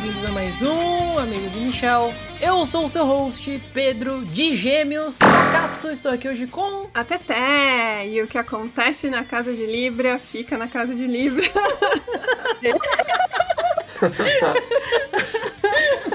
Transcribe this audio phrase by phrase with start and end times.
[0.00, 2.14] bem-vindos a mais um Amigos e Michel.
[2.40, 5.18] Eu sou o seu host, Pedro de Gêmeos.
[5.18, 6.86] Katsu, estou aqui hoje com.
[6.94, 8.06] A Teté!
[8.06, 11.44] E o que acontece na casa de Libra fica na casa de Libra.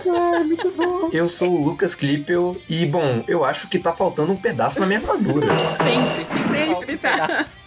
[0.10, 1.10] Ai, muito bom.
[1.12, 4.86] Eu sou o Lucas Klippel e, bom, eu acho que tá faltando um pedaço na
[4.86, 5.48] minha armadura.
[5.84, 7.12] Sempre, sempre, Sempre falta um tá.
[7.12, 7.64] pedaço.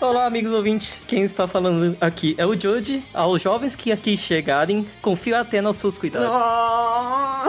[0.00, 1.00] Olá, amigos ouvintes.
[1.06, 3.02] Quem está falando aqui é o Jody.
[3.12, 6.28] Aos jovens que aqui chegarem, confio até nos seus cuidados.
[6.30, 7.44] Oh!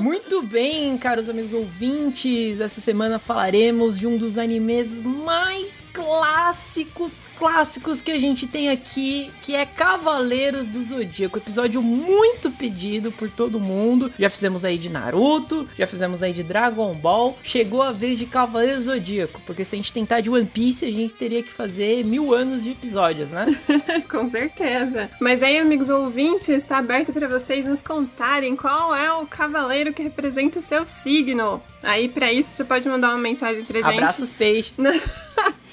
[0.00, 2.60] Muito bem, caros amigos ouvintes.
[2.60, 9.30] Essa semana falaremos de um dos animes mais clássicos, clássicos que a gente tem aqui,
[9.42, 11.38] que é Cavaleiros do Zodíaco.
[11.38, 14.12] Episódio muito pedido por todo mundo.
[14.18, 17.38] Já fizemos aí de Naruto, já fizemos aí de Dragon Ball.
[17.42, 20.84] Chegou a vez de Cavaleiros do Zodíaco, porque se a gente tentar de One Piece,
[20.84, 23.46] a gente teria que fazer mil anos de episódios, né?
[24.10, 25.10] Com certeza.
[25.20, 30.02] Mas aí, amigos ouvintes, está aberto para vocês nos contarem qual é o cavaleiro que
[30.02, 31.62] representa o seu signo.
[31.82, 34.76] Aí, para isso, você pode mandar uma mensagem pra gente Abraços peixes.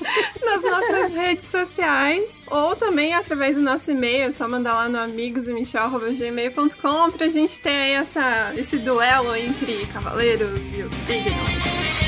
[0.44, 4.24] nas nossas redes sociais ou também através do nosso e-mail.
[4.24, 10.60] É só mandar lá no amigosemichel.gmail.com pra gente ter aí essa, esse duelo entre cavaleiros
[10.72, 12.05] e os signos.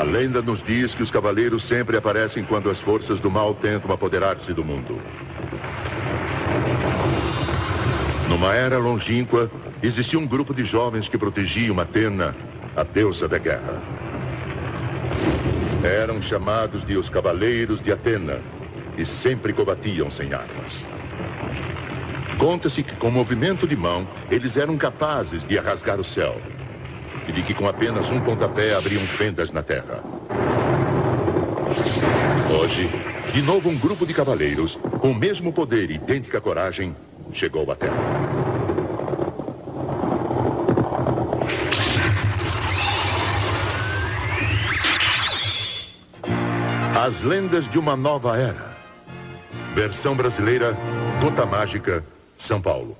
[0.00, 3.92] A lenda nos diz que os cavaleiros sempre aparecem quando as forças do mal tentam
[3.92, 4.98] apoderar-se do mundo.
[8.26, 9.50] Numa era longínqua,
[9.82, 12.34] existia um grupo de jovens que protegiam Atena,
[12.74, 13.82] a deusa da guerra.
[15.84, 18.40] Eram chamados de os Cavaleiros de Atena
[18.96, 20.82] e sempre combatiam sem armas.
[22.38, 26.40] Conta-se que com movimento de mão, eles eram capazes de rasgar o céu
[27.28, 30.02] e de que com apenas um pontapé abriam fendas na terra.
[32.50, 32.90] Hoje,
[33.32, 36.96] de novo um grupo de cavaleiros, com o mesmo poder e idêntica coragem,
[37.32, 37.94] chegou à Terra.
[47.06, 48.76] As lendas de uma nova era.
[49.74, 50.76] Versão brasileira,
[51.20, 52.04] Gota Mágica,
[52.36, 52.96] São Paulo.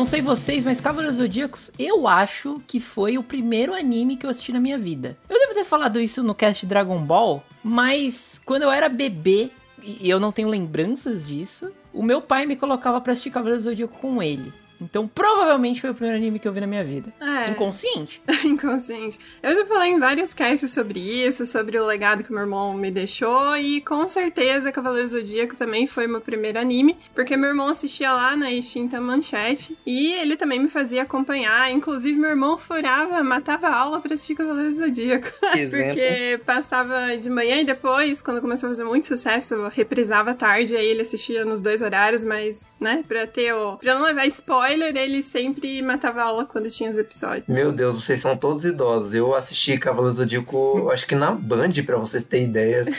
[0.00, 4.30] Não sei vocês, mas Cavaleiros Zodíacos, eu acho que foi o primeiro anime que eu
[4.30, 5.14] assisti na minha vida.
[5.28, 9.50] Eu devo ter falado isso no cast Dragon Ball, mas quando eu era bebê,
[9.82, 13.98] e eu não tenho lembranças disso, o meu pai me colocava pra assistir Cavaleiros Zodíaco
[13.98, 14.50] com ele.
[14.80, 17.12] Então, provavelmente foi o primeiro anime que eu vi na minha vida.
[17.20, 17.50] É.
[17.50, 18.22] Inconsciente?
[18.44, 19.18] Inconsciente.
[19.42, 22.90] Eu já falei em vários casts sobre isso, sobre o legado que meu irmão me
[22.90, 27.68] deixou, e com certeza Cavaleiros do Zodíaco também foi meu primeiro anime, porque meu irmão
[27.68, 31.70] assistia lá na extinta Manchete, e ele também me fazia acompanhar.
[31.70, 35.28] Inclusive, meu irmão furava, matava aula pra assistir Cavaleiros do Zodíaco.
[35.70, 40.86] Porque passava de manhã e depois, quando começou a fazer muito sucesso, reprisava tarde, aí
[40.86, 43.76] ele assistia nos dois horários, mas, né, pra ter o.
[43.76, 47.44] pra não levar spoiler, ele sempre matava aula quando tinha os episódios.
[47.48, 49.14] Meu Deus, vocês são todos idosos.
[49.14, 52.86] Eu assisti Cavaleiros do Zodíaco, acho que na Band, pra vocês terem ideia.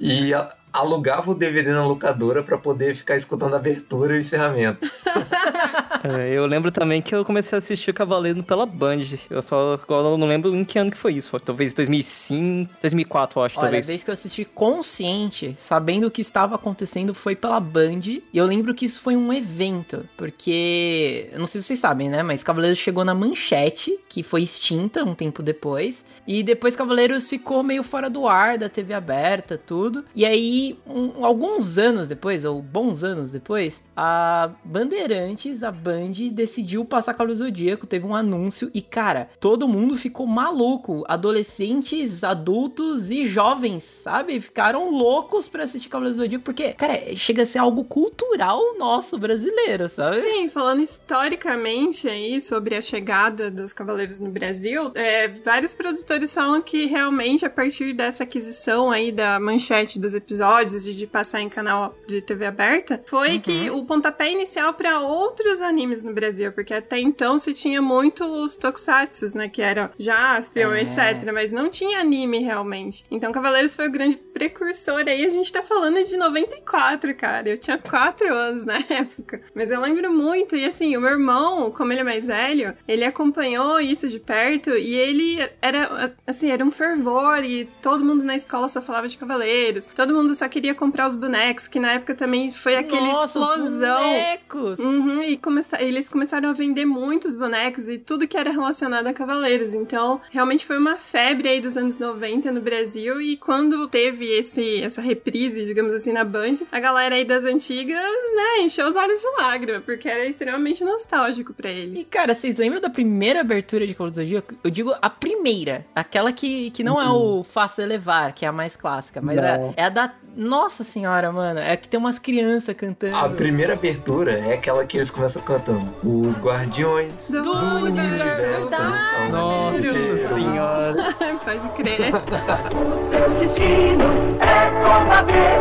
[0.00, 4.20] E a- alugava o DVD na locadora pra poder ficar escutando a abertura e o
[4.20, 4.86] encerramento.
[6.16, 9.00] É, eu lembro também que eu comecei a assistir Cavaleiro pela Band.
[9.28, 11.30] Eu só agora não lembro em que ano que foi isso.
[11.30, 13.86] Foi Talvez 2005, 2004, eu acho, Olha, a talvez.
[13.86, 18.00] vez que eu assisti consciente, sabendo o que estava acontecendo, foi pela Band.
[18.06, 21.28] E eu lembro que isso foi um evento, porque.
[21.32, 22.22] Eu não sei se vocês sabem, né?
[22.22, 26.04] Mas Cavaleiros chegou na manchete, que foi extinta um tempo depois.
[26.26, 30.04] E depois Cavaleiros ficou meio fora do ar da TV aberta, tudo.
[30.14, 35.97] E aí, um- alguns anos depois, ou bons anos depois, a Bandeirantes, a Band,
[36.30, 38.70] decidiu passar Cavaleiros do Zodíaco, teve um anúncio.
[38.72, 41.04] E, cara, todo mundo ficou maluco.
[41.08, 44.40] Adolescentes, adultos e jovens, sabe?
[44.40, 49.18] Ficaram loucos pra assistir Cavaleiros do Zodíaco, porque, cara, chega a ser algo cultural nosso
[49.18, 50.18] brasileiro, sabe?
[50.18, 56.60] Sim, falando historicamente aí sobre a chegada dos Cavaleiros no Brasil, é, vários produtores falam
[56.60, 61.48] que realmente a partir dessa aquisição aí da manchete dos episódios e de passar em
[61.48, 66.50] canal de TV aberta, foi que o pontapé inicial para outros animes animes no Brasil,
[66.52, 69.48] porque até então se tinha muitos tokusatsu, né?
[69.48, 70.82] Que eram Jaspion, É.
[70.82, 71.30] etc.
[71.32, 73.04] Mas não tinha anime realmente.
[73.10, 75.24] Então Cavaleiros foi o grande precursor aí.
[75.24, 77.48] A gente tá falando de 94, cara.
[77.48, 79.40] Eu tinha 4 anos na época.
[79.54, 80.56] Mas eu lembro muito.
[80.56, 84.70] E assim, o meu irmão, como ele é mais velho, ele acompanhou isso de perto
[84.76, 87.44] e ele era, assim, era um fervor.
[87.44, 89.86] E todo mundo na escola só falava de Cavaleiros.
[89.86, 93.46] Todo mundo só queria comprar os bonecos, que na época também foi aquele Nossa, os
[93.48, 94.02] explosão.
[94.02, 94.78] bonecos!
[94.80, 99.12] Uhum, e começa- eles começaram a vender muitos bonecos e tudo que era relacionado a
[99.12, 99.74] cavaleiros.
[99.74, 103.20] Então, realmente foi uma febre aí dos anos 90 no Brasil.
[103.20, 107.96] E quando teve esse, essa reprise, digamos assim, na Band, a galera aí das antigas,
[107.98, 112.08] né, encheu os olhos de lágrima, porque era extremamente nostálgico pra E, eles.
[112.08, 114.54] cara, vocês lembram da primeira abertura de Cavaleiro do Zodíaco?
[114.62, 115.86] Eu digo a primeira.
[115.94, 119.72] Aquela que, que não é o Fácil Elevar, que é a mais clássica, mas é,
[119.76, 120.14] é a da...
[120.38, 121.58] Nossa senhora, mano.
[121.58, 123.16] É que tem umas crianças cantando.
[123.16, 125.92] A primeira abertura é aquela que eles começam cantando.
[126.04, 127.50] Os Guardiões Do, Do
[127.86, 130.94] universo, universo, da- Nossa senhora.
[131.44, 131.98] Pode crer.
[133.10, 135.58] Seu destino é combater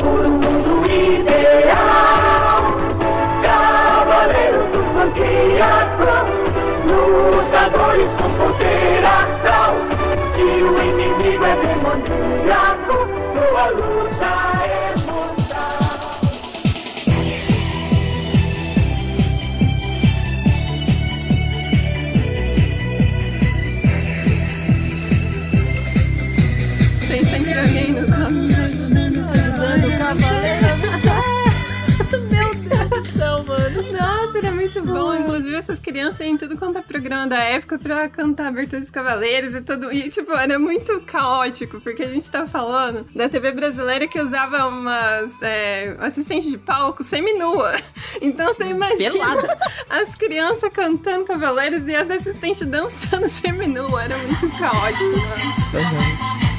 [0.00, 2.62] por um mundo ideal.
[3.42, 6.06] Cavaleiros do Zodíaco,
[6.86, 9.51] lutadores com poder astral.
[11.22, 12.94] Se o inimigo é demoníaco,
[13.32, 14.32] sua luta
[14.66, 16.20] é mortal.
[27.06, 28.11] Tem sempre alguém no
[34.72, 35.14] muito bom.
[35.14, 39.54] Inclusive, essas crianças em tudo quanto é programa da época pra cantar Abertura dos Cavaleiros
[39.54, 39.92] e tudo.
[39.92, 44.66] E, tipo, era muito caótico, porque a gente tá falando da TV brasileira que usava
[44.66, 47.72] umas é, assistentes de palco seminua.
[48.20, 49.58] Então você imagina Pelada.
[49.88, 54.04] as crianças cantando Cavaleiros e as assistentes dançando seminua.
[54.04, 56.51] Era muito caótico, mano.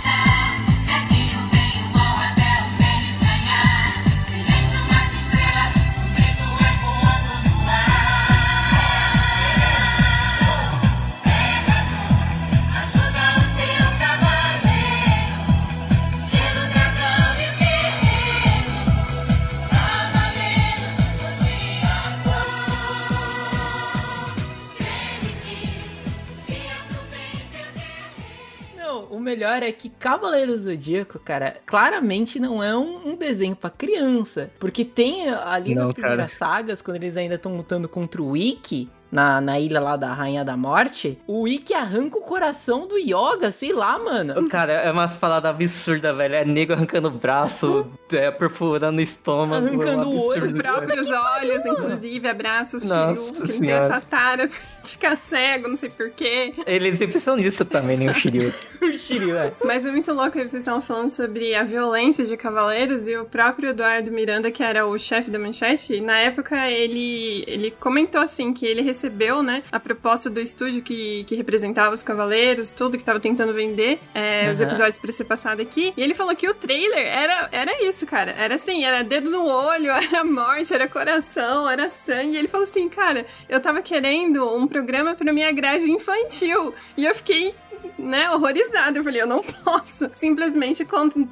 [29.14, 34.50] O melhor é que Cavaleiro Zodíaco, cara, claramente não é um, um desenho pra criança.
[34.60, 38.90] Porque tem ali Não, nas primeiras sagas, quando eles ainda estão lutando contra o Ikki,
[39.12, 43.52] na, na ilha lá da Rainha da Morte, o Ikki arranca o coração do Yoga,
[43.52, 44.50] sei lá, mano.
[44.50, 46.34] Cara, é umas paradas absurdas, velho.
[46.34, 49.68] É nego arrancando o braço, é, perfurando o estômago.
[49.68, 53.72] Arrancando é um o olho, Os próprios olhos, inclusive, abraços, Nossa Shiryu, que ele tem
[53.72, 54.50] essa tara
[54.84, 56.54] ficar cego, não sei porquê.
[56.66, 58.54] Eles sempre são nisso também, nem o Shiryu.
[58.84, 59.54] O Shiryu, é.
[59.64, 63.26] Mas é muito louco, aí vocês estavam falando sobre a violência de Cavaleiros e o
[63.26, 68.54] próprio Eduardo Miranda, que era o chefe da Manchete, na época ele, ele comentou assim
[68.54, 73.04] que ele recebeu, né, a proposta do estúdio que, que representava os Cavaleiros, tudo que
[73.04, 74.70] tava tentando vender é, os Aham.
[74.70, 78.36] episódios pra ser passado aqui, e ele falou que o trailer era, era isso, cara,
[78.38, 82.66] era assim, era dedo no olho, era morte, era coração, era sangue, e ele falou
[82.66, 87.54] assim, cara, eu tava querendo um programa pra minha grade infantil, e eu fiquei
[87.98, 88.98] né, horrorizada.
[88.98, 90.86] Eu falei, eu não posso simplesmente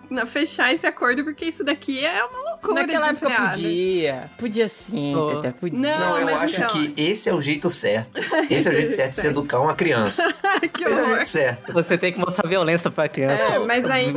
[0.09, 2.81] na- fechar esse acordo, porque isso daqui é uma loucura.
[2.81, 4.31] Naquela época podia.
[4.37, 5.39] Podia sim, Oh.
[5.41, 5.79] Tete, podia.
[5.79, 8.19] Não, Não, eu mas acho então- que esse é o jeito certo.
[8.49, 10.23] Esse é o jeito certo de se educar uma criança.
[10.73, 11.15] que é o horror.
[11.17, 11.73] jeito certo.
[11.73, 13.41] Você tem que mostrar violência pra criança.
[13.41, 14.13] É, mas aí-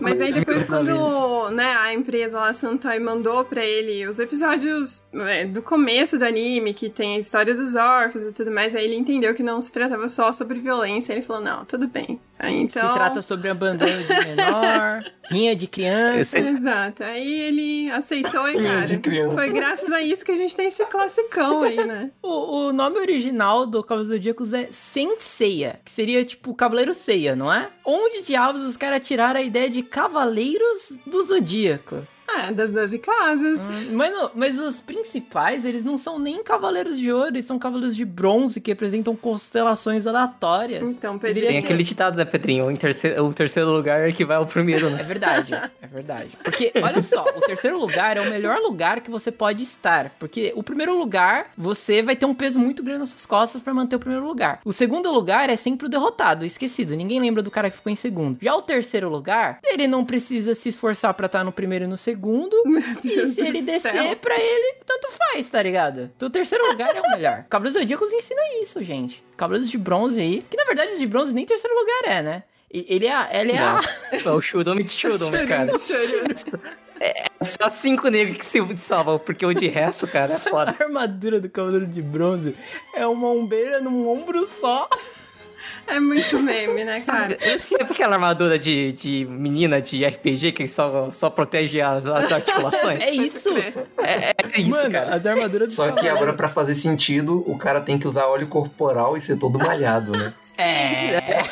[0.00, 5.44] Mas aí depois quando né, a empresa lá, Santoy, mandou pra ele os episódios é,
[5.44, 8.94] do começo do anime, que tem a história dos órfãos e tudo mais, aí ele
[8.96, 12.20] entendeu que não se tratava só sobre violência, ele falou, não, tudo bem.
[12.38, 12.86] Aí, então...
[12.86, 16.38] Se trata sobre abandono de menor, rinha de criança.
[16.38, 17.02] Exato.
[17.02, 19.34] Aí ele aceitou e, Rinha cara, de criança.
[19.34, 22.10] foi graças a isso que a gente tem esse classicão aí, né?
[22.22, 27.34] O, o nome original do Cavaleiro Zodíacos é Saint Seiya, que seria tipo Cavaleiro Seiya,
[27.34, 27.70] não é?
[27.84, 32.06] Onde diabos os caras tiraram a ideia de Cavaleiros do Zodíaco?
[32.34, 33.60] Ah, das 12 casas.
[33.60, 37.58] Hum, Mas, não- mas os principais, eles não são nem Cavaleiros de Ouro, eles são
[37.58, 40.82] Cavaleiros de Bronze, que representam constelações aleatórias.
[40.82, 41.42] Então, Pedro.
[41.42, 42.66] Tem ser- aquele ditado, né, Pedrinho?
[42.72, 45.02] O terceiro, o terceiro lugar é que vai ao primeiro, É né?
[45.02, 46.30] verdade, é verdade.
[46.42, 50.10] Porque, olha só, o terceiro lugar é o melhor lugar que você pode estar.
[50.18, 53.74] Porque o primeiro lugar, você vai ter um peso muito grande nas suas costas pra
[53.74, 54.60] manter o primeiro lugar.
[54.64, 56.94] O segundo lugar é sempre o derrotado, o esquecido.
[56.96, 58.38] Ninguém lembra do cara que ficou em segundo.
[58.40, 61.96] Já o terceiro lugar, ele não precisa se esforçar pra estar no primeiro e no
[61.96, 62.21] segundo.
[62.22, 62.56] Segundo.
[63.04, 64.16] E se ele descer, céu.
[64.16, 66.10] pra ele, tanto faz, tá ligado?
[66.16, 67.44] Então, o terceiro lugar é o melhor.
[67.50, 69.22] Cavaleiros Zodíacos ensina isso, gente.
[69.36, 70.44] Cavaleiros de bronze aí.
[70.48, 72.42] Que na verdade, os de bronze nem terceiro lugar é, né?
[72.70, 73.80] Ele é, a- ele é a.
[74.24, 75.72] É o Shurumi de Shurumi, cara.
[77.00, 80.74] É só cinco negros que se salvam, porque o de resto, cara, é foda.
[80.78, 82.54] A armadura do Cavaleiro de Bronze
[82.94, 84.88] é uma ombreira num ombro só.
[85.86, 87.36] É muito meme, né, cara?
[87.58, 93.04] Sabe aquela armadura de, de menina de RPG que só, só protege as, as articulações?
[93.04, 93.50] É isso.
[93.98, 95.14] É, é isso, Mano, cara.
[95.14, 98.48] as armaduras do Só que agora, pra fazer sentido, o cara tem que usar óleo
[98.48, 100.32] corporal e ser todo malhado, né?
[100.56, 101.42] É.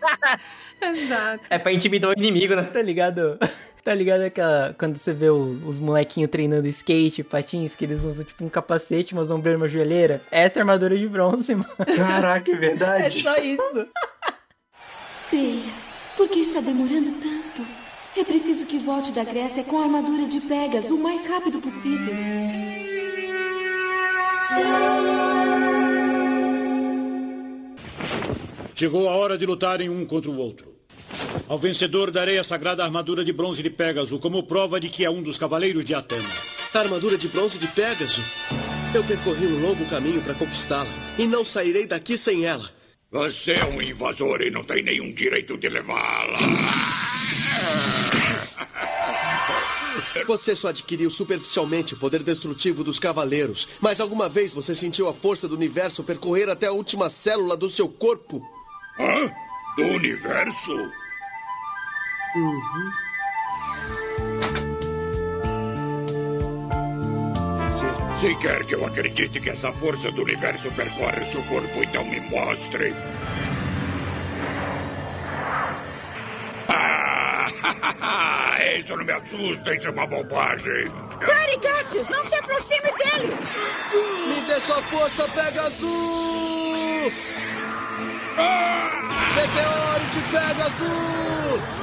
[0.82, 1.44] Exato.
[1.50, 2.62] É pra intimidar o inimigo, né?
[2.64, 3.38] Tá ligado?
[3.82, 4.74] Tá ligado aquela.
[4.78, 9.14] Quando você vê o- os molequinhos treinando skate, patins, que eles usam tipo um capacete,
[9.14, 10.20] umas ombreiras, uma joelheira?
[10.30, 11.66] Essa é a armadura de bronze, mano.
[11.96, 13.22] Caraca, é É verdade.
[13.22, 13.86] só isso.
[15.30, 15.62] Teia,
[16.14, 17.66] por que está demorando tanto?
[18.14, 22.14] É preciso que volte da Grécia com a armadura de Pegasus o mais rápido possível.
[28.74, 30.69] Chegou a hora de lutarem um contra o outro.
[31.48, 35.10] Ao vencedor darei a sagrada armadura de bronze de Pégaso como prova de que é
[35.10, 36.30] um dos cavaleiros de Atena.
[36.72, 38.22] A armadura de bronze de Pégaso.
[38.94, 42.70] Eu percorri um longo caminho para conquistá-la e não sairei daqui sem ela.
[43.10, 46.38] Você é um invasor e não tem nenhum direito de levá-la.
[50.26, 55.14] Você só adquiriu superficialmente o poder destrutivo dos cavaleiros, mas alguma vez você sentiu a
[55.14, 58.40] força do universo percorrer até a última célula do seu corpo?
[58.98, 59.49] Hã?
[59.76, 60.92] Do universo?
[68.20, 72.20] Se quer que eu acredite que essa força do universo percorre seu corpo, então me
[72.20, 72.94] mostre.
[76.68, 77.48] Ah,
[78.78, 80.90] isso não me assusta, isso é uma bobagem.
[81.24, 82.08] Pare, Cassius!
[82.10, 83.34] Não se aproxime dele!
[84.28, 87.12] Me dê sua força, Pegasus!
[89.34, 91.80] Meteoro de Pegasus!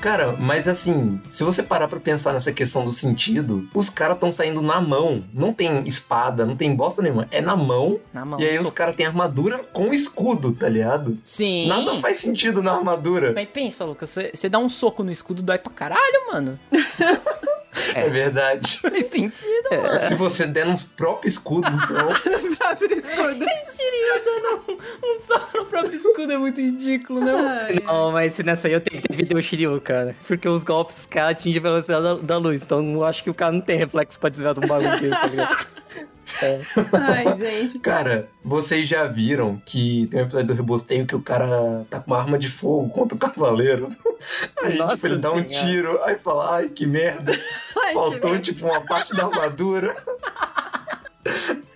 [0.00, 4.30] Cara, mas assim, se você parar pra pensar nessa questão do sentido, os caras estão
[4.30, 5.24] saindo na mão.
[5.32, 7.26] Não tem espada, não tem bosta nenhuma.
[7.30, 7.98] É na mão.
[8.12, 8.38] Na mão.
[8.38, 11.16] E aí os caras têm armadura com escudo, tá ligado?
[11.24, 11.68] Sim.
[11.68, 13.32] Nada faz sentido na armadura.
[13.34, 16.60] Mas pensa, Lucas, você você dá um soco no escudo, dói pra caralho, mano.
[17.94, 18.78] É verdade.
[18.82, 20.02] Faz sentido, mano.
[20.02, 22.56] Se você der no próprio escudo, então.
[22.56, 23.34] Próprio escudo.
[23.34, 27.80] Sentiria dando um, um soco no próprio escudo, é muito ridículo, né?
[27.84, 30.14] Não, mas nessa aí eu tenho que ter o Shiryu, cara.
[30.26, 32.62] Porque os golpes, cara, atingem a velocidade da, da luz.
[32.62, 35.20] Então eu acho que o cara não tem reflexo pra desviar de um bagulho desse,
[35.20, 35.66] tá ligado?
[36.92, 37.78] ai, gente.
[37.78, 42.10] Cara, vocês já viram que tem um episódio do Rebosteio que o cara tá com
[42.10, 43.88] uma arma de fogo contra o cavaleiro.
[44.62, 45.66] Aí, Nossa tipo, ele dá um Senhora.
[45.66, 47.32] tiro, aí fala, ai, que merda.
[47.76, 49.94] Ai, que Faltou, tipo, uma parte da armadura.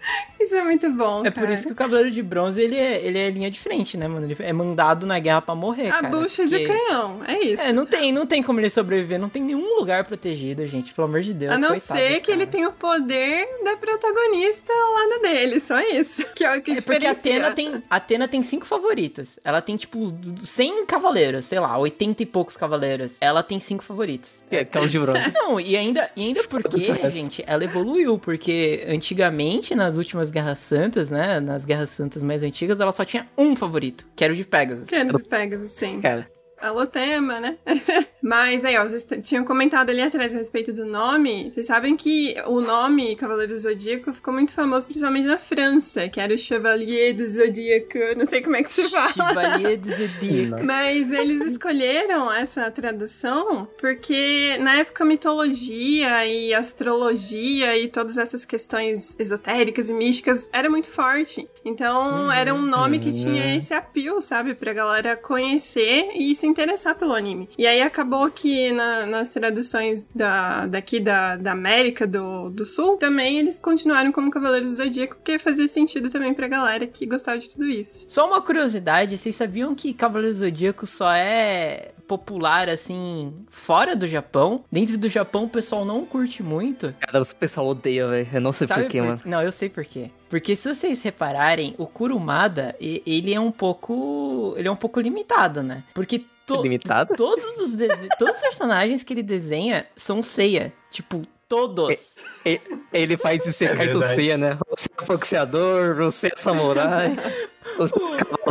[0.41, 1.53] Isso é muito bom, É por cara.
[1.53, 4.25] isso que o Cavaleiro de Bronze, ele é, ele é linha de frente, né, mano?
[4.25, 6.09] Ele é mandado na guerra pra morrer, A cara.
[6.17, 7.61] bucha de porque- canhão, é isso.
[7.63, 11.09] É, não tem, não tem como ele sobreviver, não tem nenhum lugar protegido, gente, pelo
[11.09, 11.53] amor de Deus.
[11.53, 12.51] A não ser que ele cara.
[12.53, 16.25] tenha o poder da protagonista ao lado dele, só isso.
[16.37, 17.11] Que é o que É porque a.
[17.11, 19.41] Atena tem, a Atena tem cinco favoritas.
[19.45, 20.07] Ela tem, tipo,
[20.41, 23.17] 100 cavaleiros, sei lá, 80 e poucos cavaleiros.
[23.21, 24.31] Ela tem cinco favoritos.
[24.49, 25.21] Que é aquelas de bronze.
[25.35, 31.11] Não, e ainda, e ainda porque, gente, ela evoluiu, porque antigamente, nas últimas Guerras Santas,
[31.11, 34.45] né, nas Guerras Santas mais antigas, ela só tinha um favorito, que era o de
[34.45, 34.89] Pegasus.
[34.89, 36.01] Que é de Pegasus, sim.
[36.01, 36.27] Cara,
[36.61, 37.57] Alô, tema, né?
[38.21, 41.51] Mas aí, ó, vocês tinham comentado ali atrás a respeito do nome.
[41.51, 46.21] Vocês sabem que o nome Cavaleiro do Zodíaco ficou muito famoso, principalmente na França, que
[46.21, 47.99] era o Chevalier do Zodíaco.
[48.17, 49.13] Não sei como é que se fala.
[49.13, 50.63] Chevalier do Zodíaco.
[50.67, 59.15] Mas eles escolheram essa tradução porque na época mitologia e astrologia e todas essas questões
[59.19, 61.49] esotéricas e místicas era muito forte.
[61.65, 66.95] Então era um nome que tinha esse apelo, sabe, pra galera conhecer e se interessar
[66.97, 67.49] pelo anime.
[67.59, 72.97] E aí acabou que na- nas traduções da, daqui da, da América do, do Sul,
[72.97, 77.39] também eles continuaram como Cavaleiros do Zodíaco, porque fazia sentido também pra galera que gostava
[77.39, 78.05] de tudo isso.
[78.09, 84.09] Só uma curiosidade, vocês sabiam que Cavaleiro do Zodíaco só é popular, assim, fora do
[84.09, 84.65] Japão?
[84.73, 86.95] Dentro do Japão o pessoal não curte muito.
[87.01, 88.29] cara, o pessoal odeia, velho.
[88.33, 89.21] Eu não sei Sabe porquê, por- mano.
[89.25, 90.11] Não, eu sei por quê.
[90.29, 94.55] Porque se vocês repararem, o Kurumada, e- ele é um pouco.
[94.57, 95.83] Ele é um pouco limitado, né?
[95.95, 97.15] Porque to- Limitado?
[97.17, 97.75] todos os
[98.19, 100.73] todos os personagens que ele desenha são ceia.
[100.91, 102.15] Tipo, todos.
[102.45, 102.61] E-
[102.93, 104.15] Ele faz esse É verdade.
[104.15, 104.59] Seiya, né?
[104.71, 107.17] Você é boxeador, você é samurai,
[107.79, 107.95] você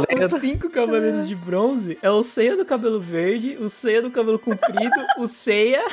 [0.10, 4.10] é Os cinco cavaleiros de bronze é o Ceia do cabelo verde, o Ceia do
[4.12, 5.84] cabelo comprido, o Ceia.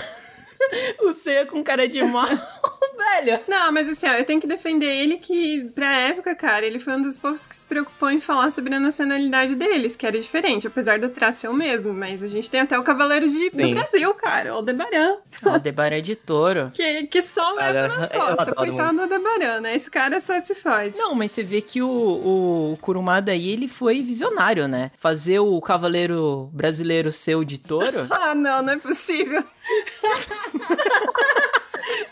[1.01, 2.27] O Ceia com cara de mal,
[2.97, 3.41] velho.
[3.47, 6.95] Não, mas assim, ó, eu tenho que defender ele que, pra época, cara, ele foi
[6.95, 10.67] um dos poucos que se preocupou em falar sobre a nacionalidade deles, que era diferente,
[10.67, 11.93] apesar do traço ser o mesmo.
[11.93, 13.71] Mas a gente tem até o Cavaleiro de, do.
[13.71, 15.17] Brasil, cara, o Aldebaran.
[15.45, 16.71] O Aldebaran é de touro.
[16.73, 18.55] Que, que só leva nas costas.
[18.55, 19.75] Coitado do Aldebaran, né?
[19.75, 20.97] Esse cara só se faz.
[20.97, 24.91] Não, mas você vê que o, o Kurumada aí, ele foi visionário, né?
[24.97, 28.07] Fazer o cavaleiro brasileiro seu de touro.
[28.15, 29.45] Ah, não, não é possível.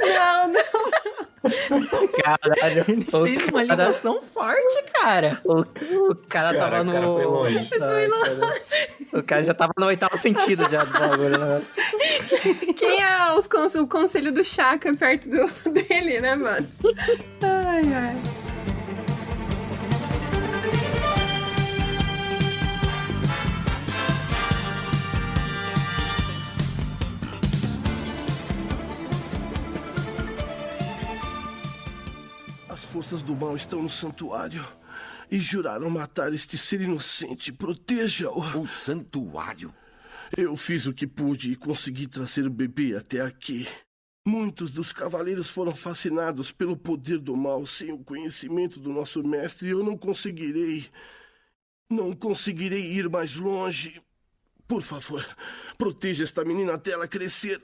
[0.00, 0.62] Não, não.
[2.22, 2.84] Caralho.
[2.88, 5.40] Ele o fez uma cara- ligação forte, cara.
[5.44, 6.92] O, o cara Cara, tava no.
[6.92, 7.58] cara, foi longe.
[7.58, 8.52] Ai, cara.
[9.12, 11.62] O cara já tava no oitavo sentido já do bagulho, né?
[12.76, 16.68] Quem é os o conselho do Chaka perto do, dele, né, mano?
[17.42, 18.16] Ai, ai.
[33.02, 34.64] Forças do mal estão no santuário
[35.28, 37.52] e juraram matar este ser inocente.
[37.52, 38.60] Proteja-o.
[38.60, 39.74] O santuário.
[40.36, 43.66] Eu fiz o que pude e consegui trazer o bebê até aqui.
[44.24, 49.70] Muitos dos cavaleiros foram fascinados pelo poder do mal sem o conhecimento do nosso mestre
[49.70, 50.88] eu não conseguirei.
[51.90, 54.00] Não conseguirei ir mais longe.
[54.68, 55.26] Por favor,
[55.76, 57.60] proteja esta menina até ela crescer.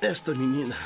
[0.00, 0.76] Esta menina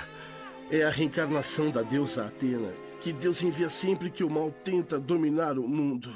[0.71, 5.59] é a reencarnação da deusa Atena, que Deus envia sempre que o mal tenta dominar
[5.59, 6.15] o mundo.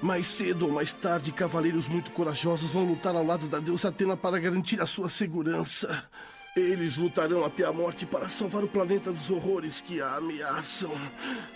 [0.00, 4.16] Mais cedo ou mais tarde, cavaleiros muito corajosos vão lutar ao lado da deusa Atena
[4.16, 6.08] para garantir a sua segurança.
[6.54, 10.92] Eles lutarão até a morte para salvar o planeta dos horrores que a ameaçam.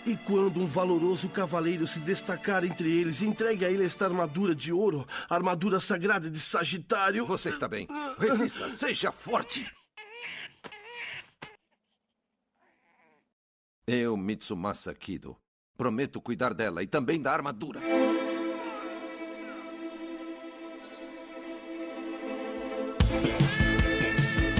[0.05, 4.73] E quando um valoroso cavaleiro se destacar entre eles, entregue a ele esta armadura de
[4.73, 7.27] ouro, armadura sagrada de Sagitário.
[7.27, 7.87] Você está bem.
[8.17, 9.76] Resista, seja forte.
[13.89, 15.37] Eu, Mitsumasa Kido,
[15.77, 17.79] prometo cuidar dela e também da armadura.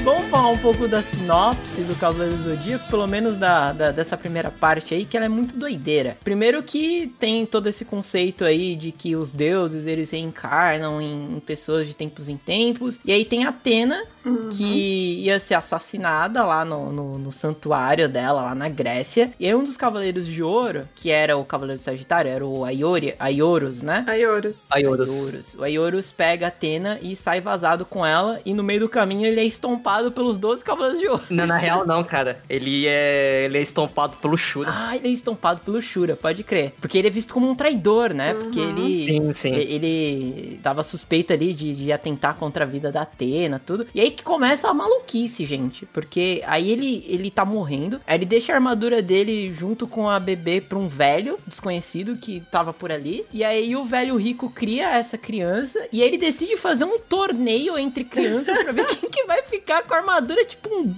[0.04, 4.50] Vamos falar um pouco da sinopse do Cavaleiro Zodíaco, pelo menos da, da- dessa primeira
[4.50, 6.18] parte aí, que ela é muito doideira.
[6.24, 11.40] Primeiro que tem todo esse conceito aí de que os deuses, eles reencarnam em, em
[11.42, 13.02] pessoas de tempos em tempos.
[13.04, 14.02] E aí tem Atena,
[14.52, 19.32] que ia ser assassinada lá no, no, no santuário dela, lá na Grécia.
[19.40, 23.16] E aí um dos Cavaleiros de Ouro, que era o Cavaleiro Sagitário, era o Aiori,
[23.20, 24.04] Aioros, né?
[24.08, 24.66] Aioros.
[24.70, 25.10] Aioros.
[25.12, 25.56] Aioros.
[25.56, 28.40] O Aioros pega a Atena e sai vazado com ela.
[28.46, 31.24] E no meio do caminho ele é estompado pelos 12 Cavaleiros de Ouro.
[31.30, 32.40] Não, na real, não, cara.
[32.50, 34.70] Ele é, ele é estompado pelo Shura.
[34.72, 36.74] Ah, ele é estompado pelo Shura, pode crer.
[36.80, 38.34] Porque ele é visto como um traidor, né?
[38.34, 39.08] Porque ele.
[39.08, 39.54] Sim, sim.
[39.56, 43.86] e- Ele tava suspeito ali de, de atentar contra a vida da Atena, tudo.
[43.94, 45.86] E aí que começa a maluquice, gente.
[45.86, 48.02] Porque aí ele, ele tá morrendo.
[48.06, 52.42] Aí ele deixa a armadura dele junto com a bebê pra um velho desconhecido que
[52.52, 53.26] tava por ali.
[53.32, 55.88] E aí o velho rico cria essa criança.
[55.94, 59.84] E aí ele decide fazer um torneio entre crianças pra ver quem que vai ficar
[59.84, 60.96] com a armadura, tipo um.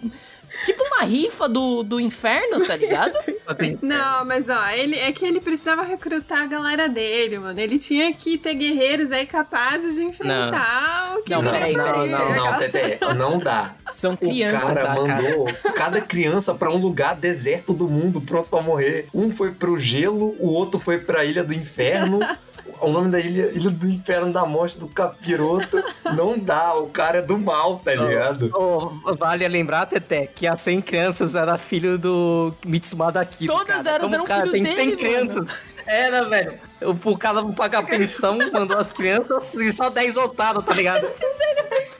[0.66, 3.14] Tipo uma rifa do, do inferno, tá ligado?
[3.82, 7.60] Não, mas ó, ele é que ele precisava recrutar a galera dele, mano.
[7.60, 11.84] Ele tinha que ter guerreiros aí capazes de enfrentar o que Não, ele peraí, não,
[11.86, 13.74] peraí, não, não, Tete, não dá.
[13.94, 14.98] São O crianças, cara tá, cara?
[15.22, 15.46] mandou
[15.76, 19.08] cada criança pra um lugar deserto do mundo, pronto pra morrer.
[19.14, 22.20] Um foi pro gelo, o outro foi pra Ilha do Inferno.
[22.82, 25.84] O nome da ilha, Ilha do Inferno da Morte do Capiroto.
[26.16, 28.50] Não dá, o cara é do mal, tá ligado?
[28.54, 33.52] Oh, vale lembrar, Teté, que as 100 crianças era filho do Mitsumada Kido.
[33.54, 33.90] Todas cara.
[33.90, 35.30] elas Como eram cara filhos tem 100 dele, mano.
[35.34, 35.60] crianças.
[35.86, 36.60] Era, velho.
[36.82, 41.08] O, o cara não pagar pensão, mandou as crianças e só 10 voltaram, tá ligado?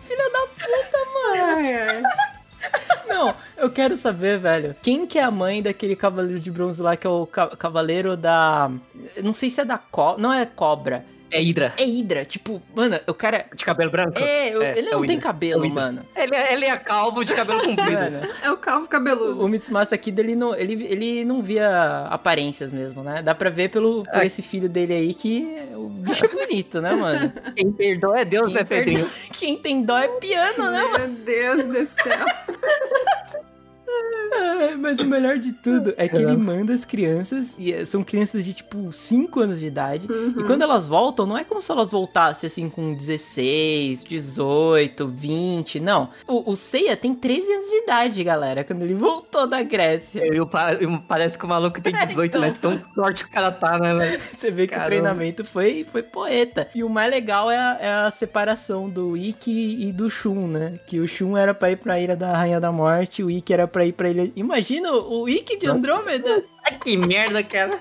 [0.08, 1.56] Filha da puta, mano.
[1.58, 2.02] Ai, ai.
[3.10, 4.76] Não, eu quero saber, velho.
[4.82, 8.16] Quem que é a mãe daquele cavaleiro de bronze lá, que é o ca- cavaleiro
[8.16, 8.72] da...
[9.24, 10.22] Não sei se é da cobra.
[10.22, 11.04] Não é cobra.
[11.32, 11.74] É Hydra.
[11.78, 12.26] É Hydra.
[12.26, 13.46] Tipo, mano, o cara...
[13.56, 14.18] De cabelo branco?
[14.20, 15.22] É, eu- ele é não o tem Hydra.
[15.32, 16.06] cabelo, É o mano.
[16.16, 17.92] Ele, é- ele é calvo de cabelo comprido.
[17.92, 19.44] Mano, É o calvo cabeludo.
[19.44, 23.22] o Mitsumasa aqui dele não, ele, ele não via aparências mesmo, né?
[23.22, 24.26] Dá pra ver pelo, por É.
[24.26, 27.32] esse filho dele aí que o bicho é bonito, né, mano?
[27.56, 29.08] Quem perdoa é Deus, Quem né, Pedrinho?
[29.38, 31.08] Quem tem dó é piano, né, mano?
[31.08, 32.26] Meu Deus do céu.
[34.32, 38.04] É, mas o melhor de tudo é que ele manda as crianças, e é, são
[38.04, 41.72] crianças de tipo 5 anos de idade, e quando elas voltam, não é como se
[41.72, 46.10] elas voltassem assim com 16, 18, 20, não.
[46.28, 50.22] O, o Seiya tem 13 anos de idade, galera, quando ele voltou da Grécia.
[50.34, 50.48] Eu-
[51.08, 52.54] parece que o maluco tem 18, né?
[52.62, 54.22] Tão forte que o cara tá, né, velho?
[54.22, 54.86] Você vê que Caramba.
[54.86, 56.68] o treinamento foi, foi poeta.
[56.76, 60.80] E o mais legal é a, é a separação do Ikki e do Shun, né?
[60.86, 63.68] Que o Shun era pra ir pra Ilha da Rainha da Morte, o Ikki era
[63.68, 64.32] pra ir pra Ilha...
[64.36, 66.44] Imagina o Ikki de Andrômeda!
[66.66, 67.80] Ai, que merda, cara.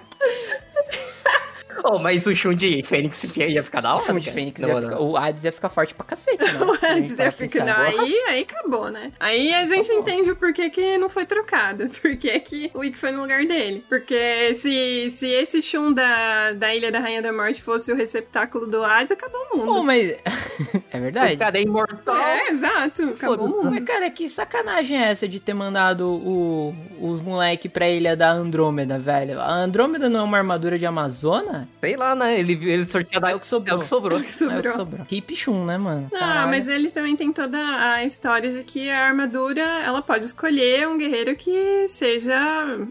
[1.84, 4.30] Oh, mas o Shun de Fênix ia ficar da O hora, Shun de.
[4.30, 4.82] Fênix Não, ia não.
[4.82, 5.00] ficar...
[5.00, 6.50] O Hades ia ficar forte pra cacete, né?
[6.90, 7.64] Antes ia ficar.
[7.64, 9.12] Não, aí, aí acabou, né?
[9.20, 11.88] Aí a gente entende o porquê que não foi trocado.
[12.00, 13.84] Porquê que o Ikki foi no lugar dele.
[13.88, 18.66] Porque se, se esse Shun da, da Ilha da Rainha da Morte fosse o receptáculo
[18.66, 19.74] do Hades, acabou o mundo.
[19.74, 20.14] Pô, mas...
[20.90, 21.34] é verdade?
[21.34, 22.16] O cara é imortal.
[22.16, 23.02] É, exato.
[23.10, 23.70] Acabou o mundo.
[23.70, 28.30] Mas, cara, que sacanagem é essa de ter mandado o- os moleque pra ilha da
[28.30, 29.40] Andrômeda, velho?
[29.40, 31.67] A Andrômeda não é uma armadura de Amazona?
[31.80, 32.38] Sei lá, né?
[32.40, 33.30] Ele, ele sorteou da...
[33.30, 33.76] É o que sobrou.
[33.78, 34.18] É o que sobrou.
[34.18, 35.06] É o que sobrou.
[35.10, 36.08] Hip Shun, né, mano?
[36.12, 36.48] Não, Caralho.
[36.50, 40.98] mas ele também tem toda a história de que a armadura, ela pode escolher um
[40.98, 42.36] guerreiro que seja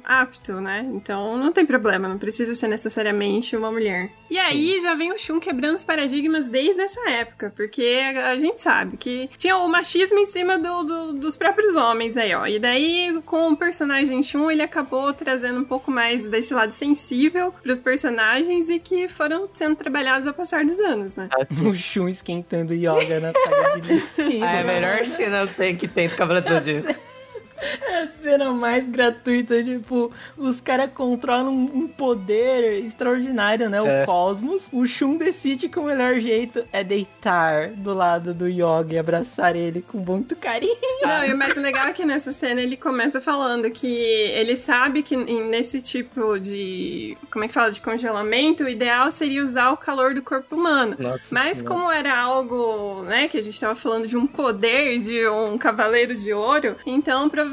[0.05, 0.89] apto, né?
[0.93, 4.09] Então não tem problema, não precisa ser necessariamente uma mulher.
[4.29, 8.37] E aí já vem o Shun quebrando os paradigmas desde essa época, porque a a
[8.37, 12.45] gente sabe que tinha o machismo em cima do- do- dos próprios homens aí, ó.
[12.45, 17.53] E daí, com o personagem Shun, ele acabou trazendo um pouco mais desse lado sensível
[17.63, 21.29] pros personagens e que foram sendo trabalhados ao passar dos anos, né?
[21.65, 24.41] O Shun esquentando yoga na saga de Lee.
[24.43, 26.95] Ah, é a melhor cena que tem do Cavaleiro do Zodíaco.
[27.57, 33.81] É a cena mais gratuita, tipo, os caras controlam um poder extraordinário, né?
[33.81, 34.05] O É.
[34.05, 34.67] cosmos.
[34.71, 39.55] O Shun decide que o melhor jeito é deitar do lado do Yoga e abraçar
[39.55, 40.75] ele com muito carinho.
[41.01, 45.01] Não, e o mais legal é que nessa cena ele começa falando que ele sabe
[45.01, 47.17] que nesse tipo de.
[47.31, 47.71] Como é que fala?
[47.71, 50.95] De congelamento, o ideal seria usar o calor do corpo humano.
[50.99, 51.75] Nossa Mas Senhora.
[51.75, 56.15] como era algo, né, que a gente tava falando de um poder, de um cavaleiro
[56.15, 57.46] de ouro, então provavelmente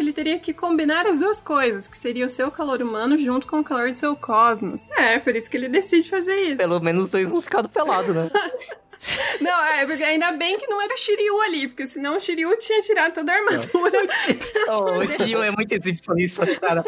[0.00, 3.60] ele teria que combinar as duas coisas, que seria o seu calor humano junto com
[3.60, 4.88] o calor do seu cosmos.
[4.90, 6.56] É, por isso que ele decide fazer isso.
[6.56, 8.30] Pelo menos os dois não ficaram pelados, né?
[9.40, 12.56] Não, é, porque ainda bem que não era o Shiryu ali, porque senão o Shiryu
[12.58, 13.98] tinha tirado toda a armadura.
[14.68, 16.84] Oh, o Shiryu é muito exibicionista, cara.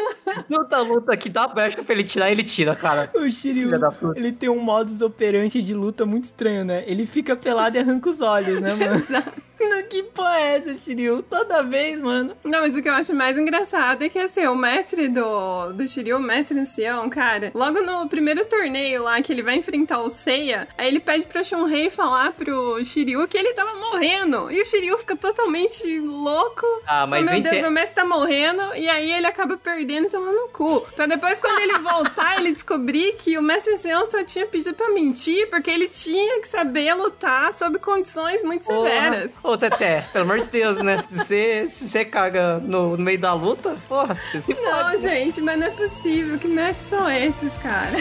[0.49, 3.09] Luta, luta que dá brecha pra ele tirar, ele tira, cara.
[3.15, 3.71] O Shiryu,
[4.15, 6.83] ele tem um modus operandi de luta muito estranho, né?
[6.85, 9.33] Ele fica pelado e arranca os olhos, né, mano?
[9.93, 11.23] que porra é essa, Shiryu?
[11.23, 12.35] Toda vez, mano.
[12.43, 15.87] Não, mas o que eu acho mais engraçado é que, assim, o mestre do, do
[15.87, 20.09] Shiryu, o mestre ancião, cara, logo no primeiro torneio lá que ele vai enfrentar o
[20.09, 22.02] Seiya, aí ele pede pra Shunrei falar
[22.37, 24.51] pro Shiryu que ele tava morrendo.
[24.51, 26.65] E o Shiryu fica totalmente louco.
[26.85, 28.61] Ah, mas Fala, meu eu Deus, meu mestre tá morrendo.
[28.75, 30.81] E aí ele acaba perdendo e tomando no cu.
[30.95, 34.89] Pra depois, quando ele voltar, ele descobrir que o mestre ancião só tinha pedido pra
[34.89, 39.31] mentir porque ele tinha que saber lutar sob condições muito severas.
[39.43, 41.03] Ô, Teté, pelo amor de Deus, né?
[41.11, 45.15] Se você, se você caga no, no meio da luta, porra, você Não, fode, né?
[45.15, 46.37] gente, mas não é possível.
[46.37, 47.97] Que mestres são esses, cara?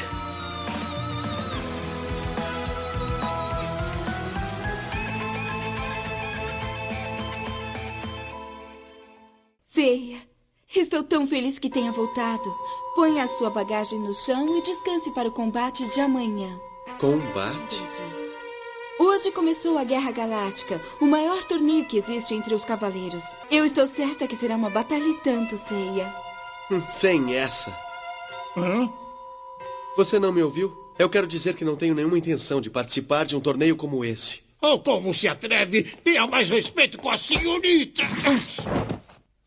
[9.75, 10.21] Ceia,
[10.75, 12.55] estou tão feliz que tenha voltado.
[12.95, 16.59] Ponha a sua bagagem no chão e descanse para o combate de amanhã.
[16.99, 17.81] Combate?
[18.99, 23.23] Hoje começou a Guerra Galáctica, o maior torneio que existe entre os cavaleiros.
[23.51, 26.15] Eu estou certa que será uma batalha e tanto, Ceia.
[26.71, 27.75] Hum, Sem essa.
[29.97, 30.77] Você não me ouviu?
[30.99, 34.41] Eu quero dizer que não tenho nenhuma intenção de participar de um torneio como esse.
[34.61, 35.83] Oh, como se atreve?
[36.05, 38.03] Tenha mais respeito com a senhorita!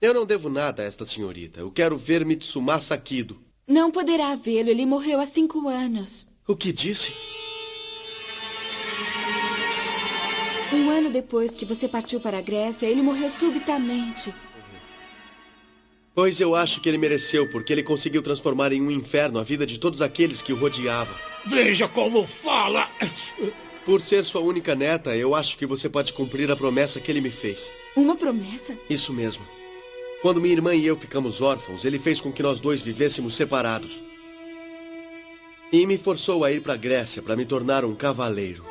[0.05, 1.61] Eu não devo nada a esta senhorita.
[1.61, 3.39] Eu quero ver Mitsuma Sakido.
[3.67, 6.27] Não poderá vê-lo, ele morreu há cinco anos.
[6.47, 7.11] O que disse?
[10.71, 14.31] Um ano depois que você partiu para a Grécia, ele morreu subitamente.
[16.13, 19.65] Pois eu acho que ele mereceu, porque ele conseguiu transformar em um inferno a vida
[19.65, 21.15] de todos aqueles que o rodeavam.
[21.47, 22.87] Veja como fala!
[23.83, 27.21] Por ser sua única neta, eu acho que você pode cumprir a promessa que ele
[27.21, 27.71] me fez.
[27.95, 28.77] Uma promessa?
[28.87, 29.43] Isso mesmo.
[30.25, 33.91] Quando minha irmã e eu ficamos órfãos, ele fez com que nós dois vivêssemos separados.
[35.71, 38.65] E me forçou a ir para a Grécia para me tornar um cavaleiro.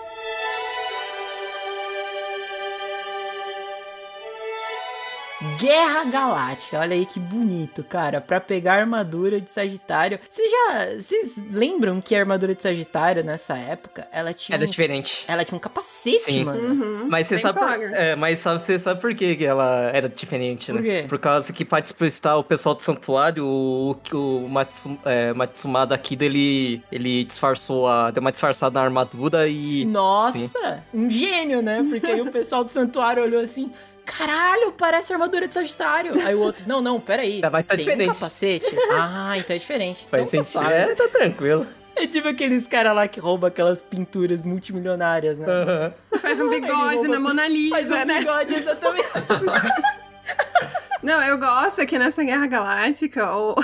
[5.64, 6.78] Guerra Galáctica.
[6.78, 8.20] Olha aí que bonito, cara.
[8.20, 10.18] Pra pegar a armadura de Sagitário.
[10.30, 10.96] Vocês já.
[10.96, 14.56] Vocês lembram que a armadura de Sagitário nessa época, ela tinha.
[14.56, 15.24] Era um, diferente.
[15.26, 16.44] Ela tinha um capacete, Sim.
[16.44, 16.60] mano.
[16.60, 17.06] Uhum.
[17.08, 20.08] Mas você Bem sabe, por, é, mas sabe, você sabe por que que ela era
[20.08, 20.78] diferente, né?
[20.78, 21.04] Por quê?
[21.08, 26.24] Por causa que pra despistar o pessoal do santuário, o, o Matsu, é, Matsumada Kido,
[26.24, 28.10] ele, ele disfarçou a.
[28.10, 29.84] deu uma disfarçada na armadura e.
[29.84, 30.50] Nossa, Sim.
[30.92, 31.84] um gênio, né?
[31.88, 33.72] Porque aí o pessoal do santuário olhou assim.
[34.04, 36.12] Caralho, parece armadura de Sagitário.
[36.26, 37.40] Aí o outro, não, não, peraí.
[37.40, 38.10] Tá, mas tá tem diferente.
[38.10, 38.76] um capacete?
[38.92, 40.06] Ah, então é diferente.
[40.10, 40.72] Faz então tá sentido.
[40.72, 41.66] É, tá tranquilo.
[41.96, 45.46] É tipo aqueles caras lá que roubam aquelas pinturas multimilionárias, né?
[45.48, 45.94] Aham.
[46.20, 48.18] Faz um bigode rouba- na Mona Lisa, Faz um né?
[48.18, 49.08] bigode, exatamente.
[51.04, 53.54] Não, eu gosto que nessa Guerra Galáctica o,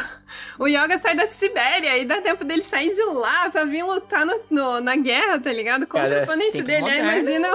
[0.59, 4.27] o Yoga sai da Sibéria e dá tempo dele sair de lá pra vir lutar
[4.27, 5.87] no, no- na guerra, tá ligado?
[5.87, 6.85] Contra Cara, o oponente dele.
[6.91, 7.49] Aí imagina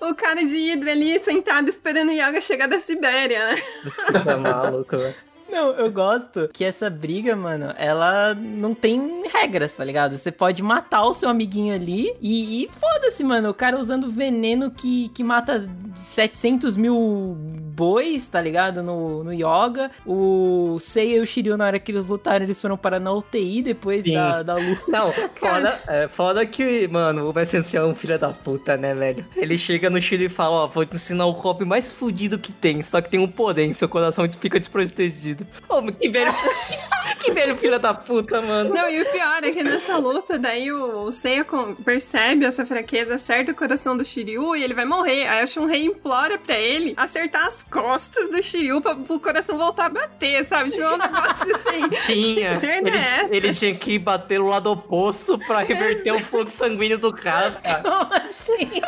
[0.00, 3.56] o, o cara de Hydra ali sentado esperando o Yoga chegar da Sibéria, né?
[4.24, 5.14] Tá maluco, velho.
[5.48, 10.16] Não, eu gosto que essa briga, mano, ela não tem regras, tá ligado?
[10.16, 13.50] Você pode matar o seu amiguinho ali e, e foda-se, mano.
[13.50, 17.36] O cara usando veneno que, que mata 700 mil
[17.76, 18.82] bois, tá ligado?
[18.82, 19.90] No, no Yoga.
[20.04, 23.62] O Seiya e o Shiryu, na hora que eles lutaram, eles foram parar na UTI
[23.62, 24.14] depois Sim.
[24.14, 24.82] da, da luta.
[24.88, 29.24] Não, foda, é, foda que, mano, o Messenger é um filho da puta, né, velho?
[29.36, 32.52] Ele chega no Chile e fala, ó, vou te ensinar o golpe mais fudido que
[32.52, 35.35] tem, só que tem um porém, seu coração fica desprotegido.
[35.68, 36.32] Ô, mas que velho...
[37.20, 38.72] que velho filho da puta, mano.
[38.72, 41.46] Não, e o pior é que nessa luta, daí o, o Seiya
[41.84, 45.26] percebe essa fraqueza, acerta o coração do Shiryu e ele vai morrer.
[45.26, 49.86] Aí a Shunrei implora pra ele acertar as costas do Shiryu pra o coração voltar
[49.86, 50.70] a bater, sabe?
[50.70, 51.88] Tipo, é um negócio assim.
[52.06, 52.60] Tinha.
[52.62, 57.12] Ele, é ele tinha que bater no lado oposto pra reverter o fluxo sanguíneo do
[57.12, 57.82] cara, cara.
[57.88, 58.80] Como assim?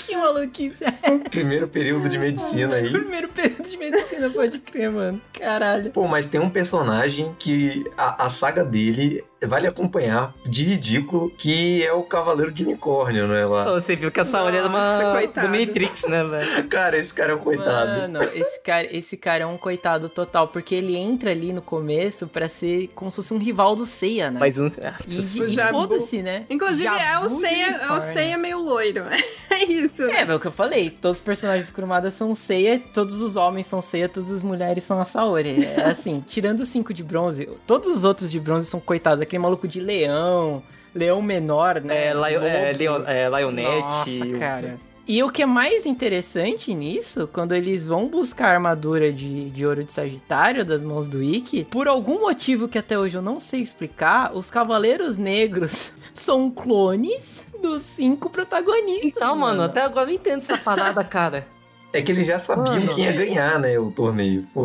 [0.00, 1.28] Que maluquice é?
[1.28, 2.90] Primeiro período de medicina aí.
[2.90, 5.20] Primeiro período de medicina, pode crer, mano.
[5.32, 5.90] Caralho.
[5.90, 11.82] Pô, mas tem um personagem que a, a saga dele vale acompanhar de ridículo, que
[11.84, 13.46] é o Cavaleiro de Unicórnio, né?
[13.46, 13.64] Lá.
[13.72, 15.46] Você viu que essa hora era Nossa, uma coitado.
[15.46, 16.68] Dominatrix, né, velho?
[16.68, 18.00] Cara, esse cara é um coitado.
[18.00, 22.26] Mano, esse cara, esse cara é um coitado total, porque ele entra ali no começo
[22.26, 24.38] pra ser como se fosse um rival do Seiya, né?
[24.40, 24.66] Mas um...
[25.08, 26.44] E, O e foda-se, né?
[26.50, 28.00] Inclusive, é o Seiya, é o.
[28.00, 29.04] Seiya meio loiro.
[29.50, 30.04] É isso.
[30.04, 30.90] É, é o que eu falei.
[30.90, 34.84] Todos os personagens do Kurumada são Seiya, todos os homens são Seiya, todas as mulheres
[34.84, 35.64] são a Saori.
[35.64, 39.20] É assim, tirando os cinco de bronze, todos os outros de bronze são coitados.
[39.30, 40.60] Aquele maluco de leão,
[40.92, 42.08] leão menor, né?
[42.08, 42.72] É, Lion, é.
[42.72, 44.18] Leon, é, Lionette.
[44.18, 44.80] Nossa, cara.
[45.06, 49.64] E o que é mais interessante nisso, quando eles vão buscar a armadura de, de
[49.64, 53.38] ouro de Sagitário das mãos do Ikki, por algum motivo que até hoje eu não
[53.38, 59.04] sei explicar, os Cavaleiros Negros são clones dos cinco protagonistas.
[59.04, 61.46] Então, mano, até agora eu não entendo essa parada, cara.
[61.92, 62.94] É que eles já sabiam Mano.
[62.94, 64.46] quem ia ganhar, né, o torneio.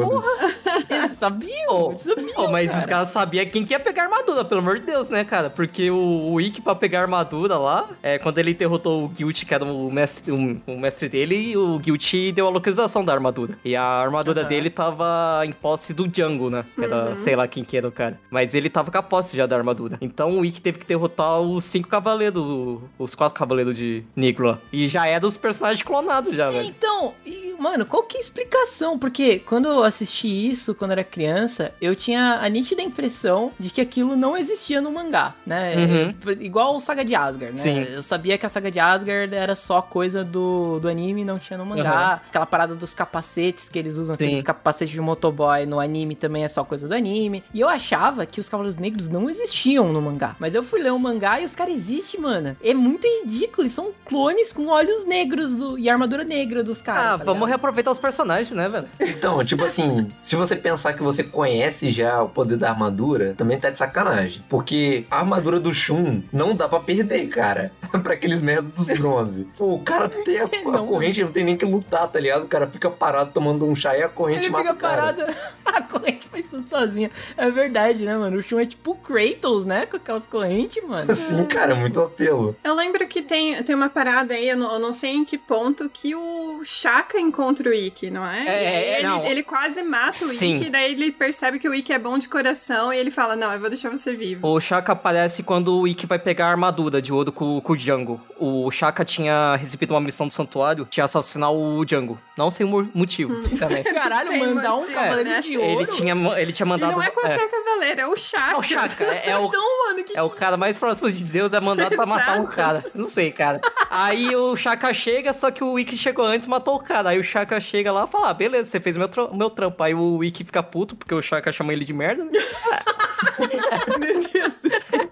[0.89, 2.79] Eles sabiam, eles sabiam, Ô, mas cara.
[2.79, 5.49] os caras sabiam quem que ia pegar armadura, pelo amor de Deus, né, cara?
[5.49, 9.53] Porque o, o Ikki, pra pegar armadura lá, é, quando ele derrotou o Guilt, que
[9.53, 13.57] era o mestre, o, o mestre dele, o Guilt deu a localização da armadura.
[13.63, 14.49] E a armadura Aham.
[14.49, 16.65] dele tava em posse do Django, né?
[16.75, 17.15] Que era, Uhum.
[17.15, 18.19] sei lá quem que era o cara.
[18.29, 19.97] Mas ele tava com a posse já da armadura.
[20.01, 24.03] Então o Ikki teve que derrotar os cinco cavaleiros, os quatro cavaleiros de
[24.39, 24.59] lá.
[24.73, 26.65] E já era os personagens clonados já, velho.
[26.67, 28.97] Então, e, mano, qual que é a explicação?
[28.97, 33.81] Porque quando eu assisti isso, quando era criança, eu tinha a nítida impressão de que
[33.81, 35.75] aquilo não existia no mangá, né?
[35.75, 36.31] Uhum.
[36.31, 37.61] É, Igual o Saga de Asgard, né?
[37.61, 37.79] Sim.
[37.93, 41.57] Eu sabia que a Saga de Asgard era só coisa do, do anime, não tinha
[41.57, 42.21] no mangá.
[42.27, 44.25] Aquela parada dos capacetes que eles usam, Sim.
[44.25, 47.43] aqueles capacetes de motoboy no anime também é só coisa do anime.
[47.53, 50.35] E eu achava que os Cavaleiros Negros não existiam no mangá.
[50.39, 52.55] Mas eu fui ler o mangá e os caras existem, mano.
[52.63, 57.04] É muito ridículo, eles são clones com olhos negros do- e armadura negra dos caras.
[57.13, 58.87] Ah, tá vamos reaproveitar os personagens, né, velho?
[58.99, 63.59] Então, tipo assim, se você pensar que você conhece já o poder da armadura, também
[63.59, 64.43] tá de sacanagem.
[64.49, 67.71] Porque a armadura do Shun não dá pra perder, cara.
[68.03, 69.47] pra aqueles merda dos bronze.
[69.57, 72.43] Pô, o cara tem a, a corrente, não tem nem que lutar, tá ligado?
[72.43, 75.13] O cara fica parado tomando um chá e a corrente Ele mata fica o cara.
[75.13, 77.11] parado, a corrente faz tudo sozinha.
[77.37, 78.37] É verdade, né, mano?
[78.37, 79.85] O Shun é tipo o Kratos, né?
[79.85, 81.15] Com aquelas correntes, mano.
[81.15, 82.55] Sim, cara, muito apelo.
[82.63, 85.37] Eu lembro que tem, tem uma parada aí, eu não, eu não sei em que
[85.37, 86.61] ponto, que o
[86.95, 88.39] Shaka encontra o Ikki, não é?
[88.39, 89.25] É, E é, ele, não.
[89.25, 90.55] ele quase mata o Sim.
[90.57, 93.51] Ikki, daí ele percebe que o Ikki é bom de coração e ele fala, não,
[93.51, 94.47] eu vou deixar você vivo.
[94.47, 97.77] O Shaka aparece quando o Ikki vai pegar a armadura de ouro com, com o
[97.77, 98.21] Django.
[98.39, 102.19] O Shaka tinha recebido uma missão do santuário de assassinar o Django.
[102.37, 103.83] Não sem mo- motivo também.
[103.93, 105.41] Caralho, mandar um motivo, cavaleiro né?
[105.41, 105.81] de ouro.
[105.81, 106.91] Ele tinha, ele tinha E mandado.
[106.93, 108.53] não é qualquer cavaleiro, é o Shaka.
[108.53, 110.17] É o Shaka, é, é o, Então, mano, que...
[110.17, 112.83] é o cara mais próximo de Deus, é mandado pra matar um cara.
[112.93, 113.61] Não sei, cara.
[113.89, 117.09] Aí o Chaka chega, só que o Ikki chegou antes e matou o cara.
[117.09, 119.49] Aí o Chaka chega lá e fala: ah, beleza, você fez o meu, tra- meu
[119.49, 119.83] trampo.
[119.83, 122.23] Aí o Ikki fica puto, porque o Chaka chama ele de merda.
[122.23, 122.31] né?
[123.99, 125.09] Meu Deus do céu.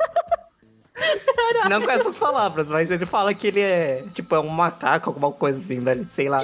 [1.70, 5.32] Não com essas palavras, mas ele fala que ele é, tipo, é um macaco, alguma
[5.32, 6.08] coisa assim, velho.
[6.14, 6.38] Sei lá.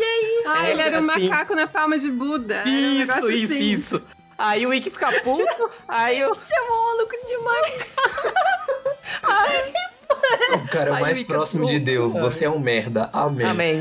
[0.48, 1.30] Ah, É, ele era um assim.
[1.30, 2.56] macaco na palma de Buda.
[2.56, 3.64] Era um Isso, isso, assim.
[3.70, 4.02] isso.
[4.38, 6.34] Aí o Ikki fica puto, aí eu...
[6.34, 8.40] Chamou o maluco de macaco.
[10.50, 12.14] O cara é o Aí mais o Ika próximo de Deus.
[12.14, 13.10] Você é um merda.
[13.14, 13.46] Amém.
[13.46, 13.80] Amém.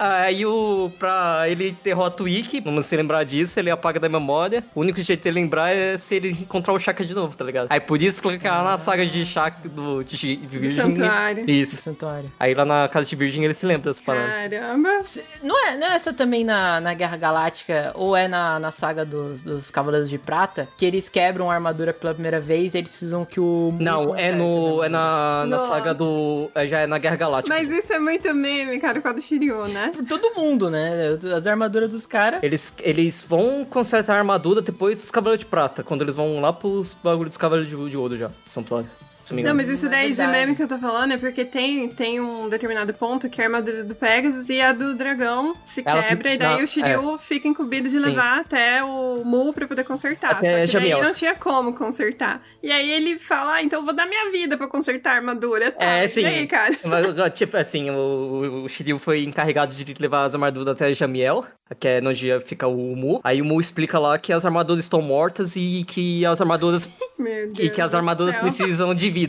[0.00, 0.90] Aí o.
[0.98, 4.64] Pra ele derrota o Ikki, vamos se lembrar disso, ele apaga da memória.
[4.74, 7.44] O único jeito de ele lembrar é se ele encontrar o Shaka de novo, tá
[7.44, 7.66] ligado?
[7.68, 10.82] Aí por isso que lá na saga de Shaka do de, de Virgem.
[10.82, 11.50] santuário.
[11.50, 11.76] Isso.
[11.76, 12.32] Santuário.
[12.40, 14.30] Aí lá na casa de Virgem ele se lembra das paradas.
[14.30, 15.00] Caramba.
[15.42, 19.04] Não é, não é essa também na, na Guerra Galáctica, ou é na, na saga
[19.04, 22.88] dos, dos Cavaleiros de Prata, que eles quebram a armadura pela primeira vez e eles
[22.88, 23.74] precisam que o...
[23.78, 24.80] Não, é no.
[24.80, 26.50] a É na, na saga do.
[26.54, 27.54] é, Já é na Guerra Galáctica.
[27.54, 29.90] Mas isso é muito meme, cara, com a do Shiryu, né?
[29.94, 31.18] Por todo mundo, né?
[31.36, 32.42] As armaduras dos caras.
[32.42, 36.52] Eles, eles vão consertar a armadura depois dos Cavaleiros de Prata, quando eles vão lá
[36.52, 38.88] pros bagulhos dos Cavaleiros de, de Ouro já, do santuário.
[39.30, 40.38] Não mas isso É daí de verdade.
[40.38, 43.84] meme que eu tô falando é porque tem, tem um determinado ponto que a armadura
[43.84, 47.18] do Pegasus e a do dragão se Ela se- quebra, e daí não, o Shiryu
[47.18, 48.06] fica incumbido de Sim.
[48.06, 50.32] levar até o Mu pra poder consertar.
[50.32, 52.42] Até Só que daí não tinha como consertar.
[52.62, 55.70] E aí ele fala, ah, então eu vou dar minha vida pra consertar a armadura.
[55.70, 56.22] Tá, É, e sim.
[56.22, 56.74] daí, cara?
[56.84, 61.44] Mas, tipo assim, o, o Shiryu foi encarregado de levar as armaduras até Jamiel,
[61.78, 63.20] que é onde fica o Mu.
[63.22, 66.88] Aí o Mu explica lá que as armaduras estão mortas e que as armaduras
[67.18, 68.42] Meu Deus e que as armaduras céu.
[68.44, 69.19] precisam de vida.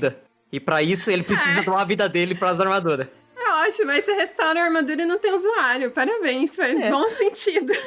[0.52, 3.08] E pra isso ele precisa dar a vida dele pras armaduras.
[3.38, 5.92] É ótimo, aí você restaura a armadura e não tem usuário.
[5.92, 6.90] Parabéns, faz É.
[6.90, 7.74] bom sentido.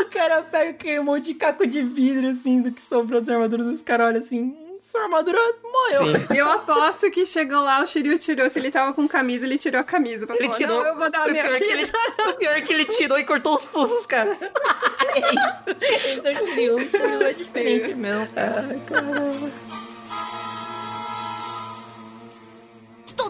[0.00, 3.66] O cara pega aquele monte de caco de vidro, assim, do que sobrou das armaduras
[3.66, 6.02] dos caras, olha assim, "Hum, sua armadura morreu.
[6.36, 8.48] Eu aposto que chegou lá, o Shiryu tirou.
[8.48, 10.26] Se ele tava com camisa, ele tirou a camisa.
[10.26, 10.78] Pra Ele falar, tirou.
[10.80, 11.72] Não, eu vou dar a o, minha pior que vida.
[11.82, 11.92] ele,
[12.30, 14.36] o pior é que ele tirou e cortou os pulsos, cara.
[15.80, 16.42] Esse é
[16.72, 18.64] o Shiryu, é diferente mesmo, cara.
[18.68, 19.50] Ai, caramba.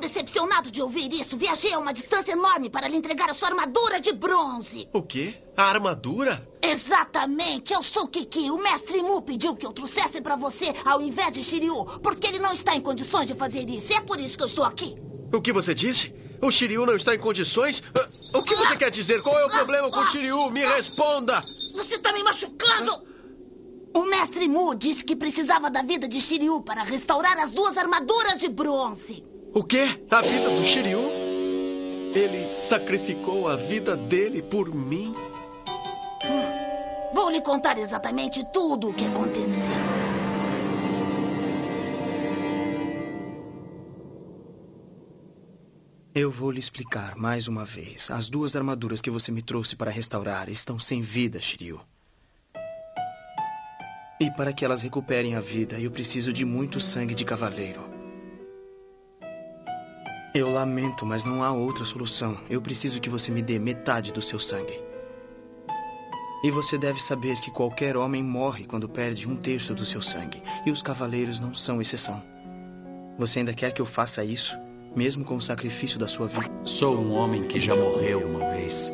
[0.08, 1.36] Decepcionado de ouvir isso.
[1.36, 4.88] Viajei a uma distância enorme para lhe entregar a sua armadura de bronze.
[4.92, 5.34] O quê?
[5.56, 6.46] A armadura?
[6.62, 8.50] Exatamente, eu sou Kiki.
[8.50, 12.38] O mestre Mu pediu que eu trouxesse para você ao invés de Shiryu, porque ele
[12.38, 13.92] não está em condições de fazer isso.
[13.92, 14.96] É por isso que eu estou aqui.
[15.32, 16.12] O que você disse?
[16.42, 17.82] O Shiryu não está em condições?
[17.94, 19.22] Ah, O que você quer dizer?
[19.22, 20.50] Qual é o problema com o Shiryu?
[20.50, 21.40] Me responda!
[21.74, 23.06] Você está me machucando!
[23.94, 28.38] O mestre Mu disse que precisava da vida de Shiryu para restaurar as duas armaduras
[28.38, 29.24] de bronze.
[29.54, 30.00] O quê?
[30.10, 31.00] A vida do Shiryu?
[32.14, 35.14] Ele sacrificou a vida dele por mim?
[37.12, 39.48] Vou lhe contar exatamente tudo o que aconteceu.
[46.14, 48.10] Eu vou lhe explicar mais uma vez.
[48.10, 51.80] As duas armaduras que você me trouxe para restaurar estão sem vida, Shiryu.
[54.20, 57.87] E para que elas recuperem a vida, eu preciso de muito sangue de cavaleiro.
[60.38, 62.38] Eu lamento, mas não há outra solução.
[62.48, 64.80] Eu preciso que você me dê metade do seu sangue.
[66.44, 70.40] E você deve saber que qualquer homem morre quando perde um terço do seu sangue.
[70.64, 72.22] E os cavaleiros não são exceção.
[73.18, 74.56] Você ainda quer que eu faça isso?
[74.94, 76.48] Mesmo com o sacrifício da sua vida?
[76.62, 78.88] Sou um homem que já morreu uma vez.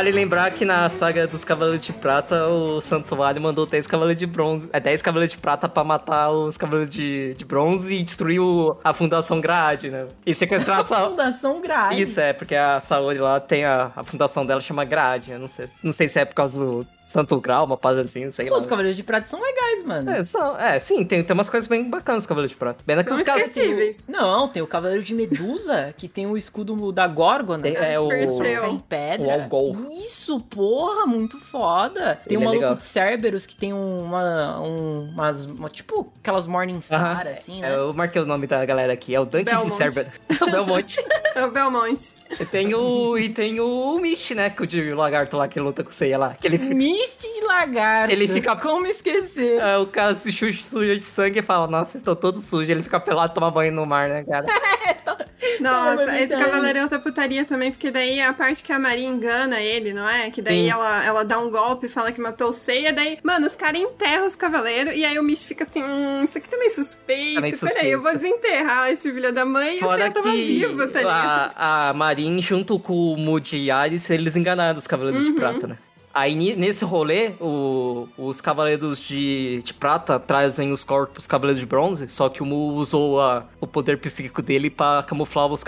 [0.00, 4.24] Vale lembrar que na saga dos Cavaleiros de Prata, o Santuário mandou 10 Cavaleiros de
[4.26, 4.66] Bronze.
[4.72, 8.78] É 10 Cavaleiros de Prata pra matar os Cavaleiros de, de Bronze e destruir o-
[8.82, 10.06] a Fundação Grade, né?
[10.24, 11.06] E sequestrar a Sa...
[11.06, 12.00] Fundação Grade.
[12.00, 15.34] Isso, é, porque a Saori lá tem a, a fundação dela chama Grade.
[15.36, 18.46] Não sei, não sei se é por causa do Santo Grau, uma parada assim, sei
[18.46, 18.60] Pô, lá.
[18.60, 20.10] os Cavaleiros de Prata são legais, mano.
[20.10, 22.82] É, são, é, sim, tem, tem umas coisas bem bacanas os Cavaleiros de Prata.
[22.86, 24.04] Bem São naqueles casos que- esquecíveis.
[24.08, 27.62] Não, tem o Cavaleiro de Medusa, que tem o escudo da Górgona.
[27.64, 28.66] Tem- é, o- Perseu.
[28.66, 29.26] em pedra.
[29.26, 29.76] o Algol.
[30.04, 32.20] Isso, porra, muito foda.
[32.26, 32.74] Tem Ele o é maluco legal.
[32.76, 37.76] de Cerberus, que tem uma, um, umas, uma- tipo, aquelas Morningstar, Aham, assim, é, né?
[37.76, 39.70] Eu marquei o nome da galera aqui, é o Dante de.
[39.72, 40.10] Cerberus.
[40.40, 41.04] o Belmonte.
[41.32, 42.16] É o Belmonte.
[42.40, 45.84] E tem o, e tem o Mish, né, que o de lagarto lá que luta
[45.84, 46.34] com o Seiya lá.
[46.34, 46.58] Que ele
[47.00, 48.12] Mist de lagarto.
[48.12, 49.58] Ele fica- Como esquecer?
[49.60, 52.70] É, o cara se chu- suja de sangue e fala, nossa, estou todo sujo.
[52.70, 54.46] Ele fica pelado e toma banho no mar, né, cara?
[55.60, 56.44] Nossa, Não, é esse verdade.
[56.50, 59.92] cavaleiro é outra putaria também, porque daí é a parte que a Maria engana ele,
[59.92, 60.30] não é?
[60.30, 60.70] Que daí Sim.
[60.70, 63.80] ela, ela dá um golpe e fala que matou o Seiya, daí, mano, os caras
[63.80, 67.34] enterram os cavaleiros, e aí o Mish fica assim, hum, isso aqui tá meio suspeito,
[67.34, 67.86] Tá meio peraí, suspeito.
[67.86, 71.52] eu vou desenterrar esse filho da mãe e o Seiya tava vivo, tá ligado?
[71.56, 75.30] a, a Marin, junto com o Moody e Ares, eles enganaram os Cavaleiros Uhum.
[75.30, 75.76] de Prata, né?
[76.12, 82.08] Aí nesse rolê, o- os cavaleiros de, de prata trazem os corpos cavaleiros de bronze,
[82.08, 85.62] só que o Mu usou a- o poder psíquico dele pra camuflar os,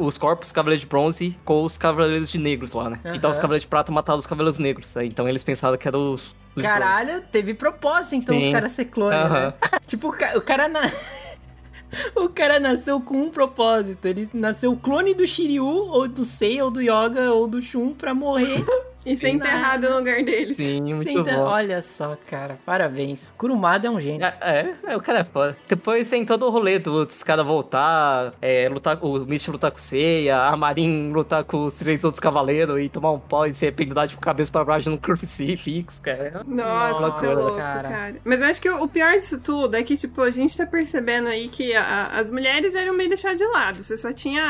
[0.00, 2.98] os corpos cavaleiros de bronze com os cavaleiros de negros lá, né?
[3.04, 3.14] Aham.
[3.14, 5.04] Então os cavaleiros de prata mataram os cavaleiros negros, né?
[5.06, 6.34] então eles pensaram que eram os...
[6.56, 8.46] os Caralho, teve propósito então Sim.
[8.48, 9.46] os caras ser clone, Aham.
[9.46, 9.54] né?
[9.86, 10.80] Tipo, o cara na...
[12.16, 14.04] O cara nasceu com um propósito.
[14.06, 18.12] Ele nasceu clone do Shiryu, ou do Sei, ou do Yoga, ou do Shun pra
[18.12, 18.64] morrer.
[19.04, 20.56] E ser enterrado no lugar deles.
[20.56, 21.42] Sim, muito ter- bom.
[21.44, 22.58] Olha só, cara.
[22.64, 23.32] Parabéns.
[23.36, 24.24] Kurumada é um gênio.
[24.24, 25.56] É, é, é, o cara é foda.
[25.68, 29.76] Depois tem todo o rolê do- dos caras voltar, é, lutar, o Misty lutar com
[29.78, 33.52] o Seiya, a Marin lutar com os três outros cavaleiros e tomar um pó e
[33.54, 36.42] ser pendurado de cabeça pra baixo no crucifixo, cara.
[36.46, 37.88] Nossa, isso é louco, cara.
[37.88, 38.14] cara.
[38.24, 41.28] Mas eu acho que o pior disso tudo é que, tipo, a gente tá percebendo
[41.28, 43.80] aí que a- as mulheres eram meio deixadas de lado.
[43.82, 44.42] Você só tinha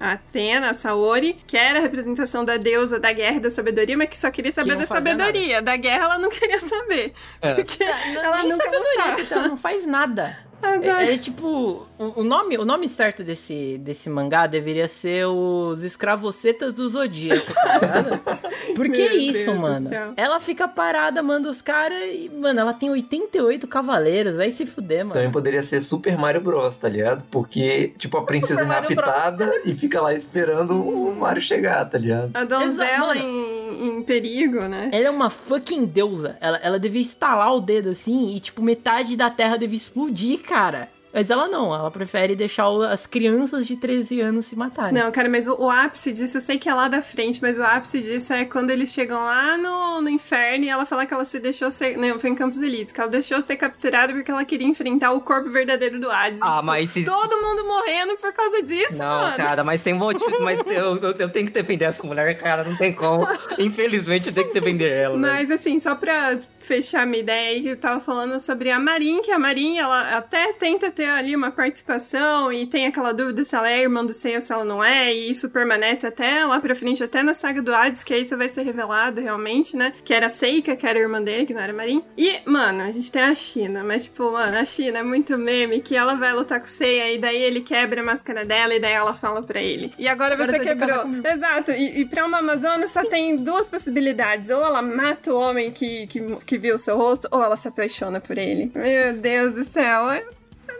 [0.00, 3.50] a, a Athena, a Saori, que era a representação da deusa da guerra e da
[3.50, 5.60] sabedoria, mas que só queria saber não da sabedoria.
[5.62, 7.12] Da guerra ela não queria saber.
[7.42, 7.52] É.
[7.54, 9.20] Porque ela Nem nunca sabedoria, lutava.
[9.20, 10.38] então ela não faz nada.
[10.62, 15.82] Agora- É, é tipo, o, nome, o nome certo desse, desse mangá deveria ser os
[15.84, 18.20] escravocetas do Zodíaco, tá ligado?
[18.74, 19.90] Por que isso, Deus mano?
[20.16, 25.00] Ela fica parada, manda os caras e, mano, ela tem 88 cavaleiros, vai se fuder,
[25.04, 25.12] mano.
[25.14, 27.22] Também poderia ser Super Mario Bros, tá ligado?
[27.30, 32.30] Porque, tipo, a princesa é raptada e fica lá esperando o Mario chegar, tá ligado?
[32.32, 34.90] A donzela Exa- em, em perigo, né?
[34.92, 36.36] Ela é uma fucking deusa.
[36.40, 40.88] Ela, ela devia estalar o dedo assim e, tipo, metade da terra devia explodir, cara.
[41.16, 44.92] Mas ela não, ela prefere deixar as crianças de 13 anos se matarem.
[44.92, 47.56] Não, cara, mas o, o ápice disso, eu sei que é lá da frente, mas
[47.56, 51.14] o ápice disso é quando eles chegam lá no, no inferno e ela fala que
[51.14, 51.96] ela se deixou ser.
[51.96, 55.22] Não, foi em Campos Elíseos, que ela deixou ser capturada porque ela queria enfrentar o
[55.22, 56.38] corpo verdadeiro do Hades.
[56.42, 59.36] Ah, tipo, mas se- Todo mundo morrendo por causa disso, Não, mano.
[59.38, 62.76] cara, mas tem motivo, mas eu, eu, eu tenho que defender essa mulher, cara, não
[62.76, 63.26] tem como.
[63.58, 65.16] Infelizmente eu tenho que defender ela.
[65.16, 65.28] né?
[65.32, 69.22] Mas assim, só pra fechar minha ideia aí, que eu tava falando sobre a Marin,
[69.22, 73.54] que a Marin, ela até tenta ter ali uma participação e tem aquela dúvida se
[73.54, 76.60] ela é irmã do Seiya ou se ela não é, e isso permanece até lá
[76.60, 79.92] pra frente, até na saga do Hades, que aí isso vai ser revelado realmente, né?
[80.04, 82.02] Que era a Seika, que era a irmã dele, que não era Marin.
[82.16, 85.80] E, mano, a gente tem a China, mas tipo, mano, a China é muito meme,
[85.80, 88.80] que ela vai lutar com o Seiya e daí ele quebra a máscara dela e
[88.80, 89.92] daí ela fala pra ele.
[89.98, 91.04] E agora, Agora você quebrou.
[91.24, 94.50] Exato, e, e pra uma Amazona só tem duas possibilidades.
[94.50, 97.68] Ou ela mata o homem que, que, que viu o seu rosto, ou ela se
[97.68, 98.70] apaixona por ele.
[98.74, 100.24] Meu Deus do céu, é-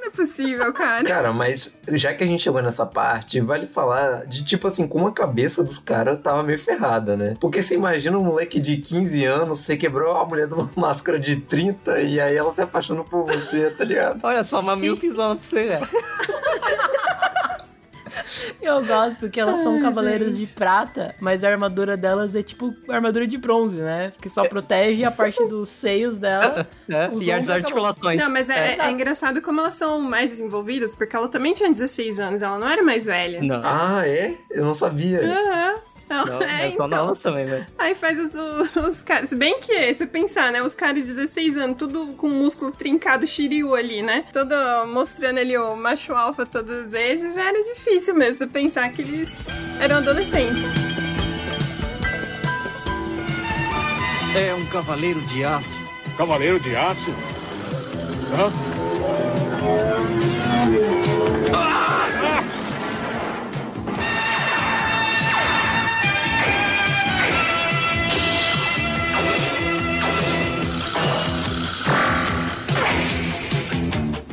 [0.07, 1.05] não é possível, cara.
[1.05, 5.09] Cara, mas já que a gente chegou nessa parte, vale falar de tipo assim, como
[5.09, 7.37] a cabeça dos caras tava meio ferrada, né?
[7.41, 11.19] Porque você imagina um moleque de 15 anos, você quebrou a mulher de uma máscara
[11.19, 14.21] de 30 e aí ela se apaixona por você, tá ligado?
[14.23, 15.81] Olha só, uma mil pisona pra você, né?
[18.63, 20.47] Eu gosto que elas são Ai, cavaleiros gente.
[20.49, 24.11] de prata, mas a armadura delas é tipo armadura de bronze, né?
[24.11, 26.67] Porque só protege a parte dos seios dela.
[26.89, 28.21] É, os e as articulações.
[28.21, 28.91] Não, mas é, é Exato.
[28.91, 32.83] engraçado como elas são mais desenvolvidas, porque ela também tinha 16 anos, ela não era
[32.83, 33.41] mais velha.
[33.43, 34.35] Não, Ah, é?
[34.51, 35.21] Eu não sabia.
[35.21, 35.37] Aham.
[35.71, 37.15] Ela- não, é, é só então.
[37.15, 37.67] também, velho.
[37.79, 39.29] Aí faz os, os caras.
[39.29, 40.63] Se bem que, se pensar, né?
[40.63, 44.25] Os caras de 16 anos, tudo com músculo trincado Shiryu ali, né?
[44.33, 44.55] Todo
[44.87, 47.37] mostrando ali o macho alfa todas as vezes.
[47.37, 49.31] Era difícil mesmo você pensar que eles
[49.81, 50.63] eram adolescentes.
[54.37, 55.69] É um cavaleiro de aço.
[56.17, 57.11] Cavaleiro de aço?
[58.33, 58.53] Hã?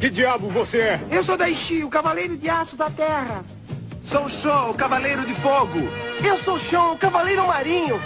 [0.04, 1.02] Que diabo você é?
[1.10, 3.46] Eu sou Daishi, o Cavaleiro de Aço da Terra.
[4.04, 5.80] Sou Shon, o Cavaleiro de Fogo.
[6.22, 8.02] Eu sou Shon, o Cavaleiro Marinho.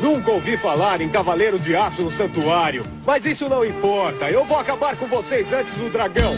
[0.00, 2.86] Nunca ouvi falar em Cavaleiro de Aço no santuário.
[3.04, 4.30] Mas isso não importa.
[4.30, 6.32] Eu vou acabar com vocês antes do dragão.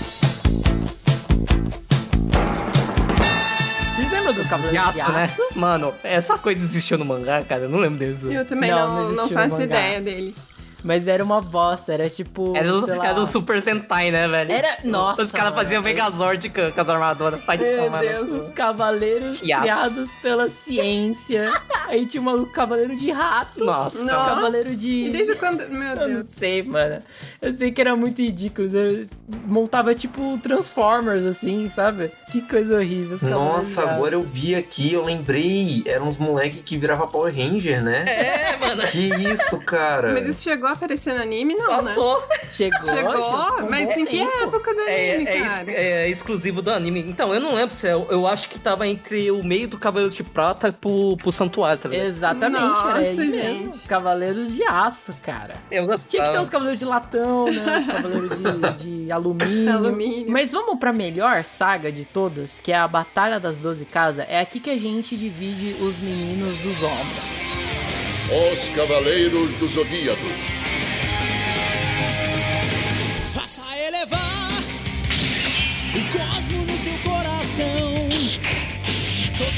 [3.94, 5.30] Vocês lembram dos De cavaleiros de aço, né?
[5.54, 7.64] Mano, essa coisa existiu no mangá, cara.
[7.64, 8.32] Eu não lembro disso.
[8.32, 10.57] Eu também Não, não, não não, faço ideia deles.
[10.88, 12.56] Mas era uma bosta, era tipo.
[12.56, 14.50] Era do, sei lá, era do Super Sentai, né, velho?
[14.50, 17.44] Era- nossa, Os caras faziam Megazord com, com as armaduras.
[17.44, 17.90] Pai de Meu.
[18.00, 18.46] Deus.
[18.46, 19.62] Os cavaleiros De aço.
[19.62, 21.52] criados pela ciência.
[21.88, 23.62] Aí tinha um cavaleiro de rato.
[23.62, 23.98] Nossa.
[24.00, 24.30] Um Nossa.
[24.34, 25.08] cavaleiro de.
[25.08, 25.68] E desde quando.
[25.68, 26.26] Meu Eu não Deus.
[26.38, 27.02] sei, mano.
[27.42, 28.74] Eu sei que era muito ridículo.
[28.74, 29.06] Eu
[29.46, 32.10] montava tipo Transformers, assim, sabe?
[32.32, 33.16] Que coisa horrível.
[33.16, 37.34] os cavaleiros Nossa, agora eu vi aqui, eu lembrei, eram uns moleque que virava Power
[37.34, 38.04] Ranger, né?
[38.06, 38.82] É, mano.
[38.86, 39.00] Que
[39.32, 40.14] isso, cara?
[40.14, 42.20] Mas isso chegou a aparecer no anime, não, Passou.
[42.28, 42.36] né?
[42.50, 42.80] Chegou.
[42.80, 43.68] Chegou?
[43.70, 45.62] Mas em que época do É, anime, é, cara?
[45.70, 47.00] ex- é exclusivo do anime.
[47.00, 47.92] Então, eu não lembro se é.
[47.92, 51.88] Eu acho que tava entre o meio do Cavaleiro de Prata pro, pro Santuário, tá
[51.88, 52.06] ligado?
[52.06, 53.36] Exatamente, Nossa, era aí gente.
[53.36, 53.82] mesmo.
[53.88, 55.54] Cavaleiros de aço, cara.
[55.70, 56.08] Eu gostava.
[56.08, 57.78] Tinha que ter os cavaleiros de latão, né?
[57.80, 58.30] Os cavaleiros
[58.78, 59.72] de, de alumínio.
[59.72, 60.30] Alumínio.
[60.30, 64.24] Mas vamos pra melhor saga de todas, que é a Batalha das Doze Casas.
[64.28, 67.38] É aqui que a gente divide os meninos dos homens.
[68.52, 70.18] Os Cavaleiros do Zodíaco.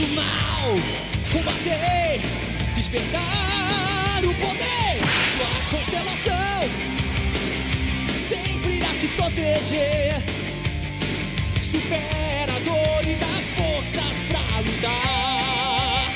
[0.00, 0.76] Todo mal
[1.30, 2.22] combater,
[2.74, 4.96] despertar o poder.
[5.36, 6.60] Sua constelação
[8.18, 10.22] sempre irá te proteger.
[11.60, 13.26] Supera a dor e dá
[13.56, 16.12] forças pra lutar.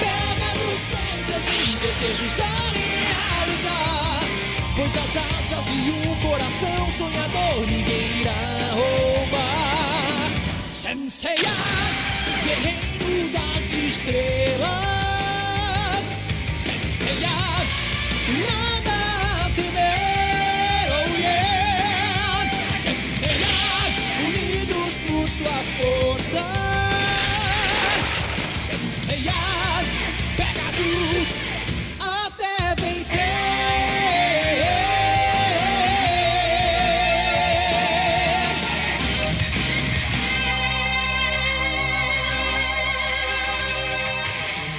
[0.00, 2.52] Pega nos fantasy, desejos a
[3.24, 4.20] realizar.
[4.76, 9.57] Pois as asas e um coração sonhador ninguém irá roubar.
[10.78, 11.56] Senseiya,
[12.44, 14.68] guerreiro das estrelas.
[16.52, 17.36] Senseiya,
[18.46, 18.67] nada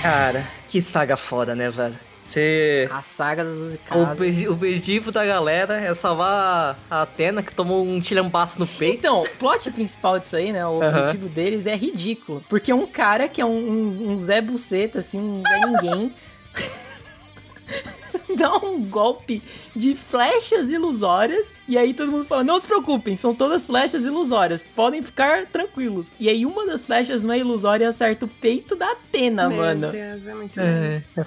[0.09, 1.95] Cara, que saga foda, né, velho?
[2.23, 2.87] Você.
[2.91, 7.99] A saga das Doze O, objetivo da galera é salvar a Atena, que tomou um
[8.01, 8.97] tirambaço no peito.
[8.97, 10.65] Então, o plot principal disso aí, né?
[10.65, 12.43] O objetivo deles é ridículo.
[12.49, 16.13] Porque um cara que é um, um- um Zé Buceta, assim, um Zé Ninguém.
[18.35, 19.41] dá um golpe
[19.79, 21.53] de flechas ilusórias.
[21.67, 24.63] E aí todo mundo fala: Não se preocupem, são todas flechas ilusórias.
[24.75, 26.07] Podem ficar tranquilos.
[26.19, 29.57] E aí uma das flechas não é ilusória e acerta o peito da Atena, Meu
[29.57, 29.91] mano.
[29.91, 31.23] Deus, é muito É, é.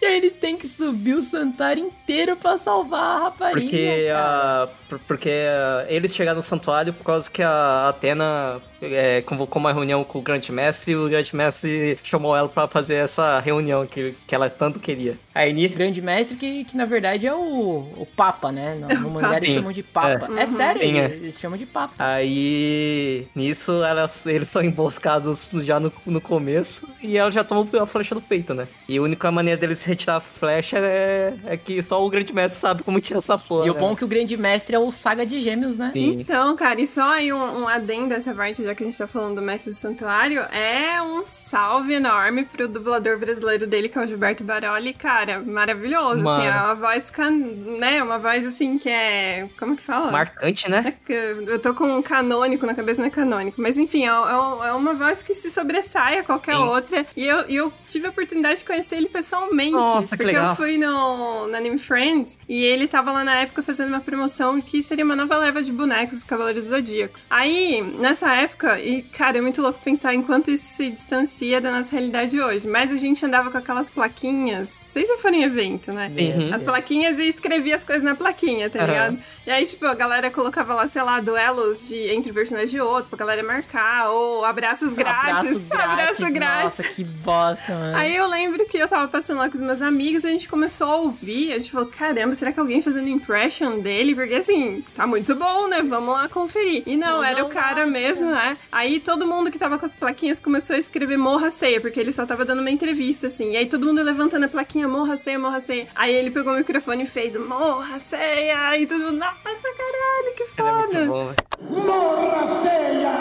[0.00, 3.60] E aí eles têm que subir o santuário inteiro pra salvar a rapariga.
[3.60, 9.20] Porque, a, por- porque a- eles chegaram no santuário por causa que a Atena é,
[9.22, 12.94] convocou uma reunião com o Grande Mestre e o Grande Mestre chamou ela pra fazer
[12.94, 15.18] essa reunião que, que ela tanto queria.
[15.34, 18.74] Aí ni- Grande mestre que, que na verdade é o, o Papa, né?
[18.74, 20.28] No, no mangá eles chamam de Papa.
[20.36, 20.42] É.
[20.42, 21.04] É, sério, Sim, é.
[21.04, 21.94] eles, chamam de Papa.
[21.98, 27.86] Aí, nisso, elas, eles são emboscados já no, no começo e ela já tomou a
[27.86, 28.66] flecha do peito, né?
[28.88, 32.58] E a única maneira deles retirar a flecha é, é que só o Grande Mestre
[32.58, 33.66] sabe como tirar essa porra.
[33.66, 33.80] E o né?
[33.80, 35.90] bom é que o grande mestre é o Saga de Gêmeos, né?
[35.92, 36.18] Sim.
[36.20, 39.06] Então, cara, e só aí um, um adendo dessa parte, já que a gente tá
[39.06, 44.02] falando do Mestre do Santuário, é um salve enorme pro dublador brasileiro dele, que é
[44.02, 46.44] o Gilberto Baroli, cara, maravilhoso, assim, Mano.
[46.44, 47.40] é uma voz, can...
[47.78, 50.10] né, uma voz, assim, que é, como que fala?
[50.10, 50.94] Marcante, né?
[51.08, 53.60] É Eu tô com um canônico na cabeça, não é canônico.
[53.60, 56.62] Mas enfim, é, é é uma voz que se sobressai a qualquer Sim.
[56.62, 57.06] outra.
[57.16, 59.72] E eu, eu tive a oportunidade de conhecer ele pessoalmente.
[59.72, 63.62] Nossa, que porque eu fui no, no Anime Friends e ele tava lá na época
[63.62, 67.18] fazendo uma promoção que seria uma nova leva de bonecos dos Cavaleiros do Zodíaco.
[67.28, 71.70] Aí, nessa época, e cara, é muito louco pensar em quanto isso se distancia da
[71.70, 72.66] nossa realidade hoje.
[72.66, 74.76] Mas a gente andava com aquelas plaquinhas.
[74.86, 76.10] Vocês já foram em evento, né?
[76.18, 76.54] Uhum.
[76.54, 78.86] As plaquinhas e escrevia as coisas na plaquinha, tá Aham.
[78.86, 79.18] ligado?
[79.46, 83.10] E aí, tipo, a galera colocava lá, sei lá, duelos de, entre personagens de outro,
[83.10, 85.62] pra galera marcar, ou abraços grátis.
[85.62, 85.92] Abraço grátis.
[85.92, 86.64] Abraço grátis.
[86.64, 87.96] Nossa, que bosta, mano.
[87.96, 90.86] Aí eu lembro que eu tava passando lá com os meus amigos, a gente começou
[90.86, 94.14] a ouvir, a gente falou, caramba, será que alguém fazendo impression dele?
[94.14, 95.82] Porque assim, tá muito bom, né?
[95.82, 96.82] Vamos lá conferir.
[96.86, 98.56] E não, era o cara mesmo, né?
[98.70, 102.12] Aí todo mundo que tava com as plaquinhas começou a escrever morra ceia, porque ele
[102.12, 103.52] só tava dando uma entrevista, assim.
[103.52, 105.86] E aí todo mundo levantando a plaquinha, morra ceia, morra ceia.
[105.94, 110.44] Aí ele pegou o microfone e fez morra ceia, e todo mundo, nossa, caralho, que
[110.44, 111.06] muito foda.
[111.06, 113.12] bom, velho.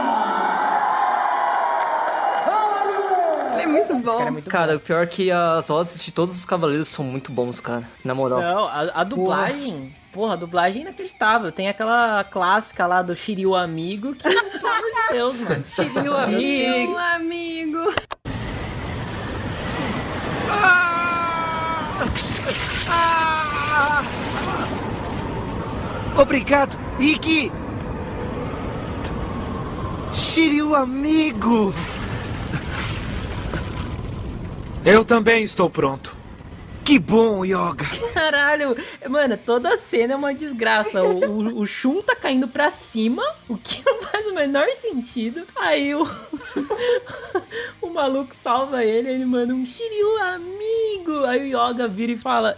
[3.53, 4.17] Ele é muito bom.
[4.17, 7.05] Cara, é muito Cara, o pior é que as vozes de todos os cavaleiros são
[7.05, 7.87] muito bons, cara.
[8.03, 8.39] Na moral.
[8.39, 11.51] São, a, a dublagem, porra, a dublagem é inacreditável.
[11.51, 15.63] Tem aquela clássica lá do Shiryu Amigo, que, pelo amor de Deus, mano.
[15.67, 16.91] Shiryu Amigo.
[16.91, 17.50] Meu amigo.
[26.17, 27.51] Obrigado, Ikki!
[30.13, 31.73] Shiryu amigo!
[34.85, 36.17] Eu também estou pronto.
[36.83, 37.85] Que bom, Yoga!
[38.13, 38.75] Caralho,
[39.07, 41.03] mano, toda a cena é uma desgraça.
[41.03, 45.43] O, o, o Shun tá caindo pra cima, o que não faz o menor sentido.
[45.55, 46.07] Aí o,
[47.81, 50.61] o maluco salva ele, ele manda um Shiryu amigo.
[51.01, 51.25] amigo!
[51.25, 52.57] Aí o Yoga vira e fala.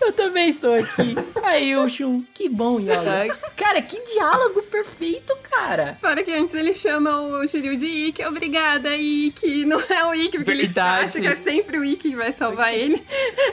[0.00, 1.14] Eu também estou aqui.
[1.42, 3.36] Aí o Shun, que bom, Yoga.
[3.56, 5.94] Cara, que diálogo perfeito, cara.
[6.00, 9.64] Fora que antes ele chama o Shiryu de Ikki, obrigada, Ikki.
[9.64, 11.04] Não é o Ikki, porque ele Verdade.
[11.06, 13.02] acha que é sempre o Ikki que vai salvar ele.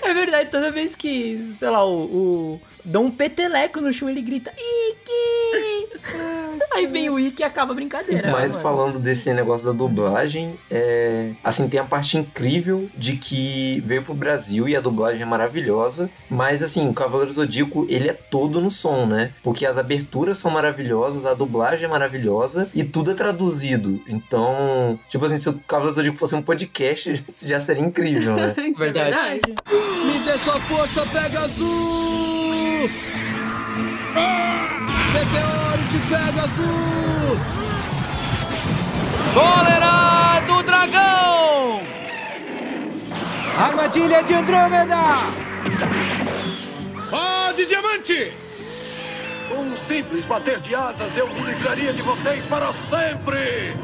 [0.03, 2.03] É verdade, toda vez que, sei lá, o.
[2.03, 5.13] o dá um peteleco no Shun, ele grita, Ikki!
[6.73, 8.31] Aí vem o Ikki e acaba a brincadeira.
[8.31, 8.63] Mas mano.
[8.63, 11.31] falando desse negócio da dublagem, é...
[11.43, 16.09] assim, tem a parte incrível de que veio pro Brasil e a dublagem é maravilhosa,
[16.29, 19.31] mas assim, o Cavaleiro Zodíaco, ele é todo no som, né?
[19.43, 24.01] Porque as aberturas são maravilhosas, a dublagem é maravilhosa e tudo é traduzido.
[24.07, 28.55] Então, tipo assim, se o Cavaleiro Zodíaco fosse um podcast, já seria incrível, né?
[28.67, 29.41] Isso é verdade.
[30.05, 32.72] Me dê sua força, Pegasus!
[35.13, 37.39] Meteoro de Pegasus!
[39.33, 41.81] Cólera do Dragão!
[43.57, 44.97] Armadilha de Andrômeda!
[47.11, 48.33] Ó de diamante!
[49.51, 53.77] Um simples bater de asas eu me livraria de vocês para sempre!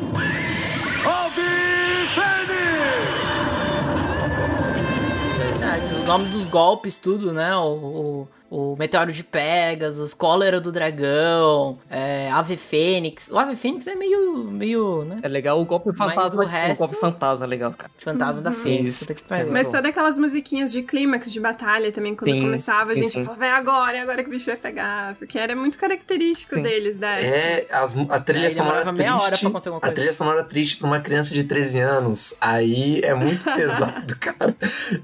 [5.38, 7.56] Verdade, o nome dos golpes, tudo, né?
[7.56, 13.28] O, o, o Meteoro de Pegasus, Cólera do Dragão, é, Ave Fênix.
[13.30, 15.20] O Ave Fênix é meio, meio, né?
[15.22, 16.44] É legal o golpe Mas fantasma.
[16.44, 17.92] o resto- O golpe fantasma é legal, cara.
[17.98, 19.02] Fantasma da Fênix.
[19.02, 19.24] Isso.
[19.26, 19.52] pariu.
[19.52, 23.24] Mas todas aquelas musiquinhas de clímax de batalha também, quando Sim, começava, a gente sim.
[23.26, 25.16] falava, é agora, é agora que o bicho vai pegar.
[25.16, 26.62] Porque era muito característico Sim.
[26.62, 27.24] deles, né?
[27.24, 29.42] É, as- a trilha Aí sonora demorava meia hora triste.
[29.42, 29.96] pra acontecer alguma A coisa.
[29.96, 32.34] trilha sonora triste pra uma criança de 13 anos.
[32.42, 34.56] Aí é muito pesado, cara.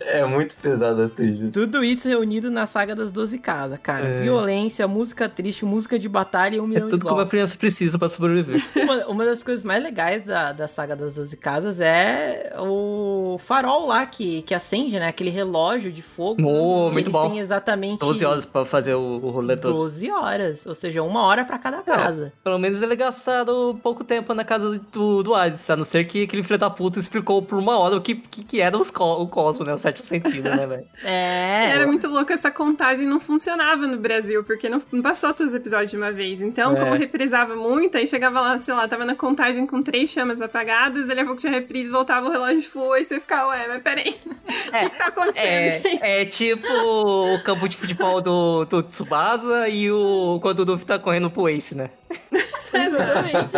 [0.02, 1.50] É muito pesado a trilha.
[1.52, 4.05] Tudo isso reunido na saga das 12 casas, cara.
[4.07, 4.21] É.
[4.21, 7.57] Violência, música triste, música de batalha e um É milhão tudo de como a criança
[7.57, 8.63] precisa pra sobreviver.
[8.86, 13.88] Uma, uma das coisas mais legais da, da saga das 12 casas é o farol
[13.88, 15.07] lá que, que acende, né?
[15.07, 16.36] Aquele relógio de fogo.
[16.43, 17.29] Oh, que muito eles bom.
[17.29, 19.73] têm exatamente 12 horas pra fazer o, o rolê todo.
[19.73, 20.65] 12 horas.
[20.65, 22.31] Ou seja, uma hora pra cada casa.
[22.43, 26.23] Pelo menos ele gastaram pouco tempo na casa do, do Hades, a não ser que
[26.23, 29.21] aquele filho da puta explicou por uma hora o que, que, que era os co-
[29.21, 29.73] o cosmo, né?
[29.73, 30.86] O sétimo sentido, né, velho?
[31.03, 31.71] É.
[31.71, 35.59] Era muito louco, essa contagem não funcionava no Brasil, porque não, não passou todos os
[35.59, 36.41] episódios de uma vez.
[36.41, 36.80] Então, É.
[36.80, 41.07] como reprisava muito, aí chegava lá, sei lá, tava na contagem com três chamas apagadas,
[41.07, 44.15] dali a pouco tinha reprise, voltava o relógio full, aí você ficava, ué, mas peraí,
[44.26, 46.03] o que, que tá acontecendo, gente?
[46.03, 50.86] É, é tipo o campo de futebol do, do Tsubasa e o quando o Luffy
[50.86, 51.89] tá correndo pro Ace, né?
[52.73, 53.55] Exatamente,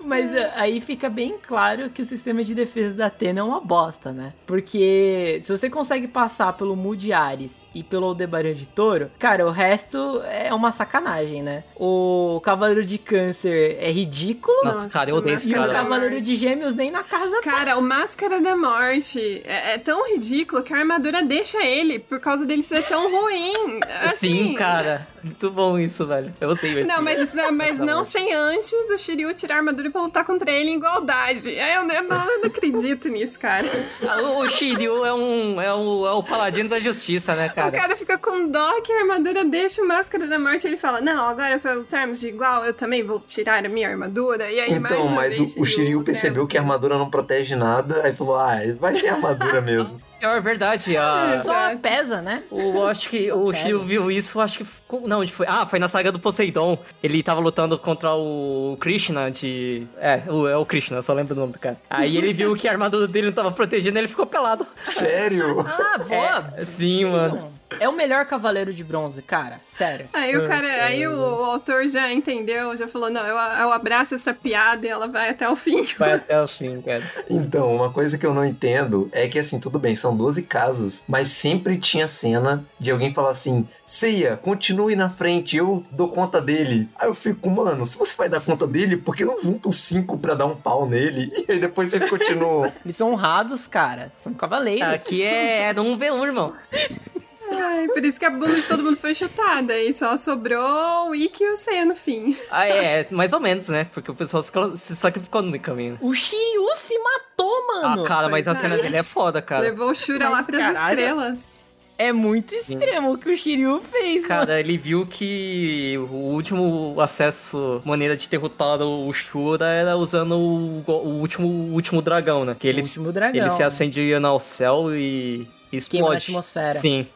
[0.00, 0.06] é.
[0.06, 3.60] Mas eh, aí fica bem claro que o sistema de defesa da Atena é uma
[3.60, 4.32] bosta, né?
[4.46, 9.50] Porque se você consegue passar pelo Mood Ares e pelo Aldebaran de Touro, cara, o
[9.50, 11.64] resto é uma sacanagem, né?
[11.76, 14.56] O Cavaleiro de Câncer é ridículo.
[14.64, 15.72] Nossa, cara, eu odeio esse E o cara.
[15.72, 20.62] Cavaleiro de Gêmeos nem na casa Cara, o Máscara da Morte é, é tão ridículo
[20.62, 23.80] que a armadura deixa ele por causa dele ser tão ruim.
[24.10, 25.06] Assim, Sim, cara.
[25.22, 26.34] Muito bom isso, velho.
[26.40, 26.88] Eu odeio esse.
[26.88, 30.24] Não, mas, não, mas Tá não sem antes o Shiryu tirar a armadura pra lutar
[30.24, 31.48] contra ele em igualdade.
[31.48, 33.66] Aí Eu, eu não, eu não acredito nisso, cara.
[34.06, 37.59] Ah, O, Shiryu é um, é, o, é o paladino da justiça, né, cara?
[37.68, 40.66] O cara fica com dó que a armadura deixa o Máscara da Morte.
[40.66, 44.50] Ele fala, não, agora pra lutarmos de igual, eu também vou tirar a minha armadura.
[44.50, 48.14] E aí, Então, mas o, o Shiryu percebeu que a armadura não protege nada, aí
[48.14, 50.00] falou, ah, vai ser armadura mesmo.
[50.20, 51.42] É verdade, a...
[51.42, 52.42] Só pesa, né?
[52.50, 54.66] O, acho que o Shiryu viu isso, acho que.
[55.06, 55.46] Não, onde foi?
[55.48, 56.78] Ah, foi na saga do Poseidon.
[57.02, 59.86] Ele tava lutando contra o Krishna de.
[59.98, 61.76] É, o, é o Krishna, eu só lembro o nome do cara.
[61.88, 64.66] Aí ele viu que a armadura dele não tava protegendo ele ficou pelado.
[64.82, 65.60] Sério?
[65.60, 66.54] Ah, boa.
[66.56, 67.59] É, sim, mano.
[67.78, 69.60] É o melhor Cavaleiro de Bronze, cara.
[69.66, 70.08] Sério.
[70.12, 74.14] Aí o cara, aí o, o autor já entendeu, já falou, não, eu, eu abraço
[74.14, 75.80] essa piada e ela vai até o fim.
[75.98, 77.02] Vai até o fim, cara.
[77.28, 81.02] Então, uma coisa que eu não entendo é que, assim, tudo bem, são 12 casas,
[81.06, 86.40] mas sempre tinha cena de alguém falar assim: Ceia, continue na frente, eu dou conta
[86.40, 86.88] dele.
[86.96, 89.76] Aí eu fico, mano, se você vai dar conta dele, por que não junta os
[89.76, 91.32] cinco pra dar um pau nele?
[91.48, 92.72] E aí depois vocês continuam.
[92.84, 94.12] Eles são honrados, cara.
[94.16, 94.86] São cavaleiros.
[94.86, 96.52] Aqui é, é um V1, irmão.
[97.52, 99.76] Ai, por isso que a bunda de todo mundo foi chutada.
[99.78, 102.36] E só sobrou o Ikki e o Seiya no fim.
[102.50, 103.86] Ah, é, mais ou menos, né?
[103.92, 105.98] Porque o pessoal se- sacrificou no meio caminho.
[106.00, 108.04] O Shiryu se matou, mano.
[108.04, 108.82] Ah, cara, mas a cena é.
[108.82, 109.62] dele é foda, cara.
[109.62, 110.90] Levou o Shura Mas, lá pras caralho.
[111.00, 111.60] estrelas.
[111.98, 114.28] É muito extremo o que o Shiryu fez, mano.
[114.28, 120.82] Cara, ele viu que o último acesso, maneira de derrotar o Shura era usando o,
[120.90, 122.56] o último, o último dragão, né?
[122.58, 123.38] Que ele, último dragão.
[123.38, 125.90] ele se acendia no céu e, explode.
[125.90, 126.72] Queima na atmosfera.
[126.74, 127.06] Sim.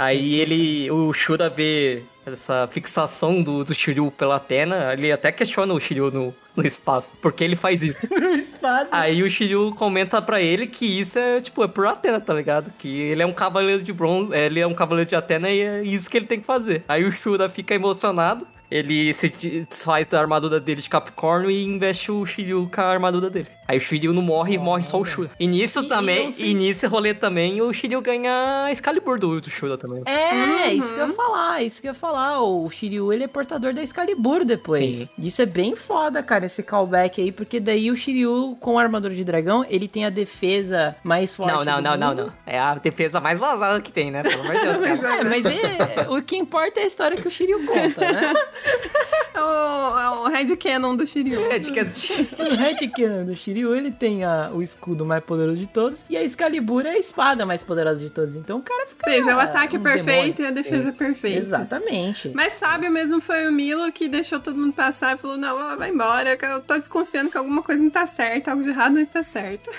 [0.00, 5.74] Aí ele, o Shura vê essa fixação do, do Shiryu pela Atena, ele até questiona
[5.74, 7.98] o Shiryu no, no espaço, porque ele faz isso.
[8.10, 8.88] no espaço.
[8.90, 12.72] Aí o Shiryu comenta pra ele que isso é, tipo, é por Atena, tá ligado?
[12.78, 15.82] Que ele é um cavaleiro de bronze, ele é um cavaleiro de Atena e é
[15.82, 16.82] isso que ele tem que fazer.
[16.88, 22.10] Aí o Shura fica emocionado, ele se desfaz da armadura dele de Capricórnio e investe
[22.12, 23.48] o Shiryu com a armadura dele.
[23.66, 25.30] Aí o Shiryu não morre e morre só o Shura.
[25.38, 29.40] E nisso E- também, e e nesse rolê também, o Shiryu ganha a Excalibur do,
[29.40, 30.02] do Shura também.
[30.06, 32.40] É, isso que eu ia falar, isso que eu ia falar.
[32.42, 34.96] O Shiryu, ele é portador da Excalibur depois.
[34.98, 35.08] Sim.
[35.18, 39.14] Isso é bem foda, cara, esse callback aí, porque daí o Shiryu, com a armadura
[39.14, 42.22] de dragão, ele tem a defesa mais forte Não, não, do não, não, mundo.
[42.26, 42.32] não.
[42.46, 44.22] É a defesa mais vazada que tem, né?
[44.24, 45.20] Pelo amor de Deus, cara.
[45.20, 48.32] É, mas é, o que importa é a história que o Shiryu conta, né?
[49.32, 51.50] É o, é o Red Cannon do Shiryu.
[51.52, 55.56] É, de que- O Red Cannon do Shiryu, ele tem a- o escudo mais poderoso
[55.56, 58.34] de todos, e a Excalibur é a espada mais poderosa de todos.
[58.34, 59.08] Então o cara fica...
[59.08, 60.44] Ou seja, o ataque um perfeito demônio.
[60.44, 61.38] e a defesa É, perfeita.
[61.38, 62.32] Exatamente.
[62.34, 65.90] Mas sábio mesmo foi o Milo que deixou todo mundo passar e falou: não, vai
[65.90, 69.22] embora, eu tô desconfiando que alguma coisa não tá certa, algo de errado não está
[69.22, 69.70] certo.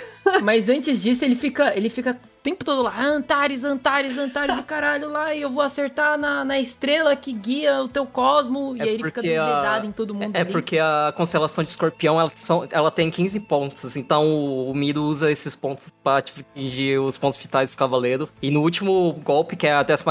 [0.42, 5.10] Mas antes disso, ele fica, ele fica tempo todo lá, Antares, Antares, Antares do caralho
[5.10, 8.76] lá, e eu vou acertar na, na estrela que guia o teu cosmo.
[8.78, 10.52] e aí ele fica dando porque a- dedada em todo mundo É ali.
[10.52, 15.04] porque a constelação de escorpião ela, são- ela tem 15 pontos, então o, o Miro
[15.04, 18.28] usa esses pontos pra atingir os pontos vitais dos cavaleiros.
[18.42, 20.04] E no último golpe, que é a 15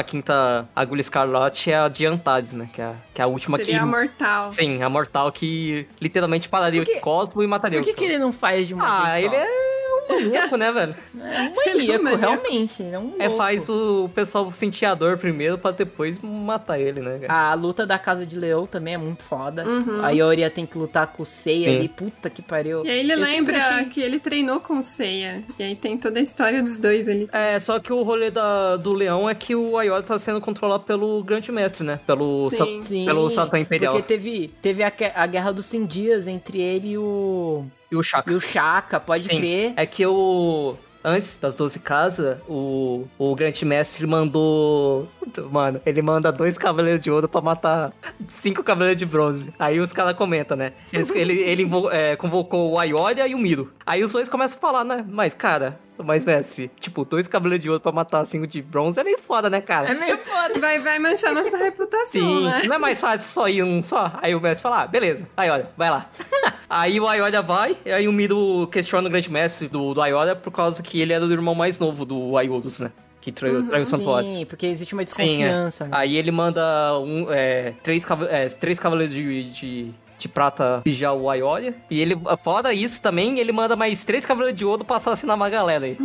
[0.74, 2.68] agulha escarlate, é a de Antares, né?
[2.72, 3.80] Que é, que é a última Seria que.
[3.80, 4.52] a mortal.
[4.52, 8.18] Sim, a mortal que literalmente pararia o cosmo e mataria Por que, o que ele
[8.18, 9.42] não faz de uma Ah, vez ele só?
[9.42, 10.94] é um maníaco, né, velho?
[11.20, 12.82] É um maníaco, realmente.
[12.82, 13.36] Ele é um É, louco.
[13.36, 17.50] faz o pessoal sentir a dor primeiro pra depois matar ele, né, cara?
[17.50, 19.66] A luta da Casa de Leão também é muito foda.
[19.66, 20.04] Uhum.
[20.04, 21.76] A Yoria tem que lutar com o Seiya Sim.
[21.78, 21.88] ali.
[21.88, 22.84] Puta que pariu.
[22.84, 25.42] E aí ele Eu lembra achei- que ele treinou com o Seiya.
[25.58, 27.28] E aí tem toda a história dos dois ali.
[27.32, 30.84] É, só que o rolê da, do leão é que o Ayora tá sendo controlado
[30.84, 32.00] pelo Grande Mestre, né?
[32.06, 32.56] Pelo, Sim.
[32.56, 33.92] Sa- Sim, pelo Satã Imperial.
[33.94, 37.64] Porque teve, teve a, a guerra dos 100 dias entre ele e o...
[37.92, 38.30] E o Chaka.
[38.30, 39.72] E o Chaka, pode Sim, crer.
[39.76, 40.76] É que o.
[41.02, 45.08] Antes das 12 casas, o, o Grande Mestre mandou.
[45.50, 47.92] Mano, ele manda dois cavaleiros de ouro pra matar
[48.28, 49.52] cinco cavaleiros de bronze.
[49.58, 50.72] Aí os caras comentam, né?
[50.92, 53.72] Ele ele é, convocou o Ayoria e o Miro.
[53.86, 55.04] Aí os dois começam a falar, né?
[55.08, 59.04] Mas, cara, mas, mestre, tipo, dois cavaleiros de ouro pra matar cinco de bronze é
[59.04, 59.90] meio foda, né, cara?
[59.90, 60.58] É meio foda.
[60.58, 62.62] Vai, vai manchar nossa reputação, Sim, né?
[62.66, 64.12] não é mais fácil só ir um só?
[64.20, 66.10] Aí o mestre fala, ah, beleza, Ayora, vai lá.
[66.68, 70.34] aí o Ayora vai, e aí o Miro questiona o grande mestre do, do Ayora
[70.36, 72.90] por causa que ele era o irmão mais novo do Ayurus, né?
[73.20, 74.34] Que traiu, traiu o santuário.
[74.34, 75.26] Sim, porque existe uma Sim, é.
[75.26, 75.84] desconfiança.
[75.84, 75.90] né?
[75.92, 76.62] Aí ele manda
[77.00, 79.90] um, é, três, é, três cavaleiros de, de,
[80.20, 81.74] de prata vigiar o Ayoria.
[81.90, 85.48] E ele, fora isso também, ele manda mais três cavaleiros de ouro pra assassinar uma
[85.48, 85.96] galera aí.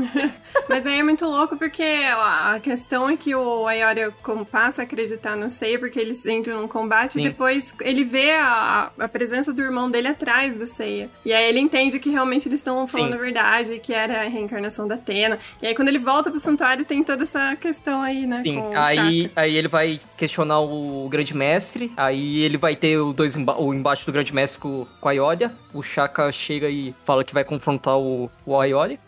[0.70, 4.82] Mas aí é muito louco porque a a questão é que o Ayoria como passa
[4.82, 7.22] a acreditar no Seiya porque eles entram num combate Sim.
[7.22, 11.10] e depois ele vê a, a presença do irmão dele atrás do Seiya.
[11.26, 13.16] E aí ele entende que realmente eles estão falando Sim.
[13.16, 15.38] a verdade, que era a reencarnação da Atena.
[15.62, 18.42] E aí quando ele volta pro santuário tem toda essa questão aí, né?
[18.46, 23.36] Sim, aí, aí ele vai questionar o grande mestre, aí ele vai ter o, dois
[23.36, 27.34] emba o embate do grande mestre com, a Ioria, o Shaka chega e fala que
[27.34, 28.54] vai confrontar o, o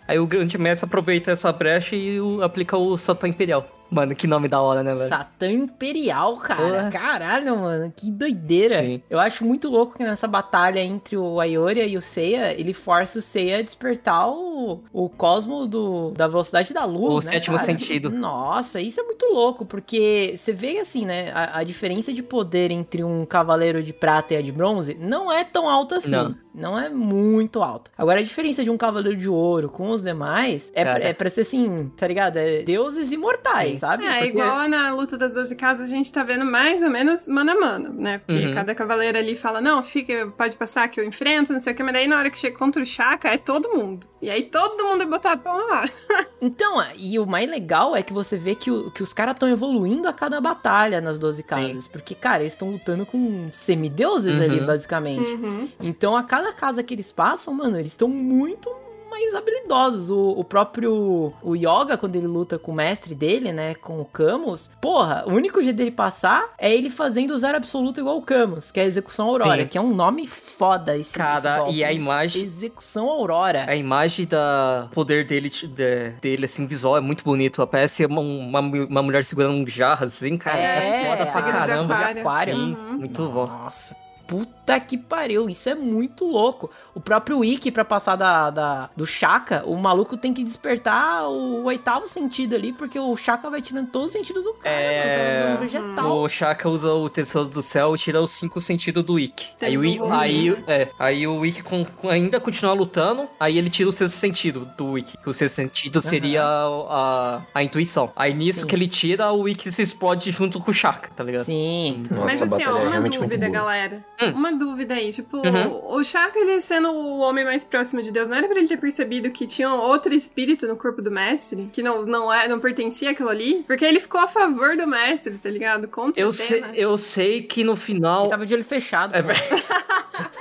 [0.07, 3.76] aí o grande mestre aproveita essa brecha e o- aplica o Satã Imperial.
[3.89, 5.07] Mano, que nome da hora, né, velho?
[5.07, 6.89] Satã Imperial, cara.
[6.91, 7.93] Caralho, mano.
[7.95, 8.81] Que doideira.
[8.81, 9.01] Sim.
[9.09, 13.19] Eu acho muito louco que nessa batalha entre o Ayoria e o Seiya, ele força
[13.19, 17.55] o Seiya a despertar o, o cosmo do, da velocidade da luz, O né, sétimo
[17.55, 17.65] cara?
[17.65, 18.09] sentido.
[18.09, 21.31] Nossa, isso é muito louco, porque você vê assim, né?
[21.31, 25.31] A, a diferença de poder entre um cavaleiro de prata e a de bronze não
[25.31, 26.09] é tão alta assim.
[26.11, 26.35] Não.
[26.57, 27.91] Não é muito alta.
[27.97, 31.29] Agora, a diferença de um cavaleiro de ouro com os demais é, pra, é pra
[31.29, 32.37] ser assim, tá ligado?
[32.37, 34.05] É deuses imortais, sabe?
[34.05, 37.27] É, Porque- igual na luta das 12 casas, a gente tá vendo mais ou menos
[37.27, 38.17] mano a mano, né?
[38.25, 38.53] Porque Uhum.
[38.53, 41.83] cada cavaleiro ali fala, não, fica, pode passar que eu enfrento, não sei o que,
[41.83, 44.07] mas daí na hora que chega contra o Chaka, é todo mundo.
[44.19, 45.87] E aí todo mundo é botado pra mamar.
[46.39, 49.49] Então, e o mais legal é que você vê que, o- que os caras estão
[49.49, 51.87] evoluindo a cada batalha nas 12 casas.
[51.87, 54.43] Porque, cara, eles estão lutando com semideuses Uhum.
[54.43, 55.27] ali, basicamente.
[55.33, 55.67] Uhum.
[55.81, 58.69] Então, a cada casa que eles passam, mano, eles estão muito
[59.09, 60.09] mais habilidosos.
[60.09, 64.05] O, o próprio o Yoga, quando ele luta com o mestre dele, né, com o
[64.05, 68.21] Camus, porra, o único jeito dele passar é ele fazendo o zero absoluto igual o
[68.21, 69.67] Camus, que é a Execução Aurora, Sim.
[69.69, 73.65] que é um nome foda esse, Cara, esse e a imagem- Execução Aurora.
[73.67, 77.65] A imagem da poder dele, de- dele assim, visual é muito bonito.
[77.65, 80.59] Parece uma, uma, uma mulher segurando um jarro, assim, cara.
[80.59, 81.95] É, É, foda pra caramba.
[82.13, 82.55] de aquário.
[82.55, 82.97] Sim, Uhum.
[82.97, 83.47] muito bom.
[83.47, 83.95] Nossa.
[84.27, 86.69] Puta que pariu, isso é muito louco.
[86.93, 91.63] O próprio Wiki, pra passar da, da- do Shaka, o maluco tem que despertar o,
[91.63, 94.75] oitavo sentido ali, porque o Shaka vai tirando todo o sentido do cara.
[94.75, 95.43] É.
[95.43, 96.17] mano, é um vegetal.
[96.17, 99.51] O Shaka usa o tesouro do céu e tira os cinco sentidos do Ikki.
[99.61, 100.63] Aí o, aí, né?
[100.67, 104.67] é, aí o Ikki com- com- ainda continua lutando, aí ele tira o sexto sentido
[104.77, 105.17] do Ikki.
[105.17, 108.11] Que o sexto sentido seria a, a intuição.
[108.15, 111.45] Aí nisso que ele tira, o Ikki se explode junto com o Shaka, tá ligado?
[111.45, 112.03] Sim.
[112.25, 114.05] Mas assim, ó, uma dúvida, galera.
[114.33, 115.95] Uma dúvida aí, tipo, Uhum.
[115.95, 118.77] o Shaka, ele sendo o homem mais próximo de Deus, não era pra ele ter
[118.77, 121.69] percebido que tinha outro espírito no corpo do mestre?
[121.71, 123.63] Que não, não, é, não pertencia àquilo ali?
[123.67, 125.87] Porque ele ficou a favor do mestre, tá ligado?
[125.87, 126.75] Contra Eu sei, tema.
[126.75, 128.21] eu sei que no final.
[128.23, 129.13] Ele tava de olho fechado.
[129.15, 129.19] É,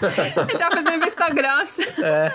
[0.01, 1.83] Ele tá fazendo vista grossa.
[2.03, 2.33] É.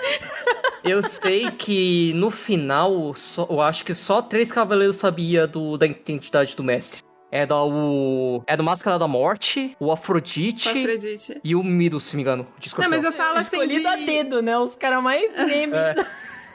[0.84, 5.86] Eu sei que no final, só- eu acho que só três cavaleiros sabia do, da
[5.86, 7.02] identidade do mestre.
[7.34, 8.42] Era o.
[8.46, 11.40] Era o Máscara da Morte, o Afrodite, O Afrodite.
[11.42, 12.46] e o Miro, se me engano.
[12.58, 13.86] de Não, mas eu falo assim Escolhido de...
[13.86, 14.58] a dedo, né?
[14.58, 15.72] Os caras mais meme.
[15.82, 15.94] É.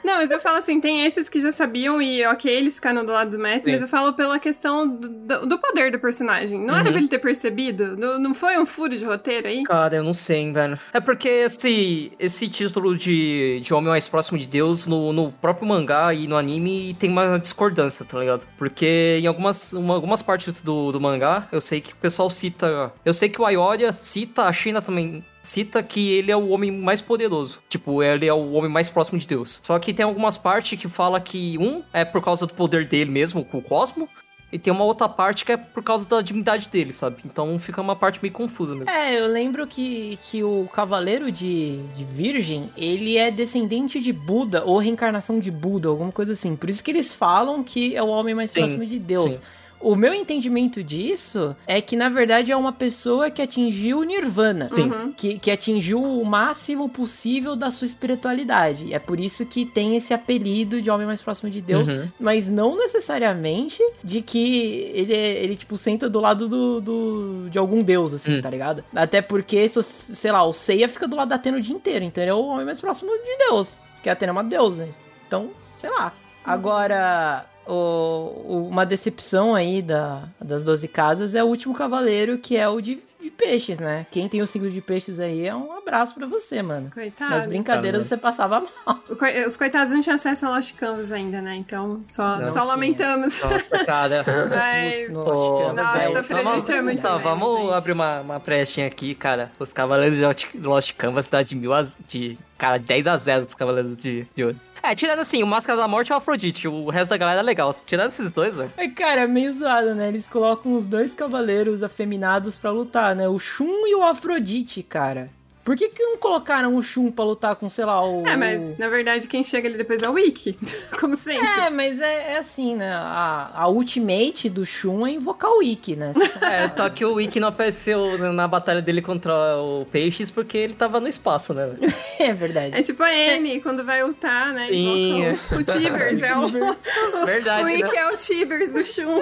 [0.08, 3.12] Não, mas eu falo assim, tem esses que já sabiam e ok, eles ficaram do
[3.12, 3.72] lado do mestre, Sim.
[3.72, 6.58] mas eu falo pela questão do, do- poder do personagem.
[6.64, 6.92] Não era Uhum.
[6.92, 7.94] pra ele ter percebido?
[7.96, 9.62] Não, não foi um furo de roteiro aí?
[9.64, 10.78] Cara, eu não sei, hein, velho.
[10.94, 15.68] É porque esse, esse título de, de Homem Mais Próximo de Deus, no, no próprio
[15.68, 18.46] mangá e no anime, tem uma discordância, tá ligado?
[18.56, 22.92] Porque em algumas, uma- algumas partes do, do mangá, eu sei que o pessoal cita...
[23.04, 26.70] Eu sei que o Ayoria cita, a China também cita que ele é o homem
[26.70, 27.60] mais poderoso.
[27.68, 29.60] Tipo, ele é o homem mais próximo de Deus.
[29.64, 33.10] Só que tem algumas partes que fala que um é por causa do poder dele
[33.10, 34.08] mesmo, com o Cosmo,
[34.52, 37.16] e tem uma outra parte que é por causa da divindade dele, sabe?
[37.24, 38.90] Então fica uma parte meio confusa mesmo.
[38.90, 44.64] É, eu lembro que, que o Cavaleiro de, de Virgem, ele é descendente de Buda,
[44.64, 46.56] ou reencarnação de Buda, alguma coisa assim.
[46.56, 49.34] Por isso que eles falam que é o homem mais Sim, próximo de Deus.
[49.34, 49.40] sim.
[49.80, 54.68] O meu entendimento disso é que, na verdade, é uma pessoa que atingiu o Nirvana.
[54.74, 54.90] Sim.
[54.90, 55.12] Uhum.
[55.12, 58.86] Que, que atingiu o máximo possível da sua espiritualidade.
[58.86, 61.88] E é por isso que tem esse apelido de homem mais próximo de Deus.
[61.88, 62.08] Uhum.
[62.18, 67.82] Mas não necessariamente de que ele, ele tipo, senta do lado do, do- de algum
[67.82, 68.82] deus, assim, tá ligado?
[68.94, 72.04] Até porque, sei lá, o Seiya fica do lado da Atena o dia inteiro.
[72.04, 73.76] Então ele é o homem mais próximo de Deus.
[73.94, 74.88] Porque a Atena é uma deusa.
[75.26, 76.12] Então, sei lá.
[76.44, 82.56] Agora, o- o- uma decepção aí da, das 12 casas é o último cavaleiro, que
[82.56, 84.06] é o de, de peixes, né?
[84.10, 86.90] Quem tem o signo de peixes aí é um abraço pra você, mano.
[86.92, 87.30] Coitado.
[87.30, 88.98] Nas brincadeiras você passava mal.
[89.18, 91.54] Coi- Os coitados não tinham acesso a Lost Canvas ainda, né?
[91.56, 93.38] Então, só, Não só lamentamos.
[93.42, 94.24] Nossa, cara.
[94.48, 97.72] Mas, nossa, vamos- é muito tá, Vamos gente.
[97.74, 99.50] abrir uma, uma brechinha aqui, cara.
[99.58, 101.86] Os Cavaleiros de Lost- Lost Canvas dá de mil a...
[102.06, 104.56] De, cara, 10 a 0 dos Cavaleiros de, de Ouro.
[104.82, 106.68] É, tirando assim, o Máscara da Morte e o Afrodite.
[106.68, 107.74] O resto da galera é legal.
[107.84, 108.72] Tirando esses dois, velho.
[108.76, 110.08] É, cara, é meio zoado, né?
[110.08, 113.28] Eles colocam os dois cavaleiros afeminados pra lutar, né?
[113.28, 115.30] O Shun e o Afrodite, cara.
[115.68, 118.26] Por que que não colocaram o Shun pra lutar com, sei lá, o...
[118.26, 120.56] É, mas na verdade quem chega ali depois é o Wiki,
[120.98, 121.46] como sempre.
[121.46, 122.90] É, mas é, é assim, né?
[122.90, 126.14] A, a ultimate do Shun é invocar o Ikki, né?
[126.40, 130.72] É, só que o Wiki não apareceu na batalha dele contra o Peixes porque ele
[130.72, 131.70] tava no espaço, né?
[132.18, 132.74] é verdade.
[132.74, 134.68] É tipo a Anne, quando vai ultar, né?
[134.68, 135.24] Sim.
[135.26, 137.26] invoca O, o Tibers, é o...
[137.26, 137.98] Verdade, O Wiki né?
[137.98, 139.20] é o Tibers do Shun.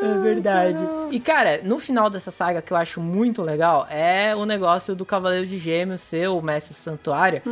[0.00, 0.80] É verdade.
[1.12, 5.03] E, cara, no final dessa saga que eu acho muito legal é o negócio do
[5.04, 7.42] Cavaleiro de Gêmeos ser o mestre do santuário.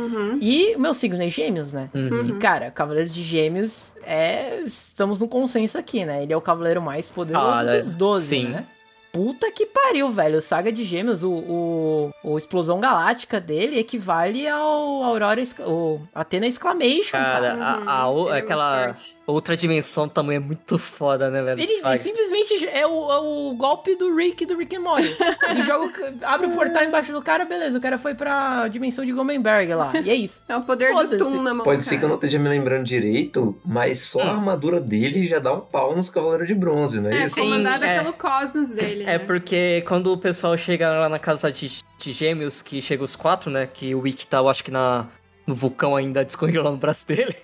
[0.41, 1.89] E o meu signo é Gêmeos, né?
[1.93, 2.25] Uhum.
[2.25, 4.61] E, cara, Cavaleiro de Gêmeos é.
[4.65, 6.23] Estamos num consenso aqui, né?
[6.23, 8.47] Ele é o cavaleiro mais poderoso Ah, dos 12, Sim.
[8.49, 8.65] né?
[9.13, 10.41] Puta que pariu, velho.
[10.41, 17.11] Saga de Gêmeos, o, o, o Explosão Galáctica dele equivale ao Aurora, o Athena Exclamation,
[17.11, 17.83] Cara, cara.
[17.85, 18.95] a, a ele é aquela
[19.27, 21.61] outra dimensão também é muito foda, né, velho?
[21.61, 21.99] Ele Saga.
[21.99, 25.15] simplesmente é o, é o golpe do Rick do Rick and Morty.
[25.47, 29.05] Ele joga, o- abre o portal embaixo do cara, beleza, o cara foi pra dimensão
[29.05, 29.93] de Gomenberg lá.
[30.03, 30.41] E é isso.
[30.49, 31.17] É o poder do.
[31.19, 34.31] Tum na mão, Pode ser que eu não esteja me lembrando direito, mas só a
[34.31, 37.39] armadura dele já dá um pau nos Cavaleiros de Bronze, não é, É, isso?
[37.39, 37.99] comandada é.
[37.99, 39.02] pelo Cosmos dele.
[39.03, 39.19] É né?
[39.19, 43.49] porque quando o pessoal chega lá na casa de, de gêmeos, que chega os quatro,
[43.49, 43.67] né?
[43.67, 45.07] Que o Wick tá, eu acho que na,
[45.45, 47.35] no vulcão ainda descongelando o braço dele.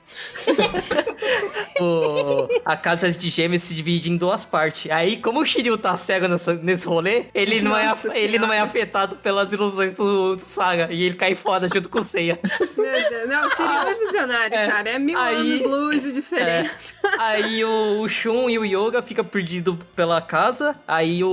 [1.81, 4.91] O- a casa de gêmeos se divide em duas partes.
[4.91, 8.59] Aí, como o Shiryu tá cego nessa- nesse rolê, ele não, é, ele não é
[8.59, 10.89] afetado pelas ilusões do, do Saga.
[10.91, 12.39] E ele cai fora junto com o Seiya.
[13.27, 14.67] Não, o Shiryu é visionário, É.
[14.67, 14.89] cara.
[14.89, 16.95] É mil Aí- anos luz de diferença.
[17.17, 20.75] Aí o, o Shun e o Yoga fica perdido pela casa.
[20.87, 21.29] Aí o,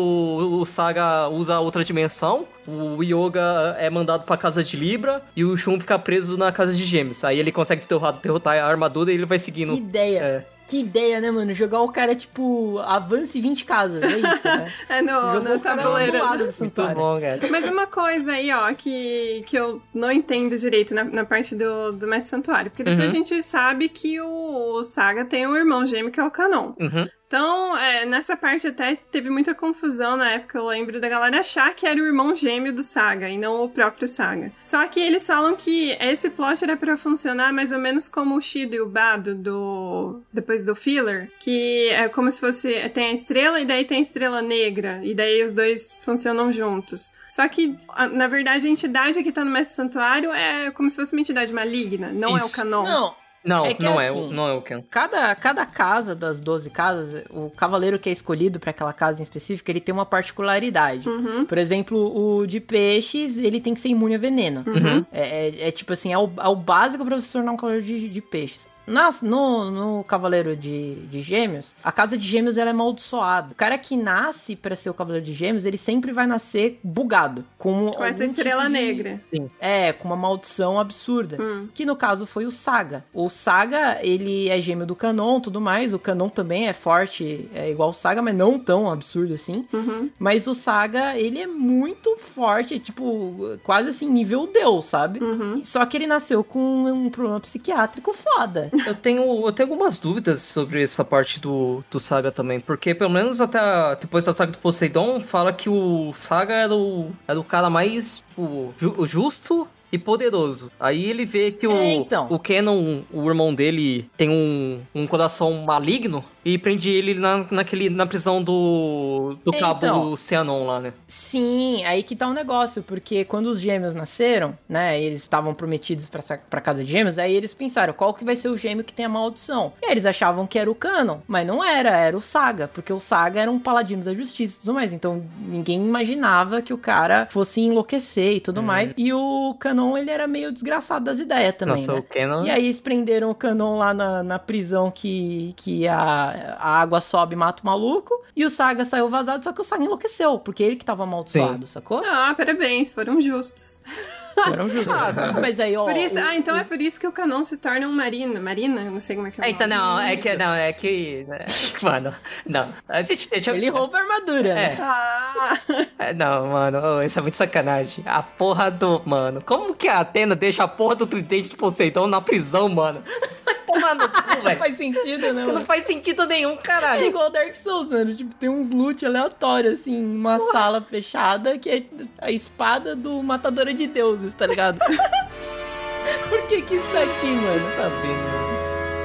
[0.61, 2.47] o Saga usa outra dimensão.
[2.69, 5.23] O Yoga é mandado pra casa de Libra.
[5.35, 7.23] E o Shun fica preso na casa de Gêmeos.
[7.25, 9.73] Aí ele consegue derrotar, derrotar a armadura e ele vai seguindo.
[9.73, 10.19] Que ideia.
[10.21, 10.45] É.
[10.69, 11.55] Que ideia, né, mano?
[11.55, 14.73] Jogar o cara, tipo, avance 20 casas, é isso, né?
[14.89, 16.19] É no, Jogou no o tabuleiro.
[16.19, 16.97] do lado do Muito santuário.
[16.97, 17.41] bom, cara.
[17.49, 21.93] Mas uma coisa aí, ó, que, que eu não entendo direito na, na parte do,
[21.93, 22.73] do Mestre Santuário.
[22.73, 23.09] Porque depois Uhum.
[23.11, 26.73] a gente sabe que o, Saga tem um irmão gêmeo que é o Canon.
[26.81, 27.07] Uhum.
[27.27, 31.75] Então, é, nessa parte até teve muita confusão na época, eu lembro da galera achar
[31.75, 34.53] que era o irmão gêmeo do Saga e não o próprio Saga.
[34.63, 38.41] Só que eles falam que esse plot era pra funcionar mais ou menos como o
[38.41, 43.13] Shido e o Bado do depois do filler, que é como se fosse tem a
[43.13, 47.11] estrela e daí tem a estrela negra e daí os dois funcionam juntos.
[47.29, 47.77] Só que
[48.13, 51.53] na verdade a entidade que tá no Mestre Santuário é como se fosse uma entidade
[51.53, 52.55] maligna, não é o Isso.
[52.55, 52.85] Canon.
[52.85, 53.15] Não,
[53.47, 54.83] Não, É que não, é, assim- o- não é o Ken.
[54.91, 59.23] Cada, cada casa das 12 casas, o cavaleiro que é escolhido pra aquela casa em
[59.23, 61.09] específico, ele tem uma particularidade.
[61.09, 61.45] Uhum.
[61.45, 61.97] Por exemplo,
[62.41, 64.65] o de peixes, ele tem que ser imune a veneno.
[64.67, 65.05] Uhum.
[65.13, 67.57] É, é- é tipo assim, é o, é o básico pra você se tornar um
[67.57, 68.67] cavaleiro de, de peixes.
[68.87, 73.53] Nas, no, no Cavaleiro de, de Gêmeos, a casa de Gêmeos ela é amaldiçoada.
[73.53, 77.45] O cara que nasce pra ser o Cavaleiro de Gêmeos, ele sempre vai nascer bugado.
[77.59, 79.21] Com, Com essa algum estrela tipo de- negra.
[79.61, 81.37] É, com uma maldição absurda.
[81.41, 81.69] Hum.
[81.75, 83.05] Que no caso foi o Saga.
[83.13, 85.93] O Saga, ele é gêmeo do Canon tudo mais.
[85.93, 89.67] O Canon também é forte, é igual o Saga, mas não tão absurdo assim.
[89.73, 90.11] Uhum.
[90.19, 95.23] Mas o Saga, ele é muito forte, é tipo, quase assim, nível Deus, sabe?
[95.23, 95.63] Uhum.
[95.65, 98.71] Só que ele nasceu com um problema psiquiátrico foda.
[98.87, 103.11] Eu tenho, eu tenho algumas dúvidas sobre essa parte do, do Saga também, porque pelo
[103.11, 107.39] menos até a- depois da saga do Poseidon, fala que o Saga era o, era
[107.39, 110.71] o cara mais tipo, ju- justo e poderoso.
[110.81, 112.27] Aí ele vê que o, É, então.
[112.29, 117.91] o Canon, o irmão dele, tem um, um coração maligno e prende ele na, naquele,
[117.91, 120.17] na prisão do, do É, cabo então.
[120.17, 120.93] Cianon lá, né?
[121.09, 126.09] Sim, aí que tá o negócio, porque quando os gêmeos nasceram, né, eles estavam prometidos
[126.09, 128.95] pra, pra casa de gêmeos, aí eles pensaram, qual que vai ser o gêmeo que
[128.95, 129.73] tem a maldição?
[129.83, 132.93] E aí eles achavam que era o Canon, mas não era, era o Saga, porque
[132.93, 136.79] o Saga era um paladino da justiça e tudo mais, então ninguém imaginava que o
[136.79, 141.57] cara fosse enlouquecer e tudo mais, e o Canon, ele era meio desgraçado das ideias
[141.57, 141.99] também, Nossa, né?
[141.99, 142.45] o Canon...
[142.45, 147.01] E aí eles prenderam o Canon lá na, na prisão que, que a, a água
[147.01, 148.15] sobe e mata o maluco.
[148.35, 151.67] E o Saga saiu vazado, só que o Saga enlouqueceu, porque ele que tava amaldiçoado,
[151.67, 152.03] sacou?
[152.05, 153.83] Ah, parabéns, foram justos.
[154.45, 154.95] Foram justos.
[155.41, 155.85] Mas aí, ó.
[155.85, 157.93] Por isso, o- ah, então o- é por isso que o Canon se torna um
[157.93, 158.39] Marina.
[158.41, 158.83] Marina?
[158.83, 161.25] Eu não sei como é que é É, então, não, é que, não, é que,
[161.29, 161.39] né,
[161.83, 162.15] mano,
[162.47, 163.51] não, a gente deixa...
[163.53, 164.77] Ele rouba a armadura, né?
[164.79, 165.59] Ah,
[165.99, 168.05] É, não, mano, isso é muito sacanagem.
[168.07, 169.01] A porra do.
[169.07, 173.03] Mano, como que a Atena deixa a porra do tridente de Poseidon na prisão, mano?
[173.45, 175.67] Vai tomar no cu, Não faz sentido, né, Não mano?
[175.67, 177.05] faz sentido nenhum, É caralho.
[177.05, 178.15] igual Dark Souls, mano.
[178.15, 181.83] Tipo, tem uns loot aleatórios, assim, uma sala fechada que é
[182.19, 183.87] a espada do Matadora de
[184.27, 184.79] Deuses, tá ligado?
[186.29, 187.77] Por que que isso aqui, mano?
[187.77, 188.27] Sabendo,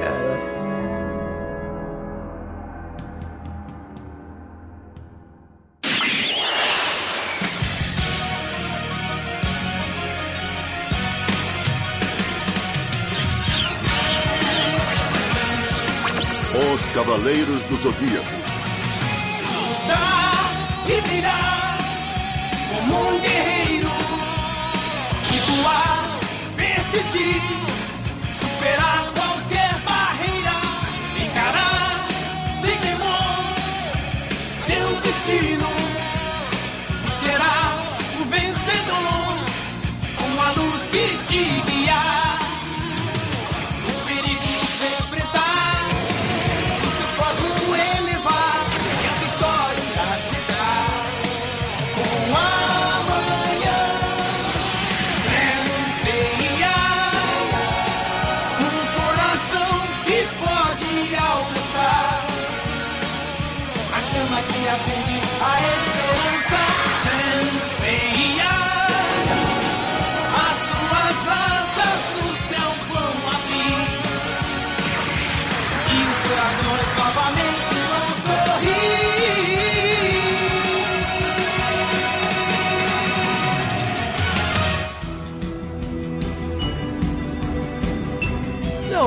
[0.00, 0.52] cara.
[16.74, 18.26] Os Cavaleiros do Zodíaco.
[19.54, 20.52] lutar
[20.86, 21.78] e brilhar
[22.68, 23.61] como um guerreiro
[26.94, 27.61] assistir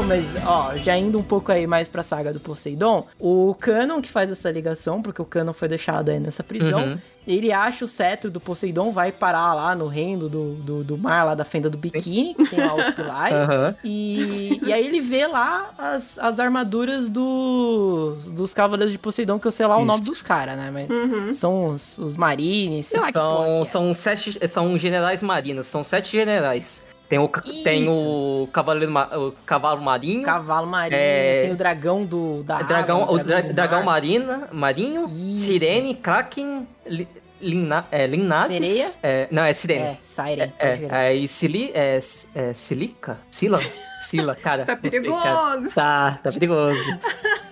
[0.08, 4.10] mas, ó, já indo um pouco aí mais pra saga do Poseidon, o Canon que
[4.10, 6.98] faz essa ligação, porque o Canon foi deixado aí nessa prisão, Uhum.
[7.28, 11.24] ele acha o cetro do Poseidon, vai parar lá no reino do, do, do mar,
[11.24, 13.76] lá da fenda do biquíni, que tem lá os pilares, Aham.
[13.84, 19.48] e, e aí ele vê lá as, as armaduras do, dos cavaleiros de Poseidon, que
[19.48, 21.34] eu sei lá o nome dos caras, né, mas Uhum.
[21.34, 23.66] são os, os marines, sei lá que porra São, que é.
[23.66, 24.40] são sete.
[24.50, 26.84] São generais marinos, são sete generais.
[27.08, 27.28] Tem o,
[27.64, 30.24] tem o cavaleiro, o cavalo marinho.
[30.24, 33.86] Cavalo marinho, É, tem o dragão do da dragão, água, o dra- do dragão mar.
[33.94, 37.08] marina, marinho, sirene, kraken, li,
[37.40, 38.48] lina, é, linades.
[38.48, 38.92] Sereia?
[39.04, 39.84] É, não, é sirene.
[39.84, 40.94] É, Siren, É, crer.
[40.94, 42.02] é, e sili, é,
[42.34, 43.20] é, silica?
[43.30, 43.60] Sila?
[44.02, 44.66] Sila, cara.
[44.66, 45.22] Tá gostei, cara.
[45.58, 45.76] perigoso.
[45.76, 46.80] Tá, tá perigoso.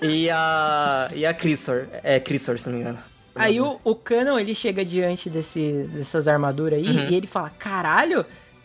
[0.01, 2.99] E a, e a Chrysor, é Chrysor, se não me engano.
[3.35, 7.05] Aí o, o Canon, ele chega diante desse, dessas armaduras aí Uhum.
[7.09, 8.23] e ele fala, caralho,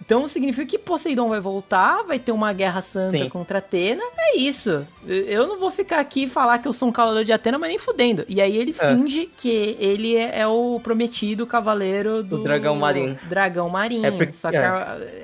[0.09, 3.29] então significa que Poseidon vai voltar, vai ter uma guerra santa Sim.
[3.29, 4.03] contra Atena.
[4.19, 4.87] É isso.
[5.07, 7.69] Eu- não vou ficar aqui e falar que eu sou um cavaleiro de Atena, mas
[7.69, 8.25] nem fudendo.
[8.27, 8.97] E aí ele É.
[8.97, 12.43] finge que ele é, é o prometido cavaleiro do...
[12.43, 13.19] dragão marinho.
[13.29, 14.07] Dragão marinho.
[14.07, 14.61] É porque- Só que é.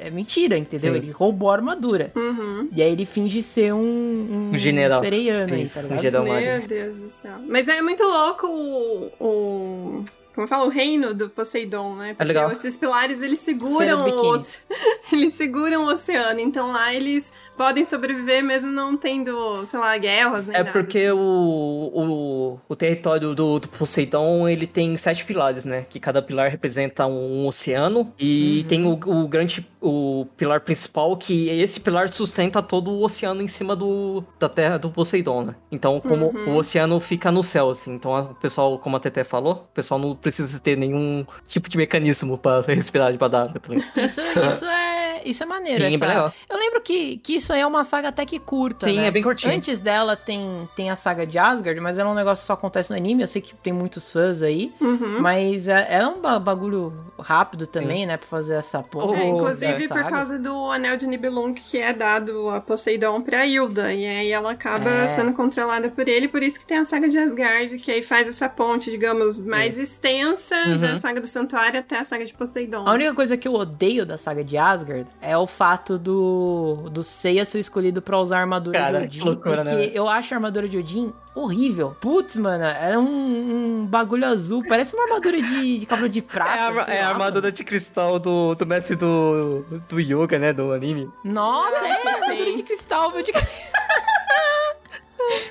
[0.02, 0.08] é.
[0.08, 0.92] é mentira, entendeu?
[0.92, 0.98] Sim.
[0.98, 2.12] Ele roubou a armadura.
[2.14, 2.68] Uhum.
[2.70, 5.00] E aí ele finge ser um, Um general.
[5.00, 6.24] sereiano aí, Isso, tá um general.
[6.24, 7.36] Meu Deus do céu.
[7.48, 9.10] Mas é muito louco o.
[9.18, 10.04] o
[10.34, 10.64] como fala?
[10.64, 12.14] O reino do Poseidon, né?
[12.14, 12.50] Porque legal.
[12.50, 14.42] esses pilares eles seguram o
[15.12, 16.40] eles seguram o oceano.
[16.40, 20.72] Então lá eles podem sobreviver mesmo não tendo, sei lá, guerras, nem É nada.
[20.72, 25.86] porque o, o, o território do, do Poseidon, ele tem sete pilares, né?
[25.88, 28.12] Que cada pilar representa um, oceano.
[28.18, 28.68] E Uhum.
[28.68, 33.48] tem o, o grande, o pilar principal, que esse pilar sustenta todo o oceano em
[33.48, 35.54] cima do, da terra do Poseidon, né?
[35.70, 36.54] Então, como Uhum.
[36.54, 37.94] o oceano fica no céu, assim.
[37.94, 41.68] Então, a- o pessoal, como a Tete falou, o pessoal não precisa ter nenhum tipo
[41.68, 43.60] de mecanismo pra respirar debaixo da água.
[43.60, 43.74] tá?
[44.02, 44.93] Isso, isso é,
[45.24, 45.88] isso é maneiro.
[45.88, 46.32] Sim, essa- bem legal.
[46.48, 49.06] Eu lembro que, que isso aí é uma saga até que curta, Sim, né?
[49.06, 49.52] é bem curtinho.
[49.54, 52.52] Antes dela tem, tem a saga de Asgard, mas ela é um negócio que só
[52.54, 53.22] acontece no anime.
[53.22, 54.72] Eu sei que tem muitos fãs aí.
[54.80, 55.20] Uhum.
[55.20, 58.16] Mas é, ela é um ba- bagulho rápido também, né?
[58.16, 59.16] Pra fazer essa porra.
[59.18, 63.92] É, inclusive por causa do anel de Nibelung que é dado a Poseidon pra Hilda.
[63.92, 65.08] E aí ela acaba É.
[65.08, 68.28] sendo controlada por ele, por isso que tem a saga de Asgard, que aí faz
[68.28, 70.78] essa ponte, digamos, mais extensa Uhum.
[70.80, 72.84] da saga do Santuário até a saga de Poseidon.
[72.86, 77.02] A única coisa que eu odeio da saga de Asgard é o fato do, do
[77.02, 79.30] Seiya ser escolhido pra usar a armadura Cara, de que Odin.
[79.30, 79.90] loucura, porque né?
[79.94, 81.96] eu acho a armadura de Odin horrível.
[82.00, 84.62] Putz, mano, era um, um bagulho azul.
[84.68, 86.54] Parece uma armadura de, de cabelo de prata.
[86.88, 90.52] É a, é a armadura de cristal do, do mestre do, do yoga, né?
[90.52, 91.10] Do anime.
[91.24, 93.32] Nossa, é armadura de cristal, meu de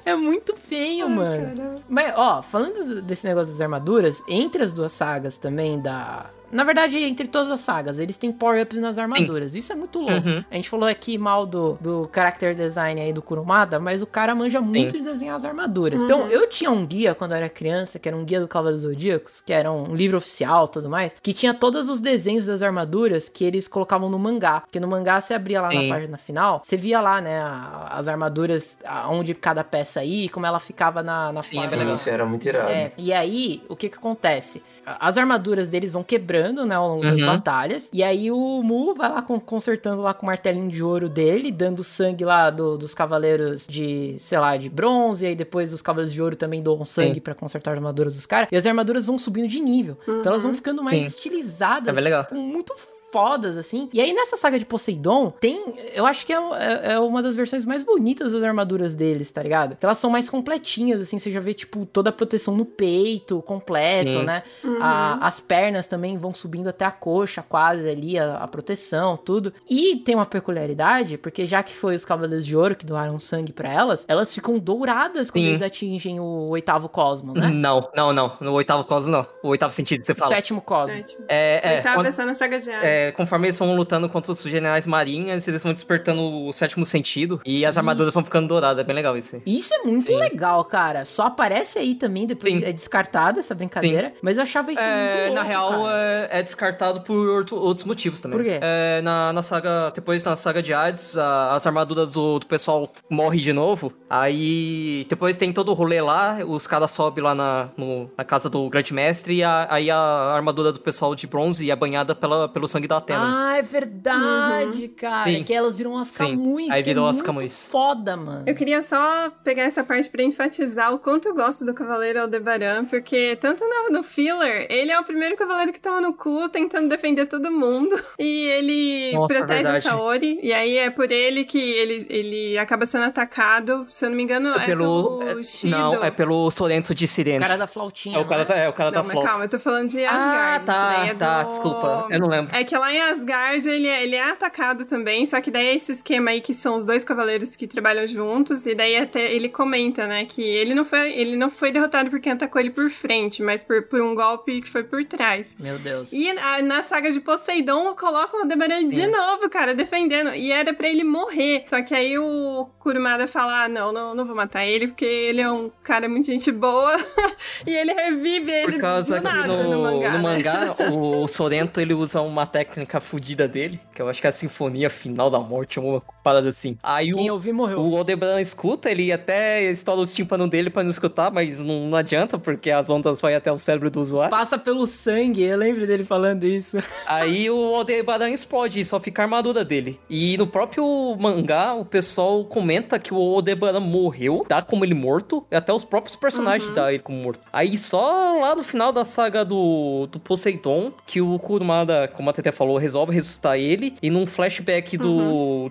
[0.05, 1.82] É muito feio, mano.
[1.89, 6.26] Mas, ó, falando desse negócio das armaduras, entre as duas sagas também da.
[6.54, 9.56] Na verdade, entre todas as sagas, eles têm power-ups nas armaduras.
[9.56, 10.28] Isso é muito louco.
[10.28, 10.43] Uhum.
[10.49, 14.34] A gente falou aqui mal do, do character design aí do Kurumada, mas o cara
[14.36, 15.99] manja muito de desenhar as armaduras.
[15.99, 16.06] Uhum.
[16.06, 18.82] Então, eu tinha um guia quando eu era criança, que era um guia do Cavaleiros
[18.84, 22.62] Zodíacos, que era um livro oficial e tudo mais, que tinha todos os desenhos das
[22.62, 24.62] armaduras que eles colocavam no mangá.
[24.62, 25.88] Porque no mangá você abria lá Sim.
[25.88, 28.78] na página final, você via lá, né, a- as armaduras,
[29.10, 31.93] onde cada peça ia, e como ela ficava na, na Sim, é forma.
[31.93, 32.72] Isso era muito irado.
[32.72, 34.62] É, e aí, o que que acontece?
[34.86, 37.26] As armaduras deles vão quebrando, né, ao longo das Uhum.
[37.26, 37.89] batalhas.
[37.94, 41.52] E aí o Mu vai lá com- consertando lá com o martelinho de ouro dele,
[41.52, 45.26] dando sangue lá do- dos cavaleiros de, sei lá, de bronze.
[45.26, 48.26] E aí depois os cavaleiros de ouro também doam sangue pra consertar as armaduras dos
[48.26, 48.48] caras.
[48.52, 49.98] E as armaduras vão subindo de nível.
[50.04, 51.08] Então elas vão ficando mais Sim.
[51.08, 51.88] estilizadas.
[51.89, 52.26] É bem legal.
[52.26, 52.74] com muito
[53.14, 53.88] fodas, assim.
[53.93, 55.64] E aí, nessa saga de Poseidon, tem.
[55.93, 59.43] Eu acho que é, é- é uma das versões mais bonitas das armaduras deles, tá
[59.43, 59.76] ligado?
[59.76, 61.20] Que elas são mais completinhas, assim.
[61.20, 64.24] Você já vê, tipo, toda a proteção no peito, completo, Sim.
[64.26, 64.41] né?
[64.82, 69.53] A- as pernas também vão subindo até a coxa, quase ali, a, a proteção, tudo.
[69.70, 73.53] E tem uma peculiaridade, porque já que foi os Cavaleiros de Ouro que doaram sangue
[73.53, 75.49] pra elas, elas ficam douradas quando Sim.
[75.49, 77.47] eles atingem o oitavo cosmo, né?
[77.64, 78.38] Não, não, não.
[78.41, 79.26] No oitavo cosmo, não.
[79.43, 80.36] O oitavo sentido, você O fala.
[80.36, 80.89] sétimo cosmo.
[80.89, 81.24] Sétimo.
[81.28, 81.76] É, é.
[81.78, 82.84] Oitava quando- versão na saga de Hades.
[82.84, 87.41] É, conforme eles vão lutando contra os generais marinhas, eles vão despertando o sétimo sentido
[87.45, 88.14] e as armaduras Isso.
[88.14, 88.82] vão ficando douradas.
[88.84, 89.41] É bem legal isso.
[89.45, 91.06] Isso é muito legal, cara.
[91.06, 92.64] Só aparece aí também, depois Sim.
[92.64, 94.14] é descartada essa brincadeira.
[94.22, 97.86] Mas eu achava isso É, muito louco, na real, é, é descartado por outro- outros
[97.86, 98.38] motivos também.
[98.38, 98.60] Por quê?
[98.62, 102.91] É, na, na saga, depois na saga de Hades, a- as armaduras do, do pessoal
[103.10, 103.91] morrem de novo.
[104.10, 108.49] Aí depois tem todo o rolê lá, os caras sobem lá na, no- na casa
[108.49, 112.47] do grande mestre e a- aí a armadura do pessoal de bronze é banhada pela,
[112.49, 113.50] pelo sangue da Atena.
[113.52, 115.30] Ah, é verdade, cara.
[115.30, 115.44] Sim.
[115.44, 116.38] Que elas viram as Sim.
[116.38, 116.70] camões.
[116.72, 117.66] Aí que é virou as camões.
[117.66, 118.44] foda, mano.
[118.46, 122.86] Eu queria só pegar essa parte pra enfatizar o quanto eu gosto do Cavaleiro Aldebaran,
[122.86, 126.88] porque tanto no, no filler, ele é o primeiro cavaleiro que tava no cu tentando
[126.89, 128.00] defender todo mundo.
[128.20, 129.88] E ele Nossa, protege verdade.
[129.88, 130.39] a Saori.
[130.41, 133.86] E aí é por ele que ele, ele acaba sendo atacado.
[133.89, 135.18] Se eu não me engano, é, É pelo.
[135.20, 135.72] pelo é- Shido.
[135.78, 137.39] não, é pelo Sorento de O Sirene.
[137.39, 138.18] cara da flautinha.
[138.18, 138.46] É o cara né?
[138.46, 139.28] da, é, o cara Não, da flauta.
[139.30, 140.66] calma, eu tô falando de Ah, Asgard.
[140.66, 142.08] tá, isso daí é tá, do- desculpa.
[142.10, 142.56] Eu não lembro.
[142.56, 145.67] É que que lá em Asgard ele é, ele é atacado também, só que daí
[145.67, 149.32] é esse esquema aí que são os dois cavaleiros que trabalham juntos, e daí até
[149.32, 152.71] ele comenta, né, que ele não foi, ele não foi derrotado por quem atacou ele
[152.71, 155.55] por frente, mas por, por um golpe que foi por trás.
[155.59, 156.11] Meu Deus.
[156.11, 160.34] E a- na saga de Poseidon, colocam o Aldebaran de novo, cara, defendendo.
[160.34, 161.65] E era pra ele morrer.
[161.69, 165.41] Só que aí o Kurumada fala: ah, não, não, não vou matar ele, porque ele
[165.41, 166.95] é um cara muito gente boa.
[167.68, 170.10] e ele revive ele Por causa do nada no, no, mangá.
[170.10, 170.22] no né?
[170.23, 172.62] mangá, o Sorento ele usa uma técnica
[173.02, 176.77] fodida dele, que eu acho que é a Sinfonia Final da Morte, uma parada assim.
[176.81, 177.80] Aí Quem o, ouvir morreu.
[177.81, 181.98] o Aldebaran escuta, ele até estoura os tímpanos dele pra não escutar, mas não, não
[181.98, 184.31] adianta, porque as ondas vão até o cérebro do usuário.
[184.31, 186.77] Passa pelo sangue, eu lembro dele falando isso.
[187.07, 189.99] Aí o Aldebaran explode só fica a armadura dele.
[190.10, 195.45] E no próprio mangá, o pessoal comenta que o Aldebaran morreu, dá como ele morto,
[195.52, 196.73] e até os próprios personagens Uhum.
[196.76, 197.41] dá ele como morto.
[197.52, 202.34] Aí só lá no final da saga do, do Poseidon, que o Kurumada, como a
[202.34, 205.69] Tete falou, resolve ressuscitar ele, e num flashback do, Uhum.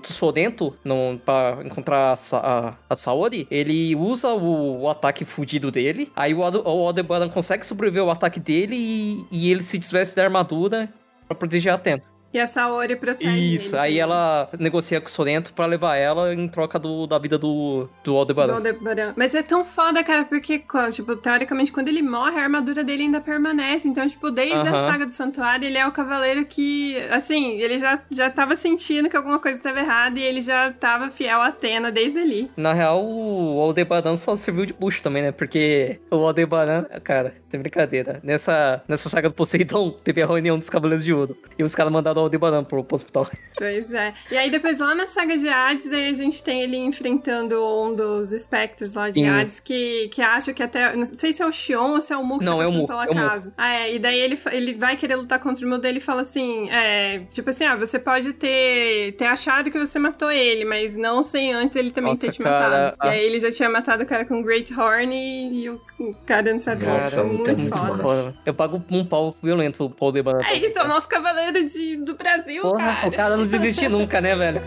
[0.85, 6.35] no, pra encontrar a, a, a Saori, ele usa o, o ataque fudido dele, aí
[6.35, 10.89] o, o Aldebaran consegue sobreviver ao ataque dele e, e ele se desveste da armadura
[11.27, 12.03] pra proteger a Atena.
[12.33, 13.83] E a Saori protege Isso, ele.
[13.83, 17.89] aí ela negocia com o Sorento pra levar ela em troca do, da vida do,
[18.03, 18.55] do Do Aldebaran.
[18.55, 19.13] Aldebaran.
[19.17, 23.03] Mas é tão foda, cara, porque, quando, tipo, teoricamente, quando ele morre, a armadura dele
[23.05, 23.87] ainda permanece.
[23.89, 24.91] Então, tipo, desde a Aham.
[24.91, 29.17] saga do Santuário, ele é o cavaleiro que, assim, ele já, já tava sentindo que
[29.17, 32.51] alguma coisa estava errada e ele já tava fiel a Atena desde ali.
[32.57, 35.33] Na real, o Aldebaran só serviu de bucho também, né?
[35.33, 38.21] Porque o Aldebaran, cara, tem brincadeira.
[38.23, 41.37] Nessa, nessa saga do Poseidon, teve a reunião dos Cavaleiros de Ouro.
[41.59, 43.29] E os caras mandaram Aldebaran pro, pro hospital.
[43.55, 44.13] Pois é.
[44.31, 47.95] E aí, depois, lá na saga de Hades, aí a gente tem ele enfrentando um
[47.95, 49.29] dos espectros lá de Sim.
[49.29, 50.97] Hades, que, que acha que até.
[50.97, 52.67] Não sei se é o Xion ou se é o Mu que Não, tá é
[52.67, 53.21] o Mu, pela é o Mu.
[53.21, 53.53] casa.
[53.57, 53.95] Ah, é.
[53.95, 57.21] E daí ele, ele vai querer lutar contra o Mu dele e fala assim: é,
[57.31, 61.53] tipo assim, ah, você pode ter, ter achado que você matou ele, mas não sem
[61.53, 62.97] antes ele também ter Nossa, te cara, matado.
[63.01, 65.81] a- E aí ele já tinha matado o cara com Great Horn e, e o,
[66.01, 66.89] o cara não sabia.
[66.89, 68.03] Nossa, Cara, muito, muito, muito foda.
[68.03, 68.35] Foda.
[68.47, 70.41] Eu pago um pau violento pro Aldebaran.
[70.45, 73.09] É isso, é o nosso cavaleiro de, do Brasil, Porra, cara.
[73.09, 74.63] o cara não desiste nunca, né, velho?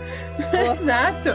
[0.72, 1.30] Exato.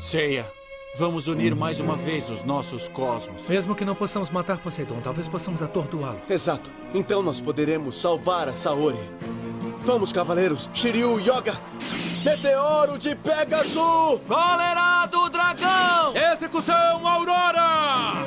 [0.00, 0.46] Ceia,
[0.96, 3.42] vamos unir mais uma vez os nossos cosmos.
[3.48, 6.20] Mesmo que não possamos matar Poseidon, talvez possamos atordoá-lo.
[6.28, 6.70] Exato.
[6.94, 8.98] Então nós poderemos salvar a Saori.
[9.84, 10.70] Vamos, cavaleiros.
[10.74, 11.58] Shiryu Yoga.
[12.24, 14.20] Meteoro de Pegasus!
[14.28, 16.14] Cólera do dragão!
[16.14, 18.26] Execução Aurora!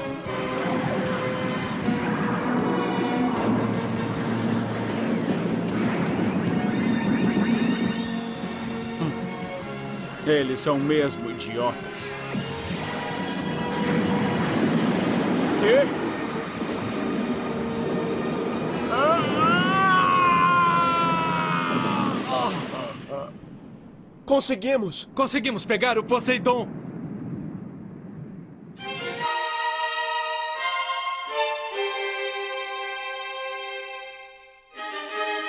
[8.99, 9.11] Hum.
[10.25, 12.11] Eles são mesmo idiotas.
[15.59, 16.02] Quê?
[24.37, 25.07] Conseguimos!
[25.13, 26.67] Conseguimos pegar o Poseidon!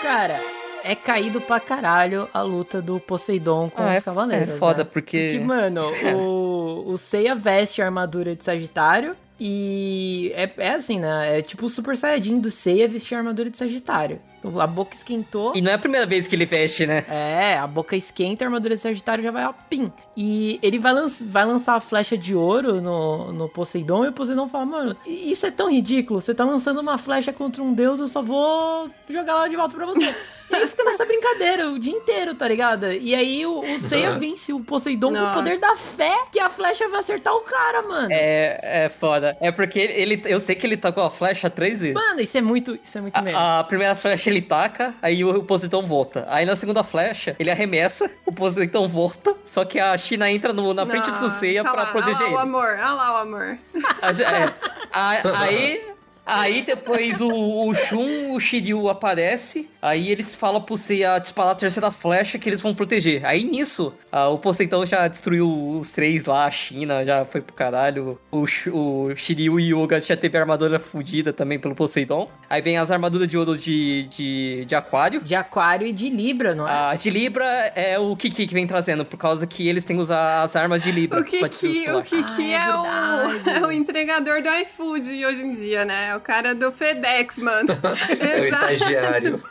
[0.03, 0.41] Cara,
[0.83, 4.55] é caído pra caralho a luta do Poseidon com Ah, os é- cavaleiros.
[4.55, 4.91] é foda, né?
[4.93, 5.83] porque- Porque, mano,
[6.15, 9.17] o, o Seiya veste a armadura de Sagitário.
[9.41, 11.39] E é, é assim, né?
[11.39, 14.21] É tipo o Super Saiyajin do Seiya vestir a armadura de Sagitário.
[14.45, 15.53] Então, A boca esquentou.
[15.57, 17.05] E não é a primeira vez que ele veste, né?
[17.09, 19.91] É, a boca esquenta, a armadura de Sagitário já vai, ó, pim.
[20.17, 24.13] E ele vai, lan- vai lançar a flecha de ouro no, no Poseidon, e o
[24.13, 27.99] Poseidon fala, mano, isso é tão ridículo, você tá lançando uma flecha contra um deus,
[28.01, 30.15] eu só vou jogar ela de volta pra você.
[30.59, 32.91] e aí fica nessa brincadeira o dia inteiro, tá ligado?
[32.93, 35.35] E aí o, o Seiya vence o Poseidon com o Nossa.
[35.35, 38.09] poder da fé que a flecha vai acertar o cara, mano.
[38.11, 39.37] É, é foda.
[39.41, 41.95] É porque ele, eu sei que ele tacou a flecha três vezes.
[41.95, 43.39] Mano, isso é muito, isso é muito mesmo.
[43.39, 46.25] A, a primeira flecha ele taca, aí o, o Poseidon volta.
[46.29, 50.75] Aí na segunda flecha, ele arremessa, o Poseidon volta, só que a China entra no-
[50.75, 52.35] na frente do Nossa, Seiya olha pra lá, proteger olha lá ele.
[52.37, 53.59] o amor, olha lá o amor.
[54.03, 54.55] A- é.
[54.97, 55.83] A- Aí,
[56.27, 61.55] aí depois o, o Shun, o Shiryu aparece, aí eles falam pro Seiya disparar a
[61.55, 63.25] terceira flecha que eles vão proteger.
[63.25, 67.55] Aí nisso, ah, o Poseidon já destruiu os três lá, a China já foi pro
[67.55, 72.31] caralho, o, o Shiryu e o Yoga já teve a armadura fudida também pelo Poseidon.
[72.49, 75.21] Aí vem as armaduras de ouro de, de, de aquário.
[75.21, 76.73] De aquário e de Libra, não é?
[76.73, 77.45] A de Libra
[77.75, 80.83] é o Kiki que vem trazendo, por causa que eles têm que usar as armas
[80.83, 81.21] de Libra.
[81.21, 85.51] O Kiki, o Kiki Ah, é é, o, é o entregador do iFood hoje em
[85.51, 86.14] dia, né?
[86.17, 87.69] O cara do FedEx, mano.
[88.21, 89.43] É o estagiário.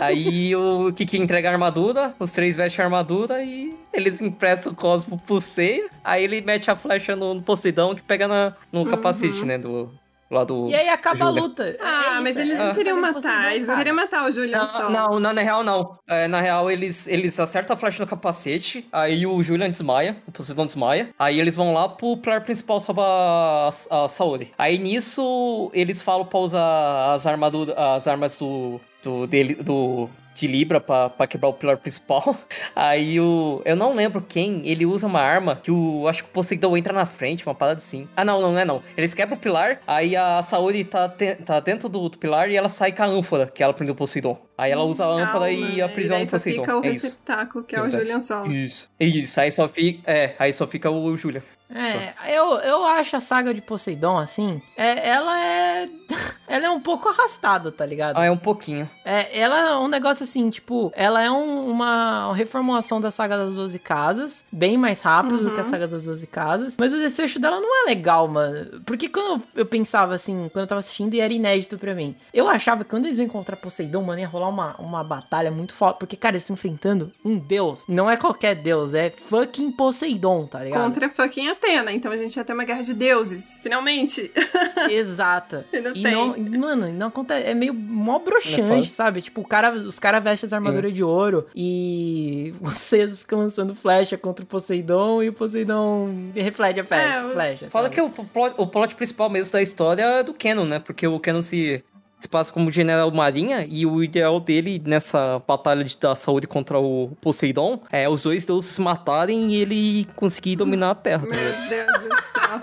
[0.00, 4.74] Aí o Kiki entrega a armadura, os três vestem a armadura e eles emprestam o
[4.74, 5.88] Cosmo pro Seiya.
[6.02, 8.86] Aí ele mete a flecha no, no Poseidon que pega na, no Uhum.
[8.86, 9.58] capacete, né?
[9.58, 9.90] Do,
[10.30, 10.68] lá do.
[10.68, 11.42] E aí acaba a Julia.
[11.42, 11.76] luta.
[11.80, 14.66] Ah, É mas eles é não a queriam matar, eles não queriam matar o Julian
[14.66, 14.90] só.
[14.90, 15.98] Não, não, na real não.
[16.08, 20.32] É, na real, eles, eles acertam a flecha no capacete, aí o Julian desmaia, o
[20.32, 24.52] Poseidon desmaia, aí eles vão lá pro pilar principal sobre a, a Saori.
[24.58, 30.46] Aí nisso, eles falam pra usar as armaduras, as armas do, do, dele, do de
[30.46, 32.36] Libra pra, pra quebrar o pilar principal.
[32.76, 33.62] Aí o.
[33.64, 36.06] Eu não lembro quem, ele usa uma arma que o.
[36.08, 38.06] Acho que o Poseidon entra na frente, uma parada assim.
[38.16, 38.82] Ah, não, não, não é não.
[38.96, 42.56] Eles quebram o pilar, aí a Saori tá, te- tá dentro do, do pilar e
[42.56, 44.38] ela sai com a ânfora que ela prendeu o Poseidon.
[44.58, 46.62] Aí ela usa a ânfora e aprisiona o só Poseidon.
[46.62, 47.04] fica o é isso.
[47.06, 47.90] receptáculo, que é o.
[47.90, 48.46] Julian Sol.
[48.50, 48.88] Isso.
[49.00, 50.10] Isso, aí só fica.
[50.10, 51.42] É, aí só fica o Julian.
[51.68, 55.88] É, eu, eu acho a saga de Poseidon, assim, é, ela é.
[56.48, 58.16] Ela é um pouco arrastada, tá ligado?
[58.18, 58.88] Ah, é um pouquinho.
[59.04, 63.52] É, ela é um negócio assim, tipo, ela é um- uma reformulação da saga das
[63.54, 65.68] 12 casas, bem mais rápido do que a Uhum.
[65.70, 68.80] saga das 12 casas, mas o desfecho dela não é legal, mano.
[68.86, 72.46] Porque quando eu pensava assim, quando eu tava assistindo e era inédito pra mim, eu
[72.48, 75.98] achava que quando eles iam encontrar Poseidon, mano, ia rolar uma, uma batalha muito forte,
[75.98, 77.82] porque, cara, eles estão enfrentando um deus.
[77.88, 80.80] Não é qualquer deus, é fucking Poseidon, tá ligado?
[80.84, 81.92] Contra fucking Atena.
[81.92, 84.30] Então a gente ia ter uma guerra de deuses, finalmente.
[84.90, 85.66] Exata.
[85.72, 86.12] E não e tem.
[86.12, 87.46] não, mano, não acontece.
[87.46, 89.22] É meio mó é broxante, sabe?
[89.22, 94.16] Tipo, o cara, os caras vestem as armaduras de ouro e vocês ficam lançando flecha
[94.16, 97.06] contra o Poseidon e o Poseidon reflete a flecha.
[97.06, 97.94] É, flecha Fala sabe?
[97.94, 100.78] que o plot, o plot principal mesmo da história é do Canon, né?
[100.78, 101.82] Porque o Canon se,
[102.18, 106.78] se passa como general marinha e o ideal dele nessa batalha de, da saúde contra
[106.78, 111.26] o Poseidon é os dois deuses se matarem e ele conseguir dominar a Terra.
[111.26, 112.60] Meu Deus do céu.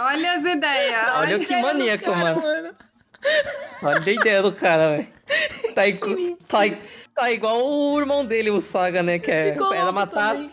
[0.00, 1.16] Olha as ideias.
[1.16, 2.42] Olha que maníaco, mano.
[3.82, 5.08] Olha a ideia do cara, velho.
[5.74, 5.82] Tá,
[6.48, 6.76] tá,
[7.18, 9.18] tá igual o irmão dele, o Saga, né?
[9.18, 9.92] Que é, Ficou era.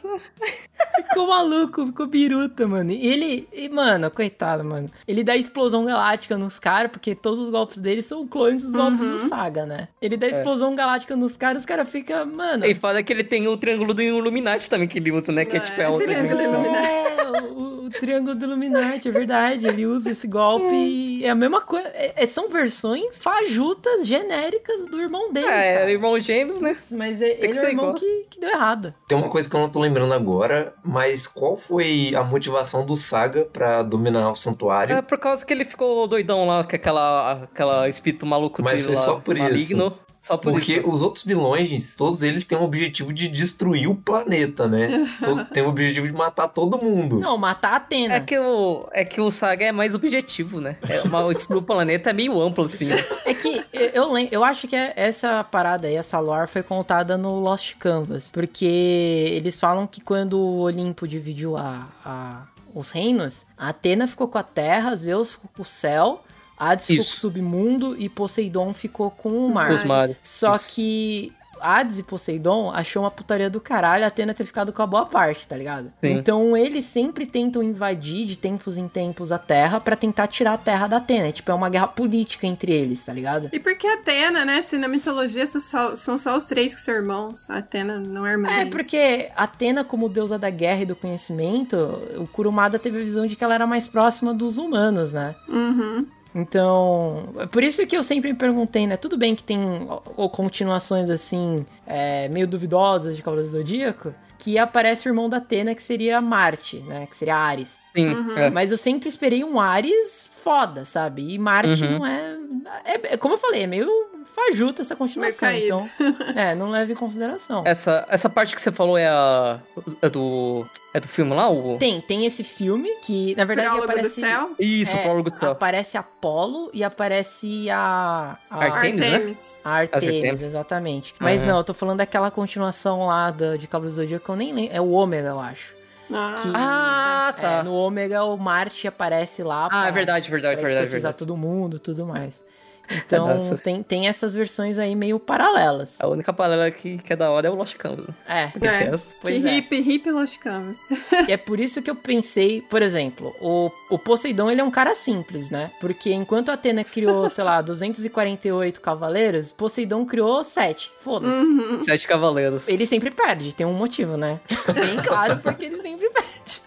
[1.07, 2.91] Ficou maluco, ficou biruta, mano.
[2.91, 4.89] E ele, e, mano, coitado, mano.
[5.07, 8.99] Ele dá explosão galáctica nos caras, porque todos os golpes dele são clones dos golpes
[8.99, 9.87] do Saga, né?
[10.01, 10.31] Ele dá É.
[10.31, 12.65] explosão galáctica nos caras, os caras ficam, mano.
[12.65, 15.45] E fala que ele tem o triângulo do Illuminati também que ele usa, né?
[15.45, 16.75] Que é tipo é a outra Triângulo dimensão.
[16.75, 19.67] É, o, o Triângulo do Illuminati, é verdade.
[19.67, 21.87] Ele usa esse golpe e é a mesma coisa.
[21.89, 25.47] É- é- são versões fajutas, genéricas do irmão dele.
[25.47, 25.91] É, cara.
[25.91, 26.77] irmão James, né?
[26.91, 28.93] Mas é- que ele é o irmão que, que deu errado.
[29.07, 32.95] Tem uma coisa que eu não tô lembrando agora, mas qual foi a motivação do
[32.95, 34.95] Saga pra dominar o santuário?
[34.95, 38.87] É por causa que ele ficou doidão lá, com aquela, aquela espírito maluco Mas dele
[38.87, 39.87] foi lá, só por maligno.
[39.87, 39.99] isso.
[40.25, 40.89] Só por Porque isso.
[40.89, 44.87] os outros vilões, todos eles têm o objetivo de destruir o planeta, né?
[45.53, 47.19] Tem o objetivo de matar todo mundo.
[47.19, 48.15] Não, matar a Atena.
[48.15, 50.77] É que, o, é que o Saga é mais objetivo, né?
[50.89, 52.85] É uma, o planeta é meio amplo, assim.
[52.85, 53.05] né?
[53.23, 57.15] É que eu, eu, lem- eu acho que essa parada aí, essa lore foi contada
[57.19, 58.31] no Lost Canvas.
[58.31, 64.27] Porque eles falam que quando o Olimpo dividiu a, a- os reinos, a Atena ficou
[64.27, 66.23] com a terra, Zeus ficou com o céu,
[66.57, 67.19] Hades ficou com o Isso.
[67.19, 69.67] submundo e Poseidon ficou com o mar.
[69.67, 70.17] Com os mares.
[70.21, 70.75] Só Isso.
[70.75, 74.85] que Hades e Poseidon achou uma putaria do caralho a Atena ter ficado com a
[74.85, 75.91] boa parte, tá ligado?
[76.03, 76.11] Sim.
[76.11, 80.57] Então eles sempre tentam invadir de tempos em tempos a Terra pra tentar tirar a
[80.57, 81.27] Terra da Atena.
[81.27, 83.49] É, tipo, é uma guerra política entre eles, tá ligado?
[83.53, 84.61] E porque Atena, né?
[84.61, 87.49] Se na mitologia são só, são só os três que são irmãos.
[87.49, 88.71] A Atena não é irmã É, deles.
[88.71, 91.77] porque Atena, como deusa da guerra e do conhecimento,
[92.17, 95.33] o Kurumada teve a visão de que ela era mais próxima dos humanos, né?
[95.47, 96.05] Uhum.
[96.35, 98.97] Então, é por isso que eu sempre me perguntei, né?
[98.97, 99.87] Tudo bem que tem
[100.17, 105.37] ó, continuações assim, é, meio duvidosas de Cavaleiro do Zodíaco, que aparece o irmão da
[105.37, 107.07] Atena, que seria Marte, né?
[107.09, 107.79] Que seria Ares.
[107.95, 108.37] Sim, Uhum.
[108.37, 108.49] é.
[108.49, 111.33] Mas eu sempre esperei um Ares foda, sabe?
[111.33, 111.99] E Marte Uhum.
[111.99, 112.35] não é,
[112.83, 113.13] é.
[113.13, 113.87] é Como eu falei, é meio
[114.35, 115.51] fajuta essa continuação.
[115.51, 115.89] Então,
[116.35, 117.63] é, não leva em consideração.
[117.65, 119.59] Essa, essa parte que você falou é a.
[120.01, 120.65] É do.
[120.93, 121.49] É do filme lá?
[121.49, 121.77] O...
[121.77, 124.21] Tem, tem esse filme que, na verdade, Prólogo do aparece...
[124.21, 124.51] céu?
[124.57, 125.51] Isso, é, Prólogo do Céu.
[125.51, 128.37] Aparece Apolo e aparece a...
[128.49, 129.13] a Artemis, né?
[129.15, 129.57] Artemis.
[129.63, 130.43] A Artemis, Artemis.
[130.43, 131.15] exatamente.
[131.19, 131.51] Mas Aham.
[131.51, 134.53] não, eu tô falando daquela continuação lá da, de Cabo do Zodíaco que eu nem
[134.53, 134.73] lembro.
[134.73, 135.73] É o Ômega, eu acho.
[136.09, 136.35] Ah.
[136.41, 137.51] Que- Ah, tá.
[137.59, 139.67] É, no Ômega o Marte aparece lá.
[139.71, 141.17] Ah, é verdade, verdade, pra verdade, verdade.
[141.17, 142.41] todo mundo tudo mais.
[142.89, 143.57] Então, Nossa.
[143.57, 145.95] tem, tem essas versões aí meio paralelas.
[145.99, 148.07] A única paralela que, que é da hora é o Lost Canvas.
[148.27, 148.83] É, Porque É.
[148.93, 149.51] essa- Pois que é.
[149.51, 150.79] hippie, hippie Lost Canvas.
[151.27, 154.71] E é por isso que eu pensei, por exemplo, o, o Poseidon ele é um
[154.71, 155.71] cara simples, né?
[155.79, 160.91] Porque enquanto a Atena criou, sei lá, 248 cavaleiros, Poseidon criou 7.
[160.99, 161.33] Foda-se.
[161.35, 161.81] Uhum.
[161.83, 162.63] Sete Cavaleiros.
[162.67, 164.39] Ele sempre perde, tem um motivo, né?
[164.73, 166.61] Bem claro porque ele sempre perde.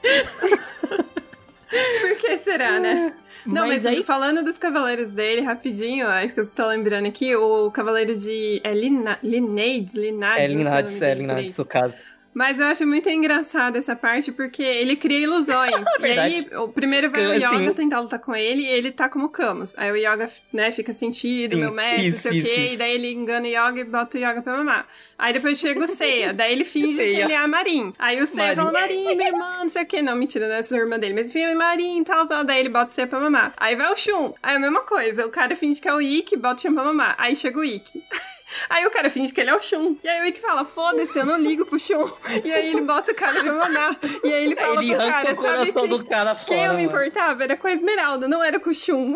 [2.01, 3.13] Por que será, né?
[3.47, 7.35] Não, mas, Mas aí- falando dos cavaleiros dele, rapidinho, acho que eu tô lembrando aqui,
[7.35, 8.61] o cavaleiro de...
[8.65, 9.95] É Lina, Linades?
[9.95, 10.43] Linades?
[10.45, 11.97] É o Linades, é Linades, no caso.
[12.39, 15.73] Mas eu acho muito engraçado essa parte porque ele cria ilusões.
[15.99, 19.09] e aí, o primeiro vai o Assim- Yoga tentar lutar com ele e ele tá
[19.09, 19.75] como Camus.
[19.77, 22.61] Aí o Yoga, né, fica sentido, Sim, meu mestre, isso, não sei o quê.
[22.61, 22.75] isso.
[22.75, 24.87] E daí ele engana o Yoga e bota o Yoga pra mamar.
[25.19, 26.31] Aí depois chega o Seiya.
[26.33, 27.93] daí ele finge que ele é a Marin.
[27.99, 30.01] Aí o Seiya fala, Marin, minha irmã, não sei o quê.
[30.01, 31.15] Não, mentira, não é sua irmã dele.
[31.15, 32.45] Mas enfim, é Marin e tal, tal.
[32.45, 33.53] Daí ele bota o Seiya pra mamar.
[33.57, 34.33] Aí vai o Shun.
[34.41, 35.27] Aí a mesma coisa.
[35.27, 37.17] O cara finge que é o Ikki, bota o Shun pra mamar.
[37.19, 38.01] Aí chega o Ikki.
[38.69, 39.97] Aí o cara finge que ele é o Shun.
[40.03, 42.11] E aí o Ikki fala, foda-se, eu não ligo pro Shun.
[42.45, 43.97] E aí ele bota o cara pra mamar.
[44.25, 46.79] E aí ele fala Ele pro cara, o sabe que, do cara quem eu fora,
[46.79, 46.99] me mano.
[46.99, 49.15] importava era com a Esmeralda, não era com o Shun.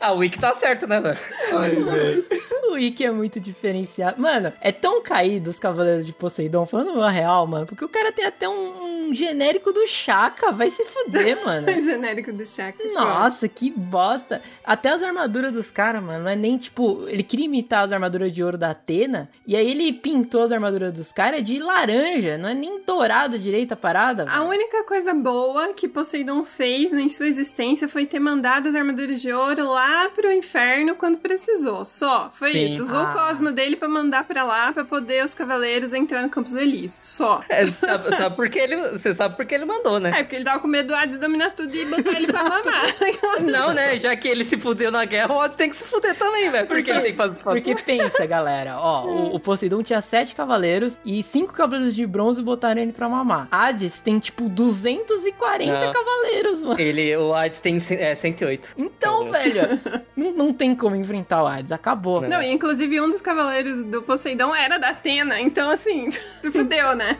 [0.00, 1.18] Ah, o Wick tá certo, né, velho?
[1.52, 2.26] Ai, velho.
[2.68, 4.20] O Ikki é muito diferenciado.
[4.20, 8.12] Mano, é tão caído os Cavaleiros de Poseidon, falando a real, mano, porque o cara
[8.12, 11.66] tem até um, um genérico do Chaka, vai se fuder, mano.
[11.82, 12.84] Genérico do Shaka.
[12.92, 14.42] Nossa, que bosta.
[14.64, 17.04] Até as armaduras dos caras, mano, não é nem tipo.
[17.08, 20.92] Ele queria imitar as armaduras de ouro da Atena, e aí ele pintou as armaduras
[20.92, 24.26] dos caras de laranja, não é nem dourado direito a parada.
[24.28, 29.20] A única coisa boa que Poseidon fez em sua existência foi ter mandado as armaduras
[29.20, 31.84] de ouro lá pro inferno quando precisou.
[31.84, 32.30] Só.
[32.32, 32.57] Foi.
[32.64, 32.82] Isso.
[32.82, 33.10] Usou Ah.
[33.10, 36.98] o cosmo dele pra mandar pra lá pra poder os cavaleiros entrar no Campos Elíseos.
[37.02, 37.40] Só.
[37.48, 40.10] É, sabe, sabe por que ele, você sabe por que ele mandou, né?
[40.10, 42.62] É, porque ele tava com medo do Hades dominar tudo e botar ele pra mamar.
[43.50, 43.96] Não, né?
[43.96, 46.66] Já que ele se fudeu na guerra, o Hades tem que se fuder também, velho.
[46.66, 47.38] Porque ele tem que fazer.
[47.42, 52.42] Porque pensa, galera, ó, o, o Poseidon tinha sete cavaleiros e cinco cavaleiros de bronze
[52.42, 53.48] botaram ele pra mamar.
[53.50, 55.92] Hades tem, tipo, 240 Não.
[55.92, 56.80] cavaleiros, mano.
[56.80, 58.70] Ele, o Hades tem é, 108.
[58.76, 59.80] Então, velho,
[60.16, 62.20] não, não tem como enfrentar o Hades, acabou.
[62.22, 65.40] Não, inclusive um dos cavaleiros do Poseidon era da Atena.
[65.40, 66.10] Então, assim,
[66.42, 67.18] se fudeu, né?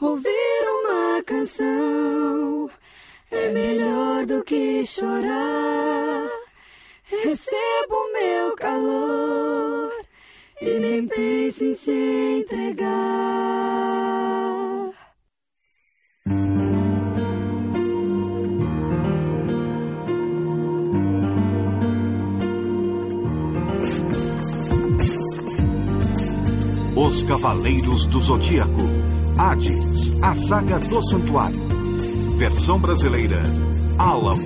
[0.00, 2.70] Ouvir uma canção
[3.30, 6.28] é melhor do que chorar.
[7.04, 9.92] Recebo meu calor
[10.60, 13.70] e nem pense em se entregar.
[27.02, 28.82] Os Cavaleiros do Zodíaco.
[29.38, 31.58] Hades, a saga do santuário.
[32.36, 33.40] Versão brasileira.
[33.96, 34.44] Álamo.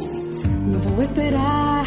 [0.65, 1.85] Não vou esperar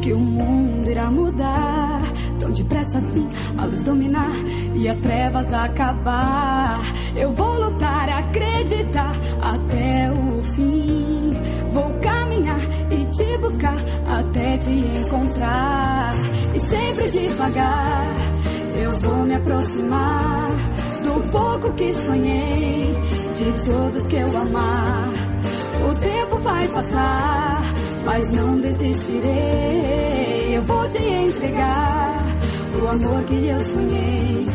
[0.00, 2.00] que o mundo irá mudar.
[2.40, 3.28] Tão depressa assim,
[3.58, 4.32] a luz dominar
[4.74, 6.80] e as trevas acabar.
[7.14, 11.30] Eu vou lutar, acreditar até o fim.
[11.72, 12.60] Vou caminhar
[12.90, 13.76] e te buscar
[14.06, 16.10] até te encontrar.
[16.54, 18.35] E sempre devagar
[18.82, 20.48] eu vou me aproximar
[21.02, 22.94] do pouco que sonhei,
[23.36, 25.08] de todos que eu amar.
[25.88, 27.62] O tempo vai passar,
[28.04, 30.56] mas não desistirei.
[30.56, 32.18] Eu vou te entregar
[32.82, 34.46] o amor que eu sonhei.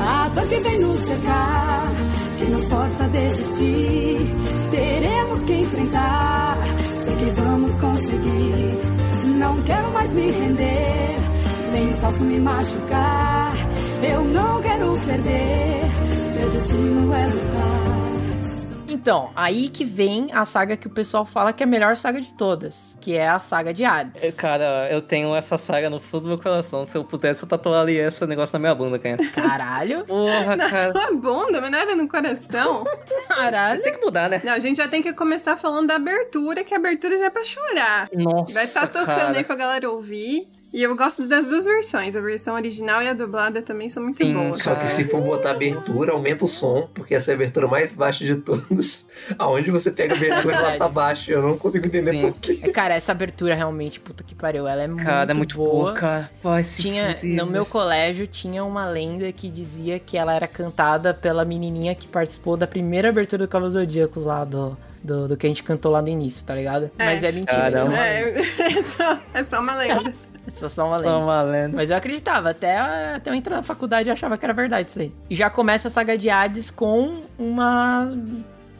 [0.00, 1.92] A dor que vem nos cercar,
[2.38, 4.18] que nos força a desistir.
[4.70, 6.58] Teremos que enfrentar,
[7.04, 8.80] sei que vamos conseguir.
[9.36, 11.16] Não quero mais me render,
[11.72, 13.69] nem posso me machucar.
[14.02, 15.82] Eu não quero perder,
[16.38, 17.80] meu destino é lutar.
[18.88, 22.20] Então, aí que vem a saga que o pessoal fala que é a melhor saga
[22.20, 24.34] de todas, que é a saga de Hades.
[24.34, 26.84] Cara, eu tenho essa saga no fundo do meu coração.
[26.84, 29.16] Se eu pudesse, eu tatuaria esse negócio na minha bunda, cara.
[29.32, 30.04] Caralho.
[30.06, 30.92] Porra, Na cara.
[30.92, 32.84] sua bunda, mas não era no coração.
[33.28, 33.80] Caralho.
[33.82, 34.40] Tem que mudar, né?
[34.44, 37.30] Não, a gente já tem que começar falando da abertura, que a abertura já é
[37.30, 38.08] pra chorar.
[38.12, 39.38] Nossa, Vai estar tocando cara.
[39.38, 40.48] aí pra galera ouvir.
[40.72, 42.14] E eu gosto das duas versões.
[42.14, 44.62] A versão original e a dublada também são muito boas.
[44.62, 47.92] Só que se for botar abertura, aumenta o som, porque essa é a abertura mais
[47.92, 49.04] baixa de todas.
[49.36, 51.32] Aonde você pega a abertura, ela tá baixa.
[51.32, 52.60] Eu não consigo entender por quê.
[52.62, 55.70] É, Cara, essa abertura realmente, puta que pariu, ela é muito Cara, é muito boa.
[55.70, 56.30] boa, cara.
[56.42, 60.46] Vai se tinha fuder, no meu colégio tinha uma lenda que dizia que ela era
[60.46, 65.36] cantada pela menininha que participou da primeira abertura do Cavalo Zodíacos lá do, do, do
[65.36, 66.90] que a gente cantou lá no início, tá ligado?
[66.96, 67.56] Mas é mentira.
[67.56, 67.96] Caramba.
[67.96, 70.14] É, é, só, é só uma lenda.
[70.54, 71.10] Isso é só uma lenda.
[71.10, 71.76] Só uma lenda.
[71.76, 74.98] Mas eu acreditava, até, até eu entrar na faculdade eu achava que era verdade isso
[74.98, 75.12] aí.
[75.28, 78.12] E já começa a saga de Hades com uma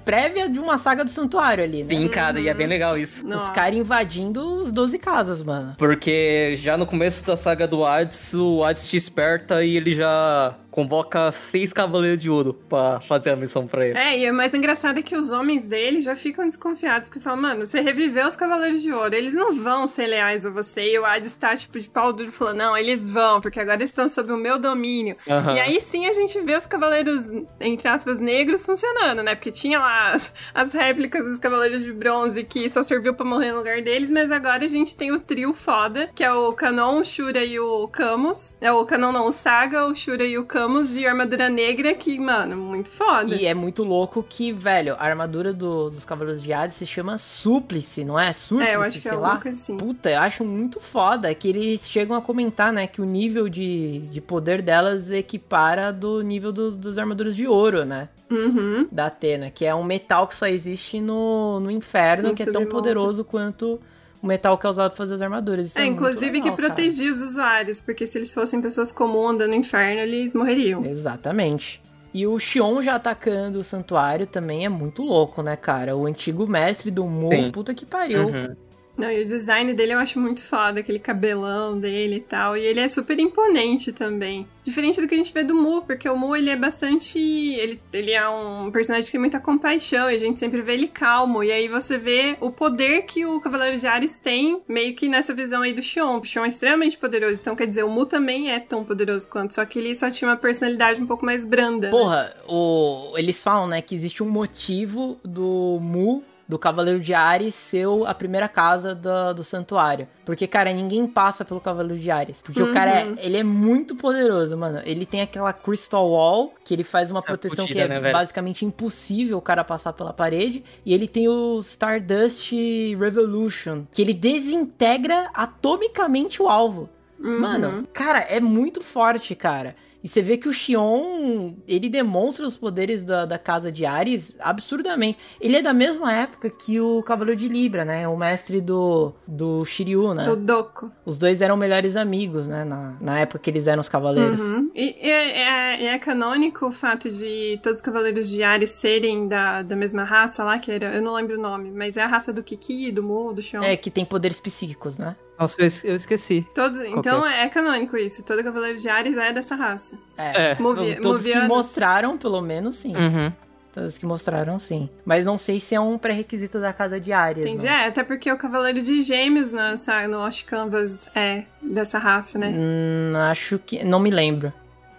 [0.04, 1.94] prévia de uma saga do santuário ali, né?
[1.94, 3.24] Sim, cara, e é bem legal isso.
[3.26, 5.74] Os caras invadindo os 12 casas, mano.
[5.78, 10.54] Porque já no começo da saga do Hades, o Hades te esperta e ele já
[10.70, 13.98] convoca seis cavaleiros de ouro pra fazer a missão pra ele.
[13.98, 17.42] É, e o mais engraçado é que os homens dele já ficam desconfiados, porque falam,
[17.42, 20.92] mano, você reviveu os Cavaleiros de Ouro, eles não vão ser leais a você.
[20.92, 23.90] E o Hades tá, tipo, de pau duro, falando, não, eles vão, porque agora eles
[23.90, 25.16] estão sob o meu domínio.
[25.28, 25.54] Aham.
[25.54, 27.30] E aí sim a gente vê os Cavaleiros,
[27.60, 29.34] entre aspas, negros funcionando, né?
[29.34, 33.52] Porque tinha lá as, as réplicas dos Cavaleiros de Bronze que só serviu pra morrer
[33.52, 37.00] no lugar deles, mas agora a gente tem o trio foda, que é o Canon,
[37.00, 38.54] o Shura e o Camus.
[38.60, 42.18] É o Canon não, o Saga, o Shura e o Camus de armadura negra, que,
[42.18, 43.34] mano, muito foda.
[43.34, 47.16] E é muito louco que, velho, a armadura do- dos Cavaleiros de Hades se chama
[47.18, 48.32] Súplice, não é?
[48.32, 49.38] Súplice, É, eu acho que é sei lá.
[49.38, 49.76] coisa assim.
[49.76, 54.00] Puta, eu acho muito foda que eles chegam a comentar, né, que o nível de,
[54.10, 58.08] de poder delas equipara do nível dos, dos armaduras de ouro, né?
[58.30, 58.86] Uhum.
[58.92, 62.46] Da Atena, que é um metal que só existe no, no inferno, No que é
[62.46, 63.80] tão poderoso quanto
[64.22, 65.66] o metal que é usado pra fazer as armaduras.
[65.66, 66.56] Isso É, muito inclusive legal, que cara.
[66.74, 70.84] protegia os usuários, porque se eles fossem pessoas comuns andando no inferno, eles morreriam.
[70.84, 71.80] Exatamente.
[72.12, 75.96] E o Xion já atacando o santuário também é muito louco, né, cara?
[75.96, 77.50] O antigo mestre do Mu, Sim.
[77.52, 78.26] puta que pariu.
[78.26, 78.56] Uhum.
[79.00, 82.56] Não, e o design dele eu acho muito foda, aquele cabelão dele e tal.
[82.56, 84.46] E ele é super imponente também.
[84.62, 87.18] Diferente do que a gente vê do Mu, porque o Mu ele é bastante.
[87.18, 90.88] Ele, ele é um personagem que tem muita compaixão e a gente sempre vê ele
[90.88, 91.42] calmo.
[91.42, 95.34] E aí você vê o poder que o Cavaleiro de Ares tem, meio que nessa
[95.34, 96.18] visão aí do Xion.
[96.18, 99.54] O Xion é extremamente poderoso, então quer dizer, o Mu também é tão poderoso quanto,
[99.54, 101.86] só que ele só tinha uma personalidade um pouco mais branda.
[101.86, 101.90] né?
[101.90, 103.14] Porra, o...
[103.16, 108.12] eles falam, né, que existe um motivo do Mu, do Cavaleiro de Ares, ser a
[108.12, 110.08] primeira casa do, do santuário.
[110.24, 112.42] Porque, cara, ninguém passa pelo Cavaleiro de Ares.
[112.42, 113.14] Porque o cara, é, Uhum.
[113.18, 114.80] ele é muito poderoso, mano.
[114.84, 118.12] Ele tem aquela Crystal Wall, que ele faz uma Essa proteção fudida, que é né,
[118.12, 120.64] basicamente impossível o cara passar pela parede.
[120.84, 122.52] E ele tem o Stardust
[122.98, 126.88] Revolution, que ele desintegra atomicamente o alvo.
[127.18, 127.38] Uhum.
[127.40, 129.76] Mano, cara, é muito forte, cara.
[130.02, 134.34] E você vê que o Xion, ele demonstra os poderes da, da casa de Ares
[134.40, 135.18] absurdamente.
[135.40, 138.08] Ele é da mesma época que o Cavaleiro de Libra, né?
[138.08, 140.28] O mestre do, do Shiryu, né?
[140.30, 140.90] O Doku.
[141.04, 142.64] Os dois eram melhores amigos, né?
[142.64, 144.40] Na, na época que eles eram os cavaleiros.
[144.40, 144.70] Uhum.
[144.74, 149.62] E é, é- é canônico o fato de todos os cavaleiros de Ares serem da,
[149.62, 150.94] da mesma raça lá, que era.
[150.94, 153.62] Eu não lembro o nome, mas é a raça do Kiki, do Mu, do Xion.
[153.62, 155.16] É, que tem poderes psíquicos, né?
[155.40, 156.46] Nossa, eu es- eu esqueci.
[156.52, 157.48] Então que é?
[157.48, 158.22] canônico isso.
[158.22, 159.96] Todo cavaleiro de Ares é dessa raça.
[160.18, 160.54] É.
[160.60, 161.48] Movi- Todos que movianos.
[161.48, 162.94] mostraram, pelo menos, sim.
[162.94, 163.32] Uhum.
[163.72, 164.90] Todos que mostraram, sim.
[165.04, 167.46] Mas não sei se é um pré-requisito da casa de Ares.
[167.46, 167.64] Entendi.
[167.66, 167.84] né?
[167.84, 172.36] É, até porque o cavaleiro de gêmeos na, sa- no Lost Canvas é dessa raça,
[172.38, 172.52] né?
[172.54, 173.82] Hum, acho que.
[173.84, 174.52] Não me lembro.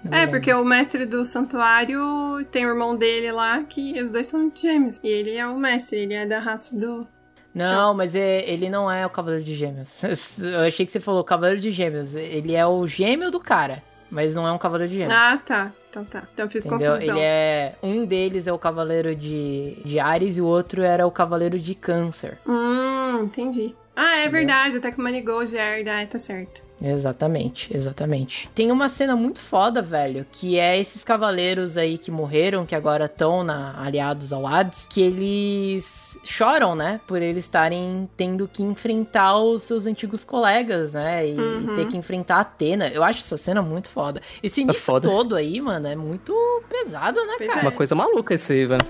[0.04, 0.40] Não me É, lembro.
[0.40, 2.02] porque o mestre do santuário
[2.50, 5.00] tem o irmão dele lá, que os dois são gêmeos.
[5.04, 7.06] E ele é o mestre, ele é da raça do.
[7.54, 10.02] Não, mas é- ele não é o Cavaleiro de Gêmeos.
[10.40, 12.16] Eu achei que você falou Cavaleiro de Gêmeos.
[12.16, 15.18] Ele é o gêmeo do cara, mas não é um Cavaleiro de Gêmeos.
[15.18, 15.72] Ah, tá.
[15.90, 16.24] Então tá.
[16.34, 16.92] Então eu fiz Entendeu?
[16.94, 17.16] confusão.
[17.16, 17.76] Ele é.
[17.84, 21.76] Um deles é o Cavaleiro de, de Ares e o outro era o Cavaleiro de
[21.76, 22.38] Câncer.
[22.48, 23.76] Hum, entendi.
[24.04, 26.66] Ah, é verdade, até que o Manigold é herda, é, tá certo.
[26.82, 28.50] Exatamente, exatamente.
[28.56, 33.06] Tem uma cena muito foda, velho, que é esses cavaleiros aí que morreram, que agora
[33.06, 33.46] estão
[33.78, 37.00] aliados ao Hades, que eles choram, né?
[37.06, 41.28] Por eles estarem tendo que enfrentar os seus antigos colegas, né?
[41.28, 41.74] E, Uhum.
[41.74, 42.88] e ter que enfrentar a Atena.
[42.88, 44.20] Eu acho essa cena muito foda.
[44.42, 45.08] Esse início foda.
[45.08, 46.34] todo aí, mano, é muito
[46.68, 47.62] pesado, né, cara?
[47.62, 48.82] Uma coisa maluca esse aí, velho.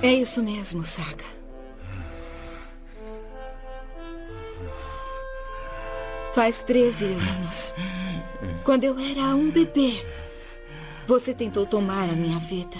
[0.00, 1.24] É isso mesmo, Saga.
[6.38, 7.74] Faz 13 anos.
[8.62, 10.06] Quando eu era um bebê,
[11.04, 12.76] você tentou tomar a minha vida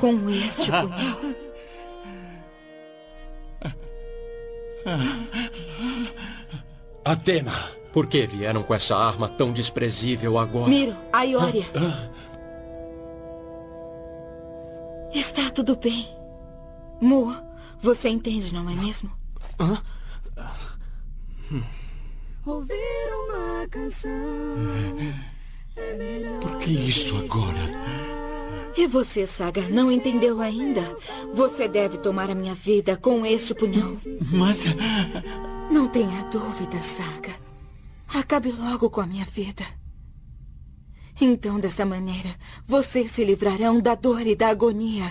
[0.00, 1.20] com este punhal.
[7.04, 7.52] Atena,
[7.92, 10.68] por que vieram com essa arma tão desprezível agora?
[10.68, 11.66] Miro, a Ioria.
[15.14, 16.08] Está tudo bem.
[17.00, 17.32] Mu,
[17.80, 19.12] você entende, não é mesmo?
[22.46, 24.10] Ouvir uma canção.
[25.74, 27.72] É melhor Por que isso agora?
[28.76, 30.96] E você, Saga, não entendeu ainda?
[31.34, 33.96] Você deve tomar a minha vida com este punhal.
[34.30, 34.58] Mas.
[35.72, 37.34] Não tenha dúvida, Saga.
[38.14, 39.64] Acabe logo com a minha vida.
[41.20, 42.30] Então, dessa maneira,
[42.64, 45.10] vocês se livrarão da dor e da agonia.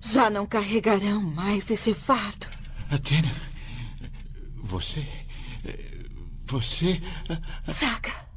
[0.00, 2.46] Já não carregarão mais esse fardo.
[2.88, 3.34] Atena.
[4.62, 5.23] Você.
[6.46, 7.00] Você.
[7.66, 8.33] Saga.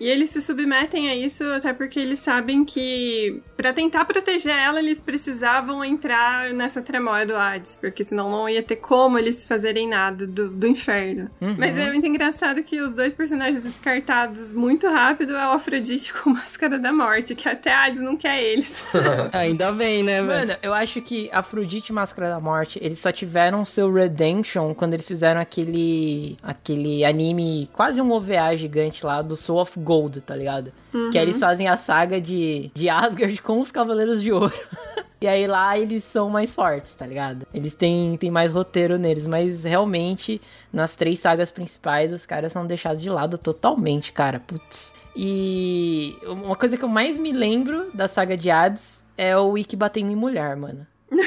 [0.00, 4.78] E eles se submetem a isso até porque eles sabem que para tentar proteger ela,
[4.78, 9.88] eles precisavam entrar nessa tremóia do Hades, porque senão não ia ter como eles fazerem
[9.88, 11.30] nada do, do inferno.
[11.40, 11.56] Uhum.
[11.58, 16.30] Mas é muito engraçado que os dois personagens descartados muito rápido é o Afrodite com
[16.30, 18.84] Máscara da Morte, que até Hades não quer eles.
[19.32, 20.48] Ainda bem, né, velho?
[20.48, 24.94] Mano, eu acho que Afrodite e Máscara da Morte, eles só tiveram seu redemption quando
[24.94, 30.36] eles fizeram aquele aquele anime, quase um OVA gigante lá do Soul of Gold, tá
[30.36, 30.70] ligado?
[30.92, 31.08] Uhum.
[31.10, 34.52] Que aí eles fazem a saga de, de Asgard com os Cavaleiros de Ouro.
[35.18, 37.46] E aí lá eles são mais fortes, tá ligado?
[37.52, 40.40] Eles têm, têm mais roteiro neles, mas realmente
[40.70, 44.38] nas três sagas principais os caras são deixados de lado totalmente, cara.
[44.38, 44.92] Putz.
[45.16, 49.74] E uma coisa que eu mais me lembro da saga de Hades é o Ikki
[49.74, 50.86] batendo em mulher, mano.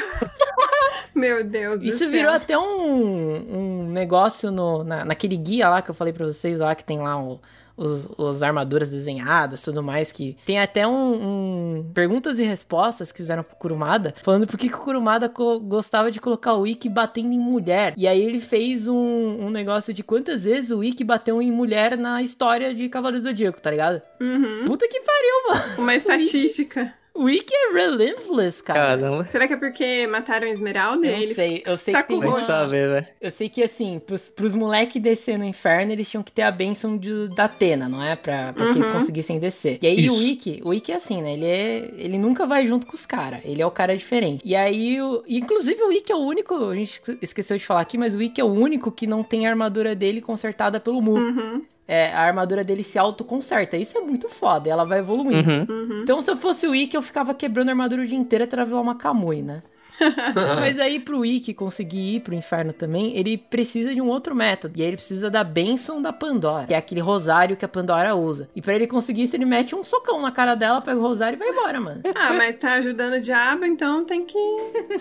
[1.13, 2.09] Meu Deus do Isso céu.
[2.09, 6.57] virou até um, um negócio no, na, naquele guia lá que eu falei pra vocês
[6.59, 7.41] lá, que tem lá o,
[7.81, 13.17] os, os armaduras desenhadas tudo mais, que tem até um, um perguntas e respostas que
[13.17, 15.27] fizeram pro Kurumada, falando por que, que o Kurumada
[15.63, 17.93] gostava de colocar o Ikki batendo em mulher.
[17.97, 21.97] E aí ele fez um, um negócio de quantas vezes o Ikki bateu em mulher
[21.97, 24.01] na história de Cavaleiro do Zodíaco, tá ligado?
[24.19, 24.65] Uhum.
[24.65, 25.81] Puta que pariu, mano.
[25.83, 27.00] Uma estatística.
[27.21, 28.97] O Ikki é relentless, cara.
[28.97, 29.27] Caramba.
[29.29, 31.05] Será que é porque mataram a Esmeralda?
[31.05, 33.07] Eu Ele sei, eu sei que tem o saber, velho.
[33.21, 36.51] Eu sei que, assim, pros, pros moleques descer no inferno, eles tinham que ter a
[36.51, 38.15] bênção de, da Atena, não é?
[38.15, 38.93] Pra, pra que eles Uhum.
[38.93, 39.77] conseguissem descer.
[39.81, 40.23] E aí o Isso.
[40.23, 41.33] Ikki, o Ikki é assim, né?
[41.33, 43.41] Ele, é, ele nunca vai junto com os caras.
[43.45, 44.41] Ele é o cara diferente.
[44.43, 47.97] E aí, o, inclusive, o Ikki é o único, a gente esqueceu de falar aqui,
[47.97, 51.13] mas o Ikki é o único que não tem a armadura dele consertada pelo Mu.
[51.17, 51.61] Uhum.
[51.91, 53.75] É, a armadura dele se autoconserta.
[53.75, 55.49] Isso é muito foda, ela vai evoluindo.
[55.49, 55.65] Uhum.
[55.67, 56.01] Uhum.
[56.03, 58.55] Então, se eu fosse o Ikki, eu ficava quebrando a armadura o dia inteiro até
[58.63, 59.61] virar uma Kamui, né?
[60.57, 64.79] Mas aí pro Ikki conseguir ir pro inferno também, ele precisa de um outro método.
[64.79, 68.15] E aí ele precisa da bênção da Pandora, que é aquele rosário que a Pandora
[68.15, 68.49] usa.
[68.55, 71.35] E pra ele conseguir isso, ele mete um socão na cara dela, pega o rosário
[71.35, 72.03] e vai embora, mano.
[72.15, 74.39] Ah, mas tá ajudando o diabo, então tem que.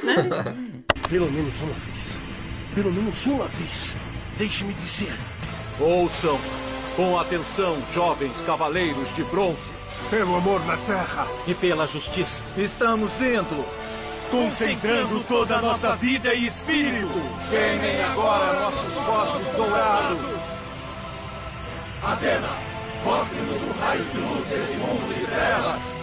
[0.03, 0.29] Né?
[1.09, 2.19] Pelo menos uma vez.
[2.75, 3.95] Pelo menos uma vez.
[4.37, 5.15] Deixe-me dizer.
[5.79, 6.37] Ouçam
[6.97, 9.81] com atenção, jovens cavaleiros de bronze.
[10.09, 11.27] Pelo amor da terra.
[11.47, 12.43] E pela justiça.
[12.57, 13.65] Estamos indo,
[14.31, 17.21] concentrando toda a nossa vida e espírito.
[17.49, 20.41] Queimem agora nossos cosmos dourados.
[22.03, 22.57] Atena,
[23.05, 26.00] mostre-nos o raio de luz desse mundo de trevas.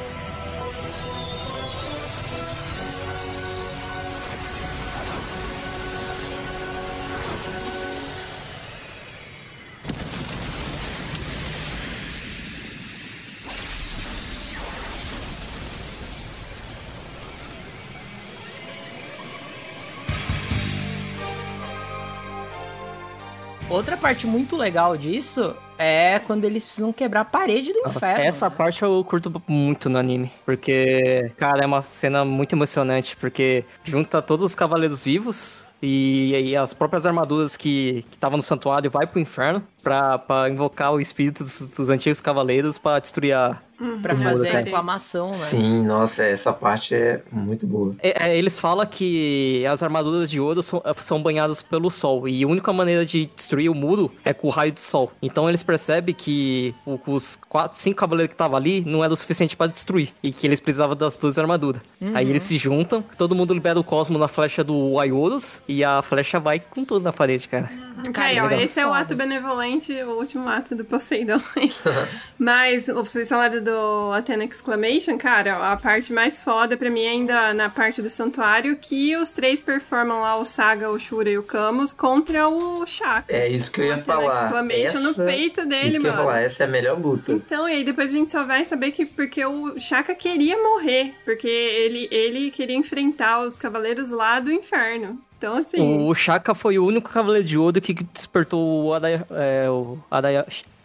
[23.77, 28.23] Outra parte muito legal disso é quando eles precisam quebrar a parede do inferno.
[28.23, 28.55] Essa né?
[28.55, 30.31] parte eu curto muito no anime.
[30.43, 33.15] Porque, cara, é uma cena muito emocionante.
[33.15, 38.89] Porque junta todos os cavaleiros vivos e, e as próprias armaduras que estavam no santuário
[38.89, 43.61] vai pro inferno pra, pra invocar o espírito dos, dos antigos cavaleiros pra destruir a.
[44.01, 44.63] Pra o muro, fazer a cara.
[44.63, 45.33] exclamação, né?
[45.33, 47.95] Sim, nossa, essa parte é muito boa.
[48.01, 52.27] É, é, eles falam que as armaduras de ouro são, são banhadas pelo sol.
[52.27, 55.11] E a única maneira de destruir o muro é com o raio do sol.
[55.21, 59.15] Então eles percebem que o- os quatro, cinco cavaleiros que estavam ali não era o
[59.15, 60.09] suficiente para destruir.
[60.23, 61.81] E que eles precisavam das duas armaduras.
[62.01, 62.11] Uhum.
[62.15, 65.59] Aí eles se juntam, todo mundo libera o cosmo na flecha do Aiorus.
[65.67, 67.69] E a flecha vai com tudo na parede, cara.
[68.13, 71.39] Cara, ó, isso é esse é o ato benevolente, o último ato do Poseidon.
[72.37, 77.53] Mas vocês falaram do Athena Exclamation, cara, a parte mais foda pra mim é ainda
[77.53, 81.43] na parte do santuário, que os três performam lá o Saga, o Shura e o
[81.43, 83.25] Camus contra o Shaka.
[83.33, 84.45] É isso que eu ia Athena falar.
[84.45, 86.23] Exclamation no Essa- peito dele, Isso que eu mano.
[86.23, 87.31] ia falar, essa é a melhor luta.
[87.31, 91.13] Então, e aí depois a gente só vai saber que porque o Shaka queria morrer,
[91.25, 95.19] porque ele, ele queria enfrentar os cavaleiros lá do inferno.
[95.37, 96.03] Então, assim.
[96.07, 99.97] O Shaka foi o único cavaleiro de ouro que despertou o Araya, é, o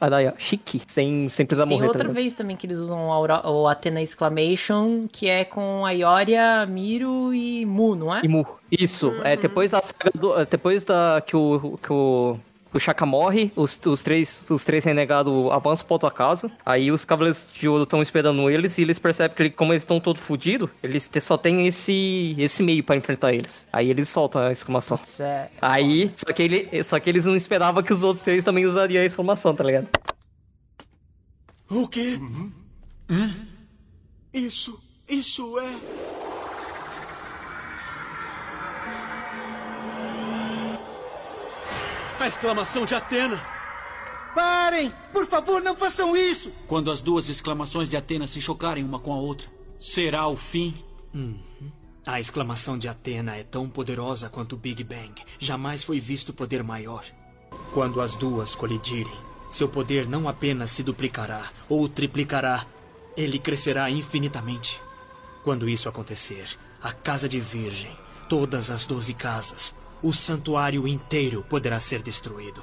[0.05, 1.87] Araya, Araya Shiki sem, sem precisar Tem morrer.
[1.87, 2.15] tá outra ligado?
[2.23, 7.65] vez também que eles usam o, Athena Exclamation, que é com a Ioria, Miro e
[7.65, 8.21] Mu, não é?
[8.25, 8.47] E Mu.
[8.71, 9.21] Isso, Uhum.
[9.25, 9.81] é depois da
[10.15, 12.39] do- é, depois da que o que o
[12.73, 16.51] o Shaka morre, os, os três os três renegados avançam pra outra casa.
[16.65, 19.83] Aí os Cavaleiros de Ouro estão esperando eles e eles percebem que ele- como eles
[19.83, 23.69] estão todos fodidos, eles te- só tem esse esse meio pra enfrentar eles.
[23.73, 24.99] Aí eles soltam a exclamação.
[25.03, 25.51] Isso é...
[25.61, 29.03] Aí, só que, ele, só que eles não esperavam que os outros três também usariam
[29.03, 29.89] a exclamação, tá ligado?
[31.71, 32.19] O quê?
[34.33, 34.79] Isso,
[35.09, 36.22] isso é.
[42.23, 43.45] A exclamação de Atena.
[44.33, 44.95] Parem!
[45.13, 46.53] Por favor, não façam isso!
[46.69, 49.49] Quando as duas exclamações de Atena se chocarem uma com a outra,
[49.81, 50.73] será o fim?
[51.13, 51.43] Uhum.
[52.07, 55.21] A exclamação de Atena é tão poderosa quanto o Big Bang.
[55.41, 57.05] Jamais foi visto poder maior.
[57.75, 59.19] Quando as duas colidirem,
[59.51, 62.65] seu poder não apenas se duplicará ou triplicará,
[63.17, 64.81] ele crescerá infinitamente.
[65.43, 71.79] Quando isso acontecer, a casa de Virgem, todas as doze casas, o santuário inteiro poderá
[71.79, 72.63] ser destruído.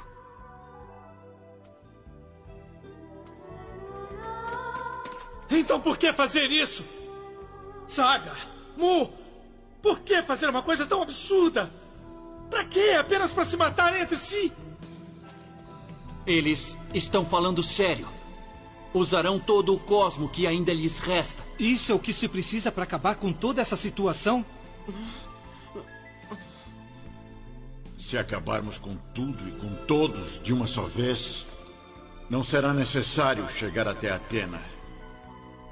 [5.50, 6.86] Então por que fazer isso?
[7.88, 8.36] Saga,
[8.78, 9.12] Mu,
[9.82, 11.72] por que fazer uma coisa tão absurda?
[12.50, 12.96] Pra quê?
[13.00, 14.52] Apenas para se matar entre si?
[16.26, 18.08] Eles estão falando sério.
[18.94, 21.44] Usarão todo o cosmo que ainda lhes resta.
[21.58, 24.44] Isso é o que se precisa para acabar com toda essa situação?
[28.10, 31.46] Se acabarmos com tudo e com todos de uma só vez,
[32.28, 34.60] não será necessário chegar até Atena.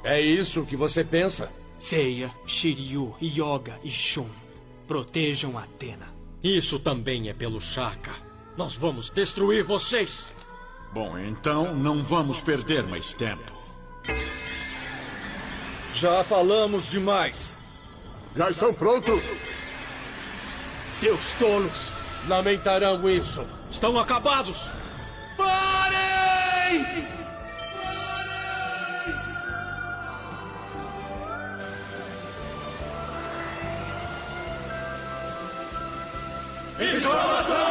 [0.03, 1.51] É isso que você pensa?
[1.79, 4.29] Seiya, Shiryu, Yoga e Shun
[4.87, 6.13] protejam Atena.
[6.43, 8.13] Isso também é pelo Shaka.
[8.55, 10.23] Nós vamos destruir vocês.
[10.93, 13.51] Bom, então não vamos perder mais tempo.
[15.91, 17.57] Já falamos demais.
[18.35, 19.23] Já estão prontos?
[20.93, 21.96] Seus tolos
[22.27, 23.45] lamentarão isso.
[23.71, 24.65] Estão acabados.
[25.37, 27.07] Parem!
[36.79, 37.66] Exclamação de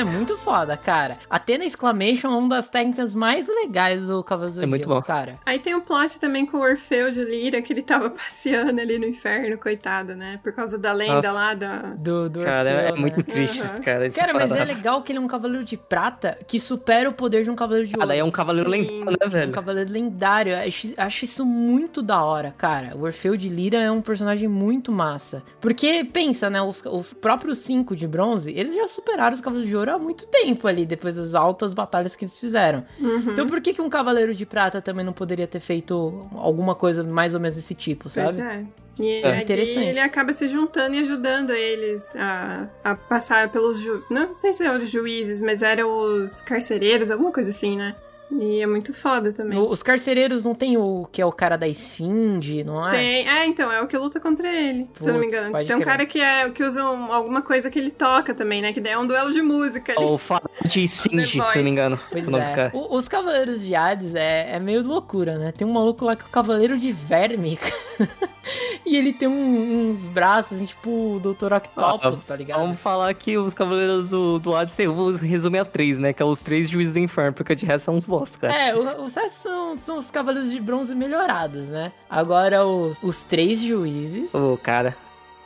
[0.00, 1.18] Isso é muito foda, cara.
[1.28, 5.02] Atena Exclamation é uma das técnicas mais legais do Cavaleiro do É muito bom.
[5.02, 5.38] cara.
[5.44, 8.98] Aí tem o plot também com o Orfeu de Lira, que ele tava passeando ali
[8.98, 10.40] no inferno, coitado, né?
[10.42, 11.32] Por causa da lenda Nossa.
[11.32, 11.76] lá da...
[11.98, 12.98] Do, do Cara, Orfeu, é né?
[12.98, 13.80] muito triste, Aham.
[13.80, 14.06] cara.
[14.06, 17.12] esse Cara, mas é legal que ele é um cavaleiro de prata que supera o
[17.12, 18.04] poder de um cavaleiro de ouro.
[18.04, 18.80] Ah, daí é um cavaleiro Sim.
[18.80, 19.48] lendário, né, velho?
[19.50, 20.56] Um cavaleiro lendário.
[20.56, 22.96] Acho, acho isso muito da hora, cara.
[22.96, 25.42] O Orfeu de Lira é um personagem muito massa.
[25.60, 26.62] Porque, pensa, né?
[26.62, 30.26] Os, os próprios cinco de bronze, eles já superaram os cavaleiros de ouro há muito
[30.26, 32.84] tempo ali, depois das altas batalhas que eles fizeram.
[32.98, 33.32] Uhum.
[33.32, 37.02] Então por que, que um cavaleiro de prata também não poderia ter feito alguma coisa
[37.04, 38.40] mais ou menos desse tipo, Pois sabe?
[38.42, 38.64] é.
[38.98, 39.42] E É.
[39.42, 39.86] Interessante.
[39.86, 43.78] ele acaba se juntando e ajudando eles a, a passar pelos...
[43.78, 44.04] Ju...
[44.10, 47.94] Não sei se eram os juízes, mas eram os carcereiros, alguma coisa assim, né?
[48.32, 49.58] E é muito foda também.
[49.58, 52.90] Os carcereiros não tem o que é o cara da esfinge, não é?
[52.90, 55.52] Tem, é, então, é o que luta contra ele, se eu não me engano.
[55.66, 58.72] Tem um cara que é que usa um- alguma coisa que ele toca também, né?
[58.72, 60.04] Que daí é um duelo de música ali.
[60.04, 61.98] O Falante Esfinge, se não me engano.
[62.10, 62.70] Pois é.
[62.72, 65.52] O- os Cavaleiros de Hades é, é meio loucura, né?
[65.52, 67.58] Tem um maluco lá que é o Cavaleiro de Verme.
[68.86, 71.52] e ele tem um- uns braços, assim, tipo o Dr.
[71.52, 72.60] Octopus, Ah, tá ligado?
[72.60, 76.12] Vamos falar que os Cavaleiros do, do Hades, eu vou resumir a três, né?
[76.12, 78.19] Que é os três juízes do inferno, porque de resto são uns bosta,
[78.52, 81.92] É, o- os restos são, são os Cavaleiros de Bronze melhorados, né?
[82.08, 84.34] Agora, os, os três juízes.
[84.34, 84.96] Ô, cara.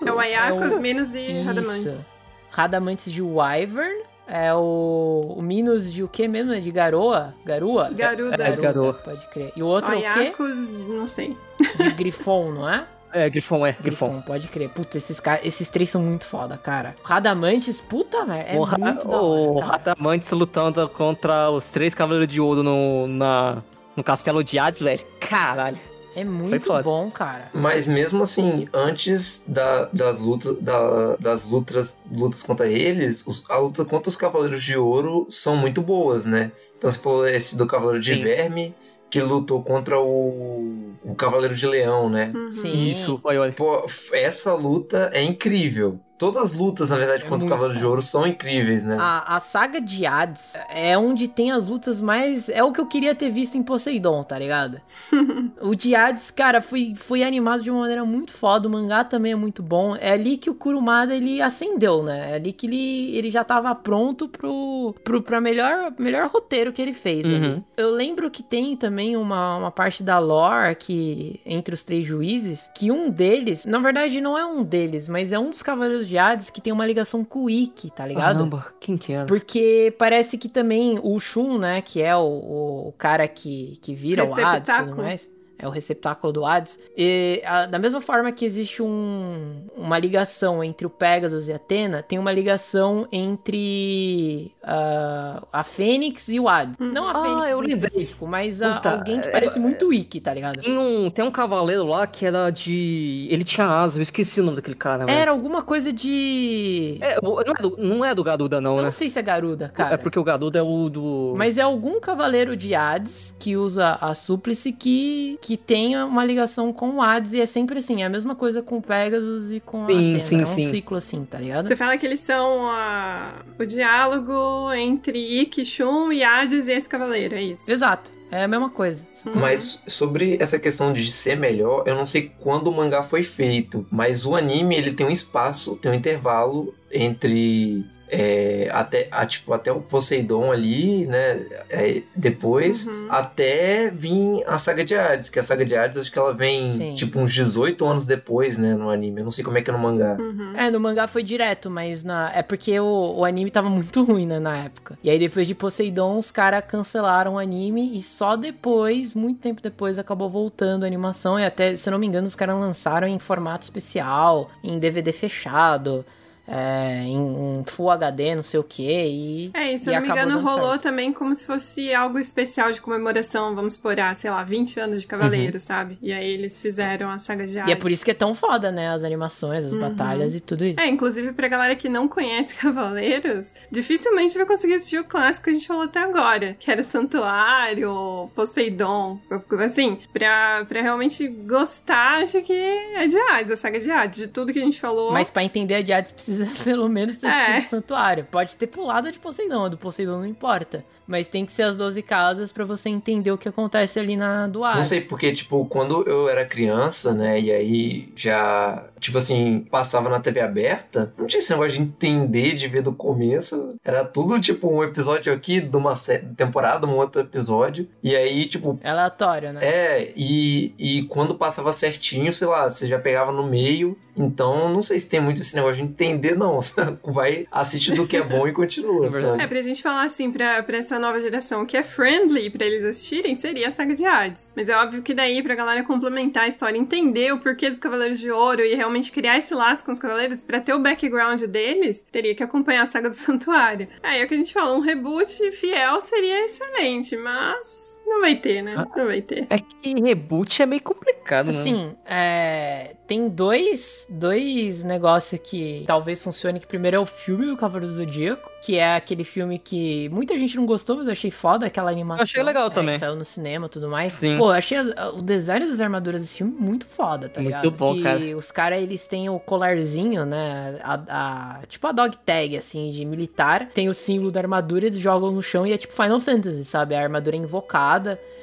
[0.05, 1.47] É o Ayako, É o- os Minos e Isso.
[1.47, 2.21] Radamantes.
[2.51, 4.03] Radamantes de Wyvern.
[4.27, 6.53] É o, o Minos de o que mesmo?
[6.53, 7.35] É de Garoa?
[7.45, 7.91] Garua?
[7.91, 8.37] Garuda.
[8.39, 8.95] Garuda, Garoa.
[8.95, 9.53] pode crer.
[9.55, 10.07] E o outro é o quê?
[10.07, 11.37] Ayakos, não sei.
[11.77, 12.87] De Grifon, não é?
[13.15, 14.21] É, Grifon, é, Grifon, Grifon.
[14.23, 14.69] pode crer.
[14.71, 16.97] Puta, esses, esses três são muito foda, cara.
[17.05, 19.73] Radamantes, puta merda, é o Ra- muito da o hora, cara.
[19.73, 23.63] Radamantes lutando contra os três Cavaleiros de Ouro no, na,
[23.97, 25.01] no Castelo de Hades, velho.
[25.21, 25.79] Caralho.
[26.17, 27.49] É muito bom, cara.
[27.53, 33.57] Mas mesmo assim, antes da- das lutas, da- das lutas, lutas contra eles, os- a
[33.59, 36.53] luta contra os Cavaleiros de Ouro são muito boas, né?
[36.79, 38.23] Então você falou esse do Cavaleiro de Sim.
[38.23, 38.75] Verme,
[39.11, 42.33] que lutou contra o, o Cavaleiro de Leão, né?
[42.35, 42.51] Uhum.
[42.51, 42.89] Sim.
[42.89, 43.53] Isso, olha, olha.
[43.53, 46.01] Pô, essa luta é incrível.
[46.25, 47.87] Todas as lutas, na verdade, É contra os Cavaleiros de.
[47.87, 48.97] Ouro são incríveis, né?
[48.99, 52.49] A, a saga de Hades é onde tem as lutas mais.
[52.49, 54.81] É o que eu queria ter visto em Poseidon, tá ligado?
[55.61, 58.69] o de Hades, cara, foi, foi animado de uma maneira muito foda.
[58.69, 59.95] O mangá também é muito bom.
[59.97, 62.33] É ali que o Kurumada ele acendeu, né?
[62.33, 66.81] É ali que ele, ele já tava pronto pro, pro pra melhor, melhor roteiro que
[66.81, 67.27] ele fez.
[67.27, 67.37] Uhum.
[67.37, 67.65] ali.
[67.77, 72.71] Eu lembro que tem também uma, uma parte da lore que entre os três juízes,
[72.75, 76.14] que um deles, na verdade não é um deles, mas é um dos cavaleiros de
[76.15, 78.37] de Hades que tem uma ligação com o Ikki, tá ligado?
[78.37, 79.27] Caramba, quem que era?
[79.27, 84.25] Porque parece que também o Shun, né, que é o, o cara que, que vira
[84.25, 85.29] o Hades e tudo mais.
[85.59, 86.79] É o receptáculo do Hades.
[86.97, 91.57] E, a- da mesma forma que existe um- uma ligação entre o Pegasus e a
[91.57, 96.79] Atena, tem uma ligação entre ah, a Fênix e o Hades.
[96.79, 97.89] Não a Ah, Fênix eu em lembrei.
[97.89, 100.61] específico, mas a- Puta, alguém que é- parece muito o Ikki, tá ligado?
[100.61, 103.29] Tem um, tem um cavaleiro lá que era de.
[103.31, 105.17] Ele tinha asa, eu esqueci o nome daquele cara, velho.
[105.19, 106.99] Era alguma coisa de...
[107.01, 108.83] É, não, é do, não é do Garuda, não, Eu né?
[108.85, 109.95] não sei se é Garuda, cara.
[109.95, 111.35] É porque o Garuda é o do.
[111.37, 116.73] Mas é algum cavaleiro de Hades que usa a súplice que, que tenha uma ligação
[116.73, 117.35] com o Hades.
[117.35, 120.09] E é sempre assim, é a mesma coisa com o Pegasus e com a Sim,
[120.15, 120.21] Atena.
[120.23, 120.71] sim, é um sim.
[120.71, 121.69] ciclo assim, tá ligado?
[121.69, 126.89] Você fala que eles são a- o diálogo entre Ikki, Shun e Hades e esse
[126.89, 127.71] cavaleiro, é isso?
[127.71, 129.07] Exato, é a mesma coisa.
[129.35, 133.87] Mas sobre essa questão de ser melhor, eu não sei quando o mangá foi feito,
[133.91, 137.85] mas o anime ele tem um espaço, tem um intervalo entre
[138.15, 141.45] é, até, a, tipo, até o Poseidon ali, né?
[141.69, 146.19] é, depois, até vir a saga de Hades, que a saga de Hades acho que
[146.19, 146.95] ela vem Sim.
[146.95, 148.75] tipo uns 18 anos depois, né?
[148.75, 149.21] No anime.
[149.21, 150.17] Eu não sei como é que é no mangá.
[150.57, 152.31] É, no mangá foi direto, mas na...
[152.33, 154.97] é porque o, o anime tava muito ruim, né, na época.
[155.03, 159.61] E aí depois de Poseidon, os caras cancelaram o anime e só depois, muito tempo
[159.61, 161.39] depois, acabou voltando a animação.
[161.39, 165.13] E até, se eu não me engano, os caras lançaram em formato especial, em DVD
[165.13, 166.05] fechado,
[166.47, 168.83] é, em, em Full HD, não sei o que.
[168.83, 170.83] E, É, e se eu não me engano, rolou certo.
[170.83, 175.01] também como se fosse algo especial de comemoração, vamos por, ah, sei lá, 20 anos
[175.01, 175.99] de Cavaleiro, sabe?
[176.03, 177.65] E aí eles fizeram a saga de Uhum.
[177.67, 177.83] E é Hades.
[177.83, 178.89] por isso que é tão foda, né?
[178.91, 179.81] As animações, as Uhum.
[179.81, 180.81] batalhas e tudo isso.
[180.81, 185.51] É, inclusive pra galera que não conhece Cavaleiros, dificilmente vai conseguir assistir o clássico que
[185.51, 189.19] a gente falou até agora, que era Santuário, Poseidon.
[189.65, 194.29] Assim, pra, pra realmente gostar, acho que é de Hades, a saga de Hades, de
[194.29, 195.13] tudo que a gente falou.
[195.13, 196.34] Mas pra entender a de Hades precisa
[196.65, 197.31] pelo menos ter É.
[197.31, 198.27] assistido Santuário.
[198.31, 200.85] Pode ter pulado a de Poseidon, a do Poseidon não importa.
[201.07, 204.47] Mas tem que ser as 12 casas pra você entender o que acontece ali na
[204.47, 204.79] do Hades.
[204.79, 210.09] Não sei porque, tipo, quando eu era criança, né, e aí já, tipo assim, passava
[210.09, 213.75] na TV aberta, não tinha esse negócio de entender, de ver do começo.
[213.85, 215.95] Era tudo, tipo, um episódio aqui de uma
[216.37, 217.89] temporada, um outro episódio.
[218.03, 218.79] E aí, tipo.
[218.83, 219.61] É aleatório, né?
[219.63, 223.97] É, e, e quando passava certinho, sei lá, você já pegava no meio.
[224.17, 226.61] Então, não sei se tem muito esse negócio de entender, não.
[227.05, 229.43] Vai assistir do que é bom e continua, sabe?
[229.43, 232.85] É, pra gente falar assim, pra, pra essa nova geração, que é friendly pra eles
[232.85, 234.51] assistirem seria a saga de Hades.
[234.55, 238.19] Mas é óbvio que daí, pra galera complementar a história, entender o porquê dos Cavaleiros
[238.19, 242.05] de Ouro e realmente criar esse laço com os Cavaleiros, pra ter o background deles,
[242.11, 243.89] teria que acompanhar a saga do Santuário.
[244.03, 248.37] Aí é o que a gente fala, um reboot fiel seria excelente, mas não vai
[248.37, 248.75] ter, né?
[248.97, 249.47] Não vai ter.
[249.51, 251.51] É que reboot é meio complicado, né?
[251.53, 256.61] Assim, é, tem dois, dois negócios que talvez funcione.
[256.61, 260.39] Que primeiro é o filme do Cavaleiro do Zodíaco, que é aquele filme que muita
[260.39, 262.21] gente não gostou, mas eu achei foda aquela animação.
[262.21, 262.95] Eu achei legal é, também.
[262.95, 264.13] Que saiu no cinema e tudo mais.
[264.13, 264.37] Sim.
[264.39, 267.71] Pô, eu achei a- o design das armaduras desse filme muito foda, tá Muito ligado?
[267.71, 268.37] bom, que cara.
[268.37, 270.79] os caras, eles têm o colarzinho, né?
[270.83, 273.69] A, a- tipo a dog tag, assim, de militar.
[273.75, 276.95] Tem o símbolo da armadura, eles jogam no chão e é tipo Final Fantasy, sabe?
[276.95, 277.94] A armadura é invocada.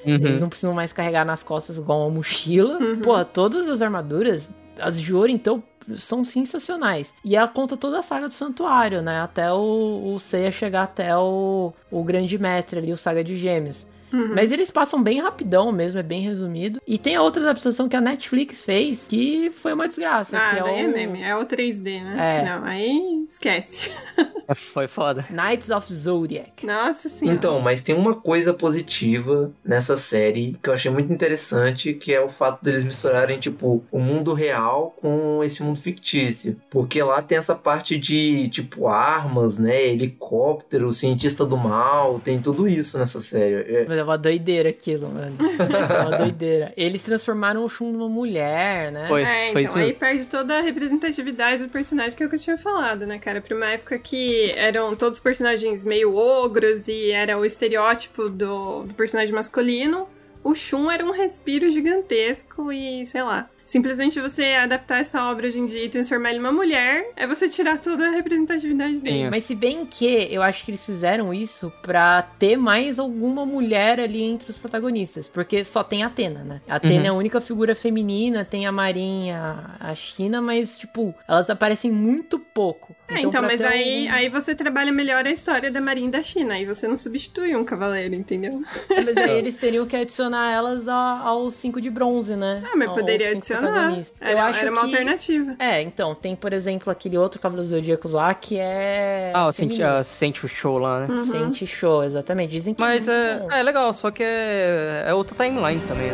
[0.06, 0.16] Uhum.
[0.16, 2.80] Eles não precisam mais carregar nas costas igual uma mochila.
[3.04, 5.64] Porra, todas as armaduras, as de ouro, então,
[5.96, 7.14] são sensacionais.
[7.24, 9.20] E ela conta toda a saga do santuário, né?
[9.22, 13.86] Até o, o Seiya chegar até o, o grande mestre ali, o Saga de Gêmeos.
[14.12, 14.34] Uhum.
[14.36, 16.80] Mas eles passam bem rapidão mesmo, é bem resumido.
[16.88, 20.38] E tem a outra adaptação que a Netflix fez, que foi uma desgraça.
[20.38, 22.42] Ah, que é daí é o meme, é o 3D, né?
[22.42, 22.46] É.
[22.46, 23.92] Não, aí esquece.
[24.74, 25.26] Foi foda.
[25.30, 26.66] Knights of Zodiac.
[26.66, 27.38] Nossa senhora.
[27.38, 32.20] Então, mas tem uma coisa positiva nessa série que eu achei muito interessante, que é
[32.20, 36.60] o fato deles misturarem, tipo, o mundo real com esse mundo fictício.
[36.70, 39.88] Porque lá tem essa parte de, tipo, armas, né?
[39.88, 43.56] Helicóptero, cientista do mal, tem tudo isso nessa série.
[43.56, 45.38] É- Mas é uma doideira aquilo, mano.
[45.40, 46.74] É uma doideira.
[46.76, 49.08] Eles transformaram o Shun numa mulher, né?
[49.24, 52.58] é, então, aí perde toda a representatividade do personagem que é o que eu tinha
[52.58, 53.42] falado, né, cara?
[53.42, 58.94] Pra uma época que eram todos personagens meio ogros e era o estereótipo do, do
[58.94, 60.08] personagem masculino,
[60.44, 63.50] o Shun era um respiro gigantesco e, sei lá.
[63.72, 67.48] Simplesmente você adaptar essa obra hoje em dia e transformar ele numa mulher, é você
[67.48, 69.30] tirar toda a representatividade dele.
[69.30, 73.98] Mas se bem que eu acho que eles fizeram isso pra ter mais alguma mulher
[73.98, 75.30] ali entre os protagonistas.
[75.30, 76.62] Porque só tem a Atena, né?
[76.68, 77.06] A Atena Uhum.
[77.06, 82.38] é a única figura feminina, tem a Marinha, a China, mas, tipo, elas aparecem muito
[82.38, 82.94] pouco.
[83.16, 86.24] É, então, pra mas aí, um- aí você trabalha melhor a história da Marinha da
[86.24, 86.54] China.
[86.56, 88.62] Aí você não substitui um cavaleiro, entendeu?
[88.90, 92.64] Mas aí eles teriam que adicionar elas aos cinco de bronze, né?
[92.66, 93.94] Ah, mas Aos poderia adicionar.
[94.20, 95.56] Era- Eu acho era uma que- alternativa.
[95.60, 99.32] É, então, tem, por exemplo, aquele outro Cavaleiro dos Zodíacos lá que é.
[99.34, 99.98] Ah, sente, feminino.
[99.98, 101.08] ah, sente o show lá, né?
[101.10, 101.18] Uhum.
[101.18, 102.52] Sente show, exatamente.
[102.52, 106.12] Dizem que Mas é, é, é legal, só que é, é outra timeline também.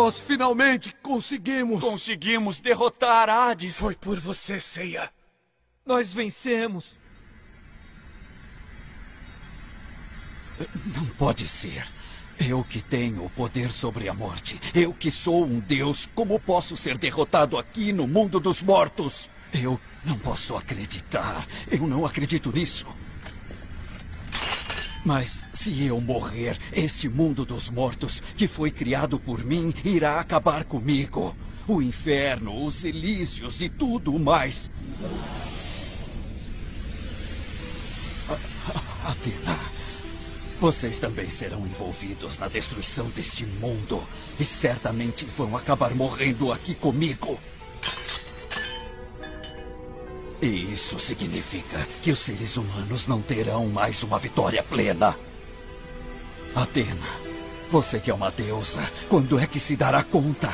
[0.00, 1.84] Nós finalmente conseguimos!
[1.84, 3.76] Conseguimos derrotar Hades.
[3.76, 5.10] Foi por você, Seiya.
[5.84, 6.96] Nós vencemos.
[10.86, 11.86] Não pode ser.
[12.38, 14.58] Eu que tenho o poder sobre a morte.
[14.74, 16.08] Eu que sou um deus.
[16.14, 19.28] Como posso ser derrotado aqui no mundo dos mortos?
[19.52, 21.46] Eu não posso acreditar.
[21.70, 22.86] Eu não acredito nisso.
[25.04, 30.64] Mas se eu morrer, este mundo dos mortos, que foi criado por mim, irá acabar
[30.64, 31.34] comigo.
[31.66, 34.70] O inferno, os elísios e tudo mais.
[39.04, 39.58] Atena,
[40.60, 44.02] vocês também serão envolvidos na destruição deste mundo
[44.38, 47.40] e certamente vão acabar morrendo aqui comigo.
[50.42, 55.14] E isso significa que os seres humanos não terão mais uma vitória plena.
[56.54, 57.06] Atena,
[57.70, 60.50] você que é uma deusa, quando é que se dará conta?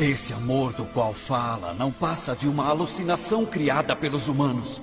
[0.00, 4.80] Esse amor do qual fala não passa de uma alucinação criada pelos humanos.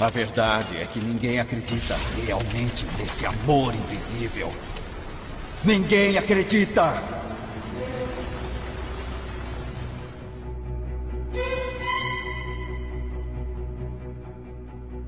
[0.00, 1.96] A verdade é que ninguém acredita
[2.26, 4.52] realmente nesse amor invisível.
[5.64, 7.14] Ninguém acredita!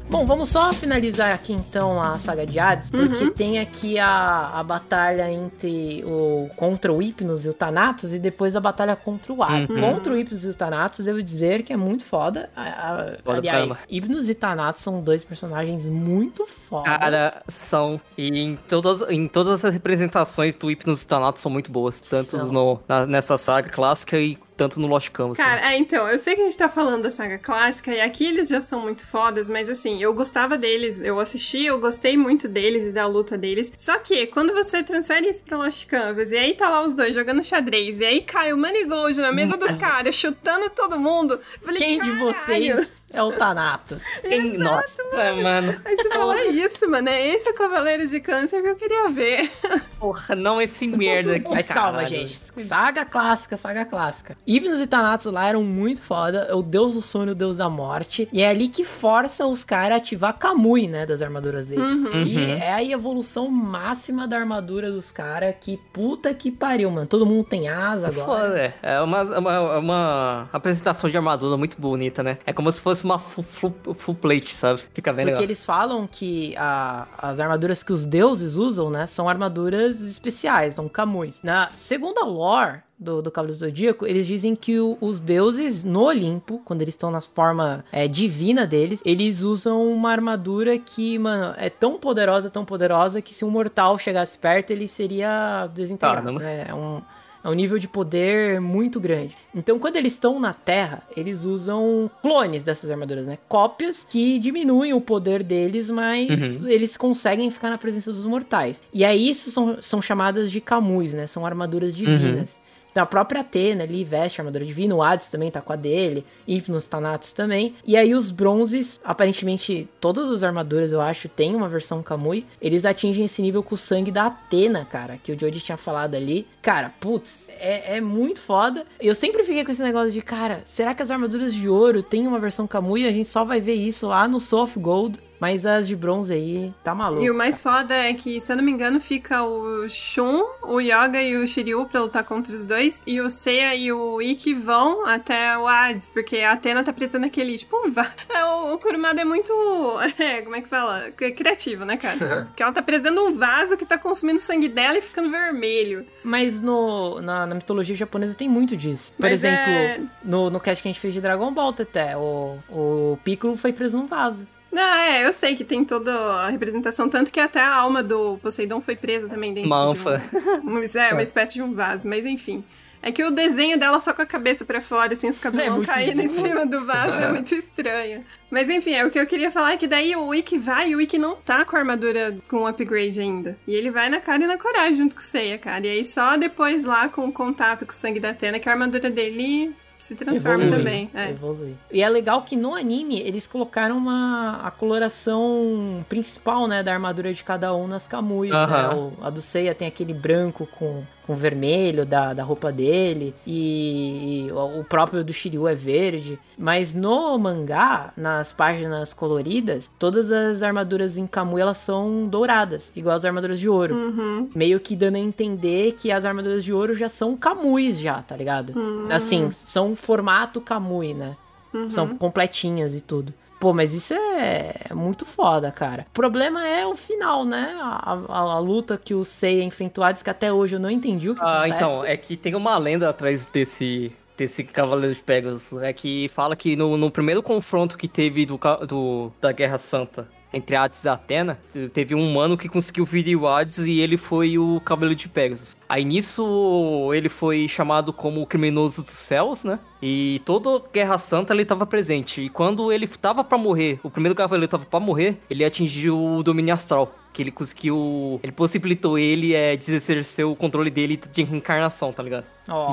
[0.09, 3.33] Bom, vamos só finalizar aqui então a saga de Hades, porque Uhum.
[3.33, 8.55] tem aqui a, a batalha entre o contra o Hypnos e o Thanatos e depois
[8.55, 9.74] a batalha contra o Hades.
[9.74, 9.83] Uhum.
[9.95, 12.49] Contra o Hypnos e o Thanatos, devo dizer que é muito foda.
[12.55, 13.85] A- a- aliás.
[13.91, 16.85] Hypnos e Thanatos são dois personagens muito fodas.
[16.87, 18.01] Cara, são.
[18.16, 21.99] E em todas, em todas as representações do Hypnos e Thanatos são muito boas.
[21.99, 25.37] Tanto no, na- nessa saga clássica e tanto no Lost Canvas.
[25.37, 28.27] Cara, é, então, eu sei que a gente tá falando da saga clássica e aqui
[28.27, 32.49] eles já são muito fodas, mas assim, eu gostava deles, eu assisti, eu gostei muito
[32.49, 33.70] deles e da luta deles.
[33.74, 37.15] Só que quando você transfere isso pra Lost Canvas e aí tá lá os dois
[37.15, 41.35] jogando xadrez e aí cai o Manigold na mesa dos caras, chutando todo mundo.
[41.35, 44.03] eu Falei, Quem de "Caralho!" vocês é o Thanatos?
[44.24, 45.77] Exato, Nossa, mano.
[45.85, 49.51] Aí você fala isso, mano, é esse o Cavaleiro de Câncer que eu queria ver.
[49.99, 51.49] Porra, não esse merda aqui.
[51.49, 52.09] Mas calma, caralho.
[52.09, 52.41] gente.
[52.66, 54.37] Saga clássica, saga clássica.
[54.47, 56.47] Hypnos e Thanatos lá eram muito foda.
[56.51, 58.28] É o deus do sono e o deus da morte.
[58.33, 61.07] E é ali que força os caras a ativar Kamui, né?
[61.07, 61.81] Das armaduras dele.
[61.81, 62.24] Uhum.
[62.24, 62.59] Que Uhum.
[62.59, 65.55] é a evolução máxima da armadura dos caras.
[65.61, 67.07] Que puta que pariu, mano.
[67.07, 68.27] Todo mundo tem asa agora.
[68.27, 68.74] Foda, é.
[68.83, 72.39] É uma, uma, uma apresentação de armadura muito bonita, né?
[72.45, 74.82] É como se fosse uma full, plate, sabe?
[74.94, 75.43] Fica bem Porque legal.
[75.44, 80.89] eles falam que a- as armaduras que os deuses usam, né, são armaduras especiais, são
[80.89, 81.39] camuis.
[81.43, 86.02] Na segunda lore do, do Cavaleiro do Zodíaco, eles dizem que o- os deuses no
[86.05, 91.55] Olimpo, quando eles estão na forma é, divina deles, eles usam uma armadura que, mano,
[91.59, 96.40] é tão poderosa, tão poderosa, que se um mortal chegasse perto, ele seria desintegrado.
[96.43, 97.02] É um...
[97.47, 99.36] É um nível de poder muito grande.
[99.55, 103.39] Então, quando eles estão na Terra, eles usam clones dessas armaduras, né?
[103.48, 106.66] Cópias que diminuem o poder deles, mas Uhum.
[106.68, 108.82] eles conseguem ficar na presença dos mortais.
[108.93, 111.28] E aí, isso são, são chamadas de camus, né?
[111.28, 112.59] São armaduras divinas.
[112.97, 115.77] Então, a própria Atena ali veste a armadura divina, o Hades também tá com a
[115.77, 117.74] dele, Hypnos, Thanatos também.
[117.86, 122.47] E aí os bronzes, aparentemente todas as armaduras, eu acho, tem uma versão Kamui.
[122.59, 126.14] Eles atingem esse nível com o sangue da Atena, cara, que o Jody tinha falado
[126.14, 126.47] ali.
[126.62, 128.86] Cara, putz, é, é muito foda.
[128.98, 132.27] Eu sempre fiquei com esse negócio de, cara, será que as armaduras de ouro têm
[132.27, 133.06] uma versão Kamui?
[133.06, 135.20] A gente só vai ver isso lá no of Gold.
[135.41, 137.23] Mas as de bronze aí, tá maluco.
[137.25, 140.81] E o mais foda é que, se eu não me engano, fica o Shun, o
[140.81, 143.03] Yoga e o Shiryu pra lutar contra os dois.
[143.07, 147.23] E o Seiya e o Ikki vão até o Hades, porque a Atena tá precisando
[147.23, 148.11] daquele, tipo, um va...
[148.35, 149.53] é, o, o Kurumada é muito.
[150.19, 151.13] É, como é que fala?
[151.19, 152.47] C- Criativo, né, cara?
[152.49, 155.31] Porque ela tá precisando de um vaso que tá consumindo o sangue dela e ficando
[155.31, 156.07] vermelho.
[156.25, 159.13] Mas no, na, na mitologia japonesa tem muito disso.
[159.13, 162.17] Por Mas exemplo, é- no, no cast que a gente fez de Dragon Ball, Teté,
[162.17, 164.47] o, o Piccolo foi preso num vaso.
[164.77, 168.36] Não, é, eu sei que tem toda a representação, tanto que até a alma do
[168.39, 170.23] Poseidon foi presa também dentro Uma de anfa.
[170.62, 172.62] um, um- é, uma espécie de um vaso, mas enfim.
[173.03, 175.86] É que o desenho dela só com a cabeça pra fora, assim, os cabelos É
[175.86, 178.24] caindo em cima do vaso, é muito estranho.
[178.51, 180.97] Mas enfim, é o que eu queria falar é que daí o Ikki vai e
[180.97, 183.57] o Ikki não tá com a armadura com upgrade ainda.
[183.66, 185.86] E ele vai na cara e na coragem junto com o Seiya, cara.
[185.86, 188.73] E aí só depois lá com o contato com o sangue da Atena que a
[188.73, 191.10] armadura dele se transforma Evolui, também.
[191.14, 191.31] É.
[191.31, 191.74] evolui.
[191.93, 197.32] E é legal que no anime eles colocaram uma a coloração principal, né, da armadura
[197.32, 198.56] de cada um nas Kamui, né?
[198.56, 198.94] Aham.
[199.20, 204.47] O- a do Seiya tem aquele branco com, com vermelho da, da roupa dele e,
[204.47, 206.39] e o próprio do Shiryu é verde.
[206.57, 213.16] Mas no mangá, nas páginas coloridas, todas as armaduras em Kamui elas são douradas, igual
[213.16, 213.94] as armaduras de ouro.
[213.94, 214.51] Uhum.
[214.55, 218.36] Meio que dando a entender que as armaduras de ouro já são Kamuis já, tá
[218.36, 218.73] ligado?
[218.78, 219.09] Hum.
[219.11, 221.36] Assim, são formato Kamui, né?
[221.74, 221.90] Uhum.
[221.90, 223.35] São completinhas e tudo.
[223.59, 226.07] Pô, mas isso é muito foda, cara.
[226.11, 227.74] O problema é o final, né?
[227.81, 231.31] A, a- a luta que o Seiya enfrentou Hades, que até hoje eu não entendi
[231.31, 231.77] o que Ah, acontece.
[231.85, 235.83] então, é que tem uma lenda atrás desse, desse Cavaleiro de Pegasus.
[235.83, 240.28] É que fala que no, no primeiro confronto que teve do, do- da Guerra Santa
[240.52, 241.59] entre Hades e Atena,
[241.93, 245.77] teve um humano que conseguiu virar o Hades e ele foi o Cavaleiro de Pegasus.
[245.89, 249.78] Aí nisso ele foi chamado como o criminoso dos céus, né?
[250.02, 252.43] E toda Guerra Santa ele tava presente.
[252.43, 256.43] E quando ele tava pra morrer, o primeiro cavaleiro tava pra morrer, ele atingiu o
[256.43, 257.14] domínio astral.
[257.37, 258.41] Que ele conseguiu.
[258.43, 262.45] Ele possibilitou ele é, exercer o controle dele de reencarnação, tá ligado?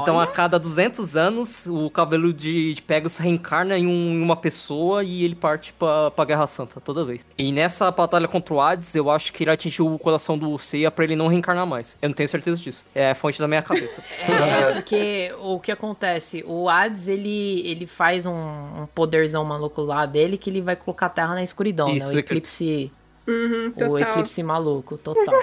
[0.01, 4.35] Então a cada 200 anos, o cabelo de, de Pegasus reencarna em, um- em uma
[4.35, 7.25] pessoa e ele parte pra, pra Guerra Santa toda vez.
[7.37, 10.91] E nessa batalha contra o Hades, eu acho que ele atingiu o coração do Seiya
[10.91, 11.97] pra ele não reencarnar mais.
[12.01, 12.85] Eu não tenho certeza disso.
[12.93, 14.03] É a fonte da minha cabeça.
[14.29, 16.43] É, porque o que acontece?
[16.45, 21.05] O Hades, ele, ele faz um, um poderzão maluco lá dele que ele vai colocar
[21.07, 22.15] a Terra na escuridão, Isso, né?
[22.15, 22.91] O eclipse...
[23.25, 25.33] Uhum, O eclipse maluco, total.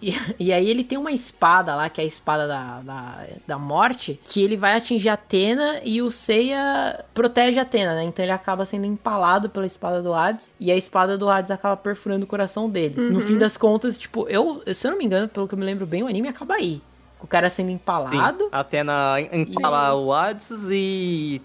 [0.00, 3.58] e, e aí ele tem uma espada lá, que é a espada da, da, da
[3.58, 8.04] morte, que ele vai atingir Atena e o Seiya protege Atena, né?
[8.04, 11.76] Então ele acaba sendo empalado pela espada do Hades e a espada do Hades acaba
[11.76, 12.94] perfurando o coração dele.
[13.10, 13.20] No Uhum.
[13.20, 15.86] fim das contas, tipo, eu, se eu não me engano, pelo que eu me lembro
[15.86, 16.80] bem, o anime acaba aí.
[17.20, 18.48] O cara sendo Sim, empalado.
[18.52, 21.40] Atena empala o Hades e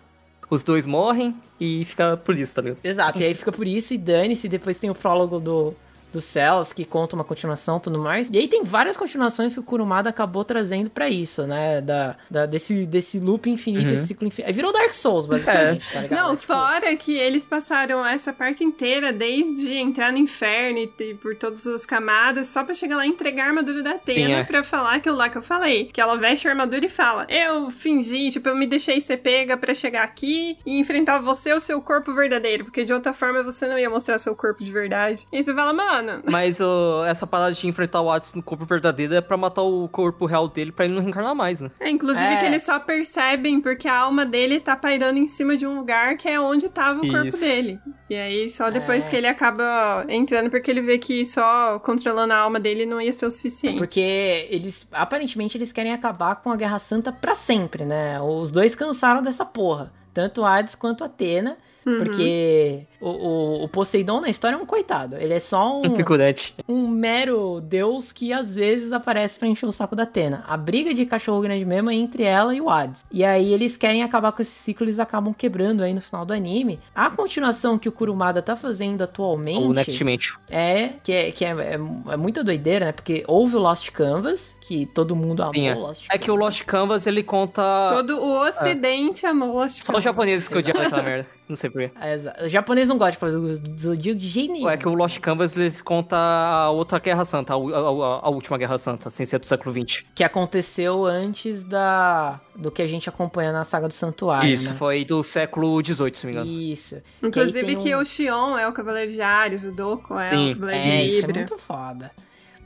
[0.50, 2.80] os dois morrem e fica por isso, tá ligado?
[2.84, 4.48] Exato, e aí fica por isso e dane-se.
[4.50, 5.76] Depois tem o prólogo do,
[6.12, 8.30] dos céus, que conta uma continuação e tudo mais.
[8.32, 11.82] E aí tem várias continuações que o Kurumada acabou trazendo pra isso, né?
[11.82, 13.94] Da, da- desse, desse loop infinito, Uhum.
[13.94, 14.48] esse ciclo infinito.
[14.48, 16.20] Aí virou Dark Souls, basicamente, tá ligado?
[16.20, 21.14] Não, É, tipo, fora que eles passaram essa parte inteira, desde entrar no inferno e,
[21.16, 24.44] por todas as camadas, só pra chegar lá e entregar a armadura da Atena é.
[24.44, 25.86] pra falar aquilo lá que eu falei.
[25.92, 29.58] Que ela veste a armadura e fala: Eu fingi, tipo, eu me deixei ser pega
[29.58, 32.64] pra chegar aqui e enfrentar você, o seu corpo verdadeiro.
[32.66, 35.28] Porque de outra forma você não ia mostrar seu corpo de verdade.
[35.32, 35.99] E aí você fala, mano.
[36.30, 39.88] Mas ô, essa parada de enfrentar o Hades no corpo verdadeiro é pra matar o
[39.90, 41.70] corpo real dele pra ele não reencarnar mais, né?
[41.80, 42.38] É, inclusive É.
[42.38, 46.18] que eles só percebem porque a alma dele tá pairando em cima de um lugar
[46.18, 47.40] que é onde tava o corpo Isso.
[47.40, 47.80] dele.
[48.10, 49.10] E aí só depois É.
[49.10, 53.14] que ele acaba entrando porque ele vê que só controlando a alma dele não ia
[53.14, 53.78] ser o suficiente.
[53.78, 58.20] Porque eles, aparentemente, eles querem acabar com a Guerra Santa pra sempre, né?
[58.22, 59.92] Os dois cansaram dessa porra.
[60.14, 61.58] Tanto Hades quanto Atena.
[61.86, 61.98] Uhum.
[62.00, 65.16] Porque o, o, o Poseidon na história é um coitado.
[65.18, 65.86] Ele é só um.
[65.88, 66.54] Um figurante.
[66.68, 70.44] um mero deus que às vezes aparece pra encher o saco da Atena.
[70.48, 73.06] A briga de cachorro grande mesmo é entre ela e o Hades.
[73.12, 76.34] E aí eles querem acabar com esse ciclo, eles acabam quebrando aí no final do
[76.34, 76.80] anime.
[76.94, 80.38] A continuação que o Kurumada tá fazendo atualmente O Next Dimension.
[80.50, 81.74] é que, é, que é, é,
[82.14, 82.92] é muita doideira, né?
[82.92, 85.76] Porque houve o Lost Canvas, que todo mundo amou Sim, é.
[85.76, 87.62] o Lost É que o Lost Canvas, ele conta...
[87.90, 91.28] Todo o ocidente amou Lost Só os japoneses que odiam aquela merda.
[91.48, 91.90] Não sei porquê.
[92.00, 94.70] É, exa- O japonês não gosta de fazer do Zodíaco de jeito nenhum.
[94.70, 98.30] É que o Lost Canvas, ele conta a outra Guerra Santa, a, a- a- a
[98.30, 100.04] última Guerra Santa, sem ser do século XX.
[100.16, 104.76] Que aconteceu antes da do que a gente acompanha na saga do Santuário, Isso, né?
[104.76, 106.62] foi do século XVIII, se não me engano.
[106.62, 107.02] Isso.
[107.24, 110.52] Inclusive que, um- o Xion é o Cavaleiro de Ares, o Doko é Sim.
[110.52, 111.34] o Cavaleiro É, de isso é Libra.
[111.40, 112.12] muito foda.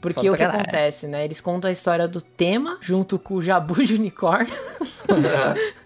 [0.00, 0.60] Porque Foda o que caralho.
[0.60, 1.24] acontece, né?
[1.24, 4.52] Eles contam a história do tema junto com o Jabu de Unicórnio.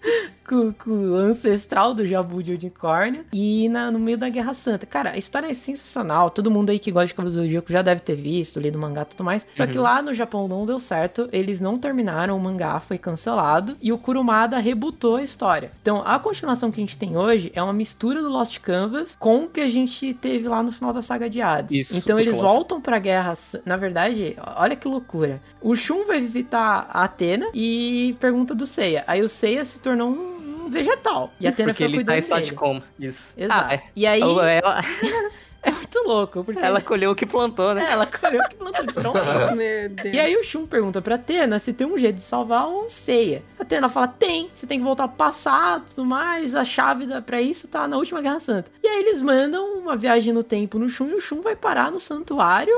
[0.49, 3.25] com, com o ancestral do Jabu de Unicórnio.
[3.33, 4.87] E na- no meio da Guerra Santa.
[4.87, 6.31] Cara, a história é sensacional.
[6.31, 8.81] Todo mundo aí que gosta de Cavaleiros do Zodíaco já deve ter visto, lido o
[8.81, 9.47] mangá e tudo mais.
[9.55, 9.83] Só que Uhum.
[9.85, 11.29] lá no Japão não deu certo.
[11.33, 13.77] Eles não terminaram, o mangá foi cancelado.
[13.81, 15.71] E o Kurumada rebutou a história.
[15.83, 19.45] Então, a continuação que a gente tem hoje é uma mistura do Lost Canvas com
[19.45, 21.89] o que a gente teve lá no final da saga de Hades.
[21.91, 22.53] Isso, então, eles clássico.
[22.55, 23.37] voltam pra Guerra...
[23.65, 25.41] Na verdade, olha que loucura.
[25.61, 29.03] O Shun vai visitar a Atena e pergunta do Seiya.
[29.07, 31.33] Aí o Seiya se tornou um, um vegetal.
[31.41, 32.41] E a Atena Porque ele tá em dele.
[32.43, 32.83] de coma.
[32.99, 33.35] Isso.
[33.37, 33.67] Exato.
[33.71, 33.83] Ah, é.
[33.97, 34.21] E aí...
[34.21, 34.81] Ela-
[35.61, 36.45] É muito louco.
[36.45, 37.85] Porque Ela colheu o que plantou, né?
[37.89, 39.19] É, ela colheu o que plantou de pronto.
[39.57, 40.15] Meu Deus.
[40.15, 43.43] E aí o Shun pergunta pra Atena se tem um jeito de salvar o Seiya.
[43.59, 47.07] A Atena fala, tem, você tem que voltar pro passado e tudo mais, a chave
[47.07, 48.71] da, pra isso tá na última Guerra Santa.
[48.83, 51.91] E aí eles mandam uma viagem no tempo no Shun e o Shun vai parar
[51.91, 52.73] no santuário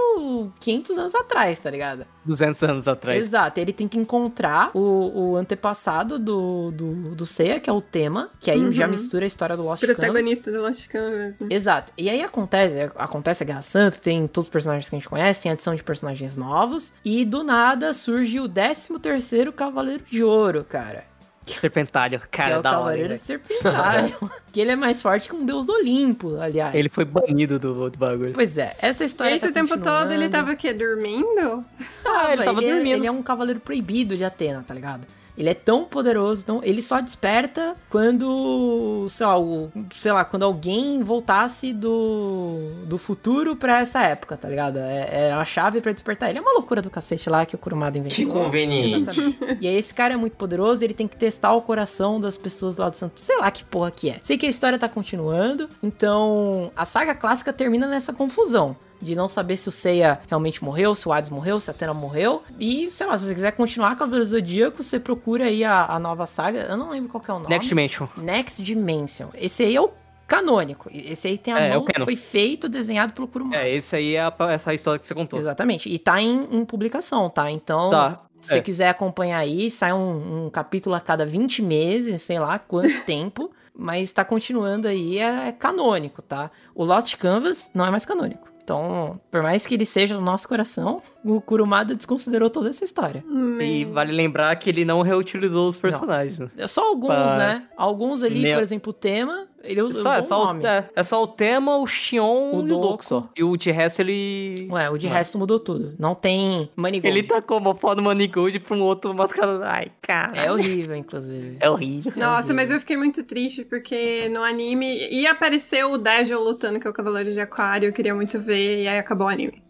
[0.59, 2.07] 500 anos atrás, tá ligado?
[2.25, 3.25] 200 anos atrás.
[3.25, 7.81] Exato, ele tem que encontrar o, o antepassado do, do, do Seiya, que é o
[7.81, 8.73] tema, que aí Uhum.
[8.73, 9.97] já mistura a história do Lost Canvas.
[9.97, 11.39] Protagonista do Lost Canvas.
[11.41, 11.47] né?
[11.51, 11.93] Exato.
[11.97, 15.43] E aí acontece, acontece a Guerra Santa, tem todos os personagens que a gente conhece,
[15.43, 20.65] tem adição de personagens novos, e do nada surge o 13 terceiro Cavaleiro de Ouro,
[20.69, 21.05] cara.
[21.47, 22.79] Serpentário, que cara, é o da hora.
[22.79, 23.21] Cavaleiro velho?
[23.21, 24.31] Serpentário.
[24.53, 26.75] que ele é mais forte que um deus do Olimpo, aliás.
[26.75, 28.33] Ele foi banido do, do bagulho.
[28.33, 30.73] Pois é, essa história Esse tá tempo todo ele tava o quê?
[30.73, 31.65] Dormindo?
[32.03, 32.97] Tava, ele tava é- dormindo.
[32.97, 35.07] Ele é um cavaleiro proibido de Atena, tá ligado?
[35.41, 40.43] Ele é tão poderoso, tão, ele só desperta quando, sei lá, o, sei lá, quando
[40.43, 44.79] alguém voltasse do, do futuro pra essa época, tá ligado?
[44.79, 46.41] É, é a chave pra despertar ele.
[46.41, 48.17] É uma loucura do cacete lá que o Kurumada inventou.
[48.17, 49.01] Que conveniente.
[49.01, 49.59] Exatamente.
[49.63, 52.77] E aí esse cara é muito poderoso, ele tem que testar o coração das pessoas
[52.77, 53.19] lá do Santo.
[53.19, 54.21] Sei lá que porra que é.
[54.23, 58.77] Sei que a história tá continuando, então a saga clássica termina nessa confusão.
[59.01, 61.95] De não saber se o Seiya realmente morreu, se o Hades morreu, se a Atena
[61.95, 62.43] morreu.
[62.59, 65.87] E, sei lá, se você quiser continuar com Cavaleiro do Zodíaco, você procura aí a,
[65.87, 66.67] a nova saga.
[66.69, 67.49] Eu não lembro qual que é o nome.
[67.49, 68.07] Next Dimension.
[68.17, 69.29] Next Dimension.
[69.35, 69.91] Esse aí é o
[70.27, 70.89] canônico.
[70.93, 73.63] Esse aí tem a É, é mão que foi feito, desenhado pelo Kurumada.
[73.63, 75.39] É, esse aí é a- essa história que você contou.
[75.39, 75.89] Exatamente.
[75.89, 77.51] E tá em, em publicação, tá?
[77.51, 78.61] Então, Tá, se você é.
[78.63, 83.51] quiser acompanhar aí, sai um, um capítulo a cada 20 meses, sei lá quanto tempo.
[83.83, 86.51] Mas tá continuando aí, é, é canônico, tá?
[86.75, 88.50] O Lost Canvas não é mais canônico.
[88.75, 93.25] Então, por mais que ele seja no nosso coração, o Kurumada desconsiderou toda essa história.
[93.61, 96.39] E vale lembrar que ele não reutilizou os personagens.
[96.39, 96.49] né?
[96.57, 97.65] É só alguns, Pra- né?
[97.77, 100.65] Alguns ali, por exemplo, o tema, ele usou Só, é, o só nome.
[100.65, 103.05] o, é, é só o tema, o Xion O e o Doku.
[103.05, 103.29] Só.
[103.37, 104.69] E o de resto ele.
[104.71, 105.15] Ué, o de Não.
[105.15, 105.95] resto mudou tudo.
[105.99, 107.09] Não tem Manigold.
[107.19, 109.63] Ele tacou uma foto do Manigold pra um outro mascarado.
[109.65, 110.37] Ai, cara.
[110.37, 111.57] É horrível, inclusive.
[111.61, 112.13] É horrível.
[112.17, 116.87] Nossa, mas eu fiquei muito triste porque no anime ia aparecer o Daijou lutando, que
[116.87, 119.63] é o Cavaleiro de Aquário, eu queria muito ver, e aí acabou o anime.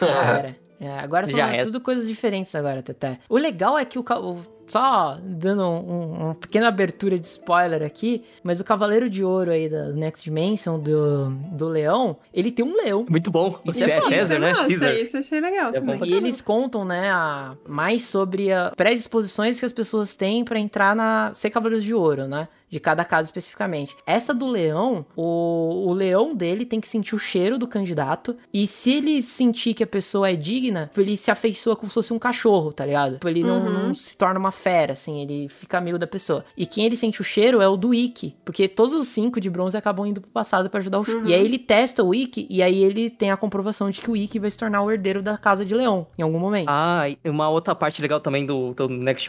[0.00, 0.56] Era.
[0.80, 1.62] É, agora são era.
[1.64, 3.18] tudo coisas diferentes agora, Teté.
[3.28, 8.24] O legal é que o, o- só dando um- uma pequena abertura de spoiler aqui,
[8.42, 12.74] mas o Cavaleiro de Ouro aí da Next Dimension do, do Leão, ele tem um
[12.76, 13.04] leão.
[13.08, 13.58] Muito bom.
[13.64, 14.00] Isso é é.
[14.02, 14.52] César, né?
[14.52, 14.94] Nossa, Caesar.
[14.94, 16.00] isso eu achei legal É também.
[16.04, 20.94] E eles contam, né, a- mais sobre as predisposições que as pessoas têm pra entrar
[20.94, 22.48] na ser Cavaleiros de Ouro, né?
[22.70, 23.96] De cada caso especificamente.
[24.06, 28.36] Essa do leão, o, o leão dele tem que sentir o cheiro do candidato.
[28.52, 32.12] E se ele sentir que a pessoa é digna, ele se afeiçoa como se fosse
[32.12, 33.18] um cachorro, tá ligado?
[33.26, 33.72] Ele não, Uhum.
[33.88, 36.44] não se torna uma fera, assim, ele fica amigo da pessoa.
[36.56, 38.36] E quem ele sente o cheiro é o do Ikki.
[38.44, 41.02] Porque todos os cinco de bronze acabam indo pro passado pra ajudar o.
[41.10, 41.26] Uhum.
[41.26, 44.16] E aí ele testa o Ikki, e aí ele tem a comprovação de que o
[44.16, 46.66] Ikki vai se tornar o herdeiro da casa de leão, em algum momento.
[46.68, 49.28] Ah, e uma outra parte legal também do, do Next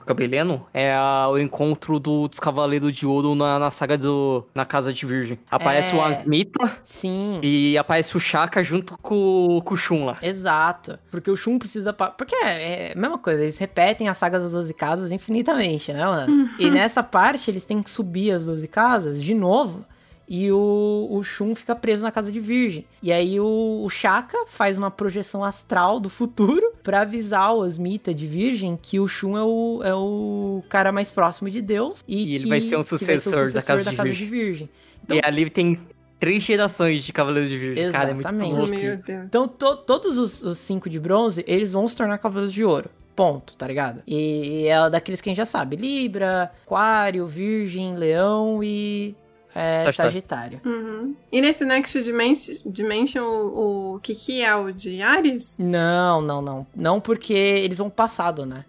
[0.00, 4.46] acabei lendo é a- o encontro do, dos Cavaleiros de Ouro na, na saga do.
[4.54, 5.38] na Casa de Virgem.
[5.50, 5.96] Aparece É.
[5.98, 7.40] o Asmita Sim.
[7.42, 10.18] e aparece o Shaka junto com, com o Shun lá.
[10.22, 10.98] Exato.
[11.10, 11.92] Porque o Shun precisa.
[11.92, 15.92] pa- Porque é, é a mesma coisa, eles repetem a saga das 12 casas infinitamente,
[15.92, 16.50] né, mano?
[16.58, 19.84] E nessa parte eles têm que subir as 12 casas de novo.
[20.32, 22.86] E o, o Shun fica preso na casa de Virgem.
[23.02, 28.14] E aí o, o Shaka faz uma projeção astral do futuro pra avisar o Asmita
[28.14, 32.04] de Virgem que o Shun é o, é o cara mais próximo de Deus.
[32.06, 34.28] E, E ele que- vai ser um que vai sucessor da Casa de Virgem.
[34.28, 34.70] Virgem.
[35.04, 35.80] Então e ali tem
[36.20, 37.90] três gerações de Cavaleiros de Virgem.
[37.90, 38.52] Cara, é muito Exatamente.
[38.54, 38.68] louco.
[38.68, 38.96] Meu.
[38.98, 39.24] Deus.
[39.26, 42.88] Então, to- todos os, os cinco de bronze, eles vão se tornar cavaleiros de ouro.
[43.16, 44.00] Ponto, tá ligado?
[44.06, 49.14] E, e é daqueles que a gente já sabe: Libra, Aquário, Virgem, Leão e
[49.54, 50.12] é, Sagitário.
[50.12, 50.60] Sagitário.
[50.64, 51.14] Uhum.
[51.32, 55.56] E nesse Next Dimension, Dimension o, o que que é o de Ares?
[55.58, 56.66] Não, não, não.
[56.74, 58.64] Não porque eles vão passado, né?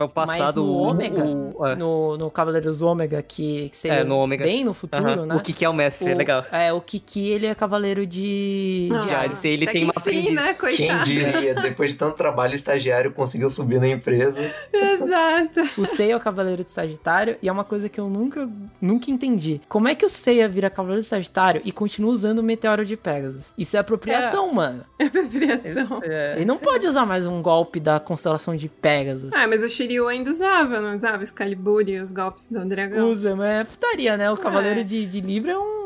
[0.00, 0.40] É o passado.
[0.42, 1.76] Mas no o- Ômega, o- é.
[1.76, 4.44] no, no Cavaleiros Ômega, que, que seria É, no Ômega.
[4.44, 5.34] bem no futuro, né?
[5.36, 6.44] O Kiki é o mestre, é O- legal.
[6.50, 8.88] É, o Kiki, ele é cavaleiro de...
[8.94, 9.44] Ah, de Ares.
[9.44, 10.54] ele tem uma enfim, né?
[10.54, 11.04] Quem Coitado.
[11.04, 14.38] diria, depois de tanto trabalho, o estagiário conseguiu subir na empresa.
[14.72, 15.60] Exato.
[15.78, 18.48] O Seiya é o Cavaleiro de Sagitário e é uma coisa que eu nunca,
[18.80, 19.60] nunca entendi.
[19.68, 22.96] Como é que o Seiya vira Cavaleiro de Sagitário e continua usando o Meteoro de
[22.96, 23.52] Pegasus?
[23.58, 24.82] Isso é apropriação, mano.
[24.98, 26.00] Apropriação.
[26.36, 29.30] Ele não pode usar mais um golpe da constelação de Pegasus.
[29.34, 33.08] Ah, mas o Shiryu ainda usava, não usava Excalibur e os golpes do dragão?
[33.08, 34.30] Usa, mas é putaria, né?
[34.30, 35.80] O Cavaleiro de, de Libra é um,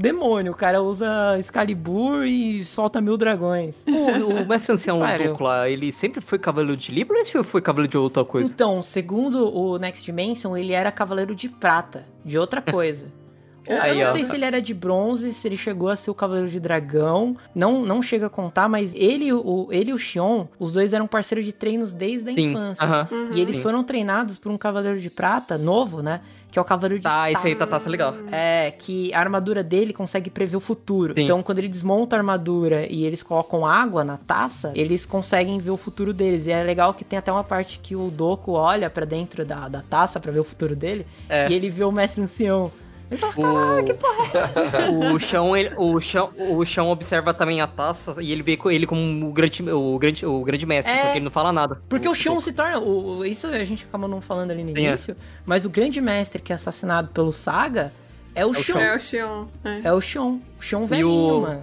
[0.00, 0.52] demônio.
[0.52, 3.82] O cara usa Excalibur e solta mil dragões.
[3.86, 7.90] O, o mestre ancião lá, ele sempre foi Cavaleiro de Libra ou ele foi Cavaleiro
[7.90, 8.50] de outra coisa?
[8.50, 13.06] Então, segundo o Next Dimension, ele era Cavaleiro de Prata, de outra coisa.
[13.70, 14.12] Eu Aí, não ó.
[14.12, 17.36] sei se ele era de bronze, se ele chegou a ser o Cavaleiro de Dragão.
[17.54, 21.06] Não, não chega a contar, mas ele, o, ele e o Xion, os dois eram
[21.06, 23.08] parceiros de treinos desde a Sim, infância.
[23.32, 23.62] E eles Sim.
[23.62, 26.20] foram treinados por um Cavaleiro de Prata novo, né?
[26.50, 27.66] Que é o Cavaleiro de Tá, esse aí Taça.
[27.70, 28.12] tá taça legal.
[28.32, 31.14] É, que a armadura dele consegue prever o futuro.
[31.14, 31.22] Sim.
[31.22, 35.70] Então, quando ele desmonta a armadura e eles colocam água na taça, eles conseguem ver
[35.70, 36.48] o futuro deles.
[36.48, 39.68] E é legal que tem até uma parte que o Doku olha pra dentro da,
[39.68, 41.06] da taça pra ver o futuro dele.
[41.28, 41.48] É.
[41.48, 42.72] E ele vê o mestre ancião.
[43.18, 44.90] Caralho, que porra é essa?
[45.12, 48.86] O chão, ele- o chão, o chão observa também a taça e ele vê ele
[48.86, 50.96] como o grande, o grande, o grande mestre, É.
[50.98, 51.80] só que ele não fala nada.
[51.88, 52.78] Porque o Xion se torna.
[52.78, 54.88] O, o- isso a gente acabou não falando ali no Sim, é.
[54.90, 55.16] início.
[55.44, 57.92] Mas o grande mestre que é assassinado pelo Saga
[58.34, 58.78] é o, o Xion.
[58.78, 59.46] É o Xion.
[59.64, 59.80] É.
[59.84, 60.38] É o Xion.
[60.58, 61.62] O Xion E velhinho, o, mano.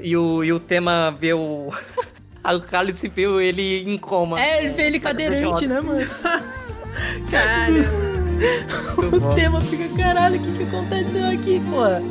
[0.00, 1.70] e o e o tema vê o
[2.44, 4.38] o cálice vê ele em coma.
[4.38, 6.06] É, ele vê ele cadeirante, né, mano?
[7.30, 8.11] Cara.
[8.98, 12.02] o tema fica, caralho, o que, que aconteceu aqui, porra?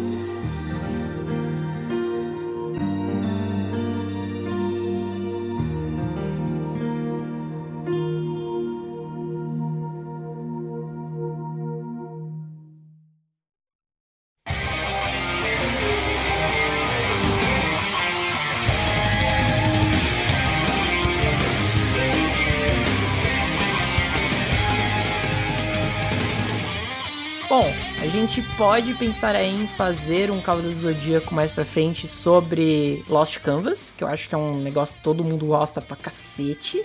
[28.31, 33.39] Gente pode pensar aí em fazer um Cavaleiro do Zodíaco mais pra frente sobre Lost
[33.39, 36.81] Canvas, que eu acho que é um negócio que todo mundo gosta pra cacete.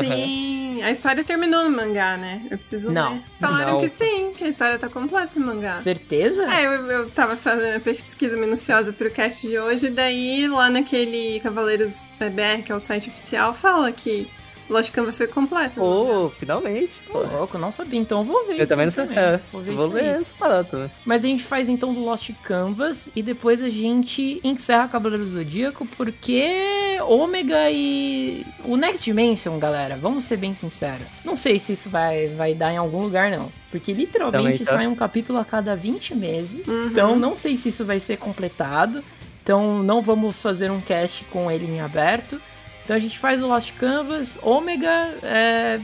[0.00, 2.46] Sim, a história terminou no mangá, né?
[2.50, 3.14] Eu preciso Não.
[3.14, 3.22] ler.
[3.40, 3.80] Falaram Não.
[3.80, 5.80] que sim, que a história tá completa no mangá.
[5.80, 6.54] Certeza?
[6.54, 10.68] É, eu, eu tava fazendo uma pesquisa minuciosa pro cast de hoje, e daí lá
[10.68, 14.30] naquele Cavaleiros BR, que é o site oficial, fala que
[14.68, 15.82] Lost Canvas foi completo.
[15.82, 16.92] Oh, finalmente.
[17.10, 19.18] Pô, louco, não sabia, então eu vou ver Eu isso também não também.
[19.18, 20.90] É, Vou ver vou ver essa parada também.
[21.04, 25.30] Mas a gente faz então do Lost Canvas e depois a gente encerra Cavaleiro do
[25.30, 31.06] Zodíaco porque Ômega e o Next Dimension, galera, vamos ser bem sinceros.
[31.24, 33.52] Não sei se isso vai, vai dar em algum lugar, não.
[33.70, 34.72] Porque literalmente Também tá.
[34.72, 36.62] sai um capítulo a cada 20 meses.
[36.90, 39.02] Então não sei se isso vai ser completado.
[39.42, 42.40] Então não vamos fazer um cast com ele em aberto.
[42.84, 45.80] Então a gente faz o Lost Canvas, Ômega, é...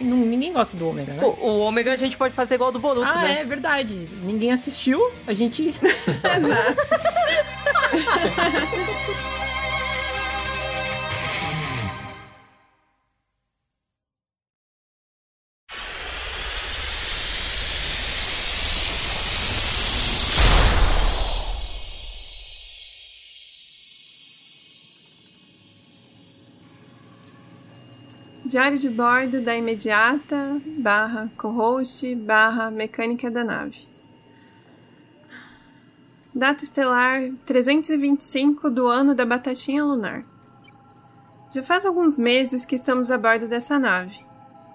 [0.00, 1.24] ninguém gosta do Ômega, né?
[1.24, 3.40] O, o ômega a gente pode fazer igual do Boruto, Ah, né?
[3.40, 4.08] é verdade.
[4.22, 5.74] Ninguém assistiu, a gente.
[28.48, 33.86] Diário de bordo da imediata, barra co-host, barra mecânica da nave.
[36.34, 40.24] Data estelar 325 do ano da batatinha lunar.
[41.52, 44.24] Já faz alguns meses que estamos a bordo dessa nave,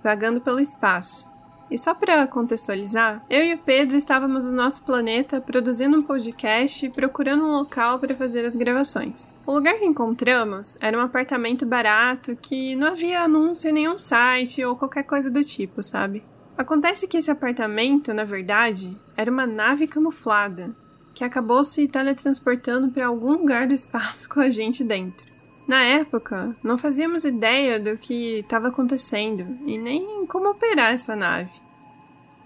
[0.04, 1.28] vagando pelo espaço.
[1.74, 6.86] E só para contextualizar, eu e o Pedro estávamos no nosso planeta produzindo um podcast
[6.86, 9.34] e procurando um local para fazer as gravações.
[9.44, 14.64] O lugar que encontramos era um apartamento barato que não havia anúncio em nenhum site
[14.64, 16.24] ou qualquer coisa do tipo, sabe?
[16.56, 20.76] Acontece que esse apartamento, na verdade, era uma nave camuflada
[21.12, 25.34] que acabou se teletransportando para algum lugar do espaço com a gente dentro.
[25.68, 31.63] Na época, não fazíamos ideia do que estava acontecendo e nem como operar essa nave.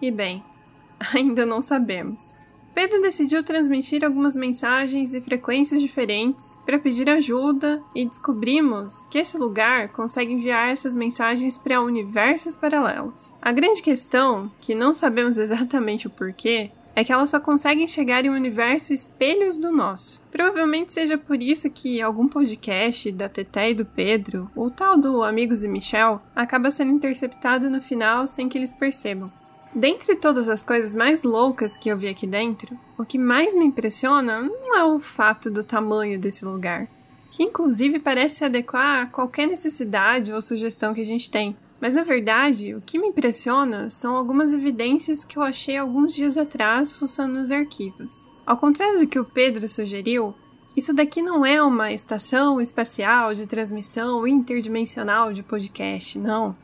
[0.02, 0.44] E bem,
[1.14, 2.36] ainda não sabemos.
[2.78, 9.36] Pedro decidiu transmitir algumas mensagens e frequências diferentes para pedir ajuda e descobrimos que esse
[9.36, 13.34] lugar consegue enviar essas mensagens para universos paralelos.
[13.42, 18.26] A grande questão, que não sabemos exatamente o porquê, é que elas só conseguem chegar
[18.26, 20.24] em um universo espelhos do nosso.
[20.32, 25.24] Provavelmente seja por isso que algum podcast da Teté e do Pedro, ou tal do
[25.24, 29.32] Amigos e Michel, acaba sendo interceptado no final sem que eles percebam.
[29.74, 33.66] Dentre todas as coisas mais loucas que eu vi aqui dentro, o que mais me
[33.66, 36.88] impressiona não é o fato do tamanho desse lugar,
[37.30, 41.56] que inclusive parece adequar a qualquer necessidade ou sugestão que a gente tem.
[41.80, 46.38] Mas na verdade, o que me impressiona são algumas evidências que eu achei alguns dias
[46.38, 48.32] atrás fuçando nos arquivos.
[48.46, 50.34] Ao contrário do que o Pedro sugeriu,
[50.76, 56.56] isso daqui não é uma estação espacial de transmissão interdimensional de podcast, não.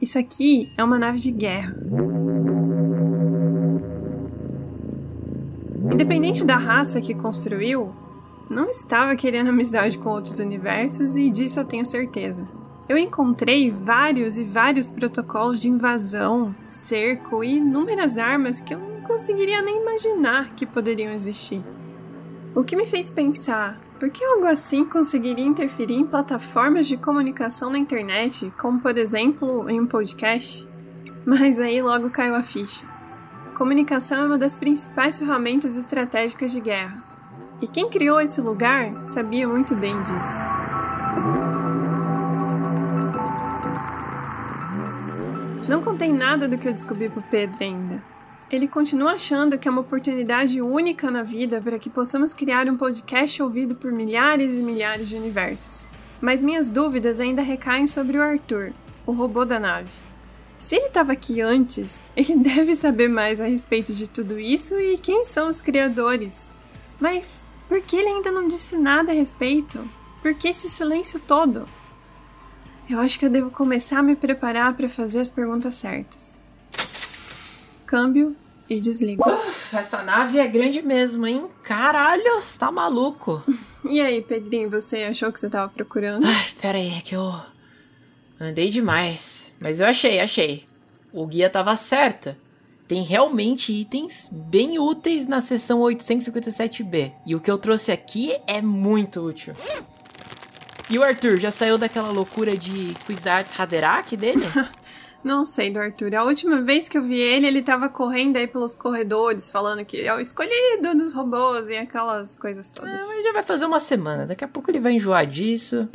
[0.00, 1.74] Isso aqui é uma nave de guerra.
[6.04, 7.90] Independente da raça que construiu,
[8.50, 12.46] não estava querendo amizade com outros universos e disso eu tenho certeza.
[12.86, 19.00] Eu encontrei vários e vários protocolos de invasão, cerco e inúmeras armas que eu não
[19.00, 21.64] conseguiria nem imaginar que poderiam existir.
[22.54, 27.70] O que me fez pensar, por que algo assim conseguiria interferir em plataformas de comunicação
[27.70, 30.68] na internet, como por exemplo em um podcast?
[31.24, 32.93] Mas aí logo caiu a ficha.
[33.54, 37.00] Comunicação é uma das principais ferramentas estratégicas de guerra.
[37.62, 40.40] E quem criou esse lugar sabia muito bem disso.
[45.68, 48.02] Não contei nada do que eu descobri pro Pedro ainda.
[48.50, 52.76] Ele continua achando que é uma oportunidade única na vida para que possamos criar um
[52.76, 55.88] podcast ouvido por milhares e milhares de universos.
[56.20, 58.72] Mas minhas dúvidas ainda recaem sobre o Arthur,
[59.06, 60.03] o robô da nave.
[60.58, 64.96] Se ele estava aqui antes, ele deve saber mais a respeito de tudo isso e
[64.96, 66.50] quem são os criadores.
[66.98, 69.88] Mas por que ele ainda não disse nada a respeito?
[70.22, 71.68] Por que esse silêncio todo?
[72.88, 76.44] Eu acho que eu devo começar a me preparar para fazer as perguntas certas.
[77.86, 78.36] Câmbio
[78.68, 79.22] e desligo.
[79.28, 81.46] Uf, essa nave é grande mesmo, hein?
[81.62, 83.42] Caralho, você tá maluco.
[83.86, 86.26] E aí, Pedrinho, você achou que você tava procurando?
[86.26, 87.34] Ai, pera aí, é que eu
[88.40, 89.43] andei demais.
[89.64, 90.66] Mas eu achei, achei.
[91.10, 92.36] O guia tava certo.
[92.86, 97.12] Tem realmente itens bem úteis na seção 857B.
[97.24, 99.54] E o que eu trouxe aqui é muito útil.
[100.90, 104.44] E o Arthur, já saiu daquela loucura de Quizarts Haderach dele?
[105.24, 106.14] Não sei do Arthur.
[106.14, 110.02] A última vez que eu vi ele, ele tava correndo aí pelos corredores, falando que
[110.02, 112.92] é o escolhido dos robôs e aquelas coisas todas.
[112.92, 114.26] Ah, mas já vai fazer uma semana.
[114.26, 115.88] Daqui a pouco ele vai enjoar disso.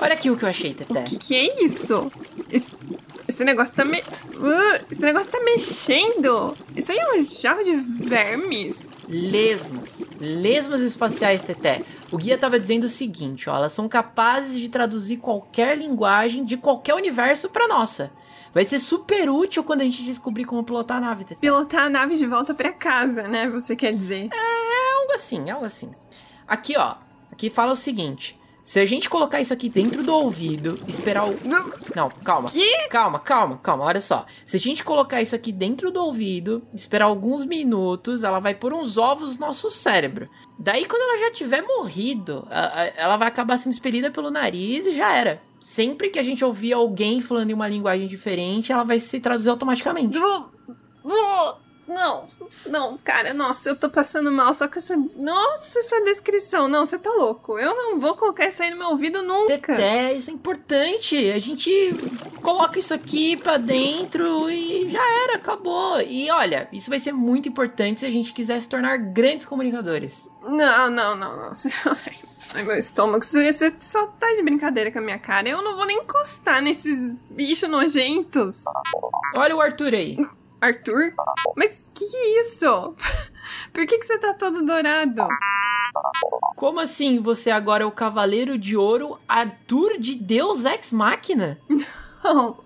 [0.00, 1.00] Olha aqui o que eu achei, Teté.
[1.00, 2.10] O que, que é isso?
[2.50, 2.74] Esse,
[3.30, 4.00] esse negócio tá me...
[4.00, 6.54] Uh, esse negócio tá mexendo.
[6.76, 8.90] Isso aí é um jarro de vermes.
[9.08, 10.10] Lesmas.
[10.20, 11.82] Lesmas espaciais, Teté.
[12.12, 13.56] O guia tava dizendo o seguinte, ó.
[13.56, 18.12] Elas são capazes de traduzir qualquer linguagem de qualquer universo pra nossa.
[18.52, 21.40] Vai ser super útil quando a gente descobrir como pilotar a nave, Teté.
[21.40, 23.48] Pilotar a nave de volta pra casa, né?
[23.48, 24.28] Você quer dizer?
[24.32, 25.92] É, algo assim, algo assim.
[26.48, 26.96] Aqui, ó.
[27.30, 28.39] Aqui fala o seguinte.
[28.70, 31.36] Se a gente colocar isso aqui dentro do ouvido, esperar o.
[31.92, 32.48] Não, calma.
[32.48, 32.86] Que?
[32.88, 33.84] Calma, calma, calma.
[33.84, 34.24] Olha só.
[34.46, 38.72] Se a gente colocar isso aqui dentro do ouvido, esperar alguns minutos, ela vai pôr
[38.72, 40.30] uns ovos no nosso cérebro.
[40.56, 42.46] Daí, quando ela já tiver morrido,
[42.96, 45.42] ela vai acabar sendo expelida pelo nariz e já era.
[45.60, 49.50] Sempre que a gente ouvir alguém falando em uma linguagem diferente, ela vai se traduzir
[49.50, 50.16] automaticamente.
[51.90, 52.28] Não,
[52.66, 54.96] não, cara, nossa, eu tô passando mal só com essa.
[55.16, 56.68] Nossa, essa descrição.
[56.68, 57.58] Não, você tá louco.
[57.58, 59.74] Eu não vou colocar isso aí no meu ouvido nunca.
[59.74, 61.16] É, isso é importante.
[61.32, 61.70] A gente
[62.40, 66.00] coloca isso aqui pra dentro e já era, acabou.
[66.00, 70.28] E olha, isso vai ser muito importante se a gente quiser se tornar grandes comunicadores.
[70.44, 71.52] Não, não, não, não.
[72.54, 75.48] Ai, meu estômago, você só tá de brincadeira com a minha cara.
[75.48, 78.62] Eu não vou nem encostar nesses bichos nojentos.
[79.34, 80.16] Olha o Arthur aí.
[80.60, 81.14] Arthur?
[81.56, 82.94] Mas que que é isso?
[83.72, 85.26] Por que, que você tá todo dourado?
[86.56, 91.58] Como assim você agora é o Cavaleiro de Ouro Arthur de Deus Ex Machina?
[92.22, 92.58] Não,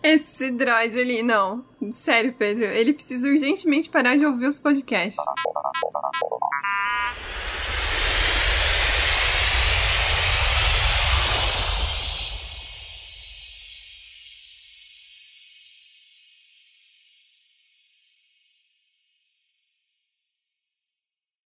[0.00, 1.64] esse droid ali, não.
[1.92, 5.20] Sério, Pedro, ele precisa urgentemente parar de ouvir os podcasts.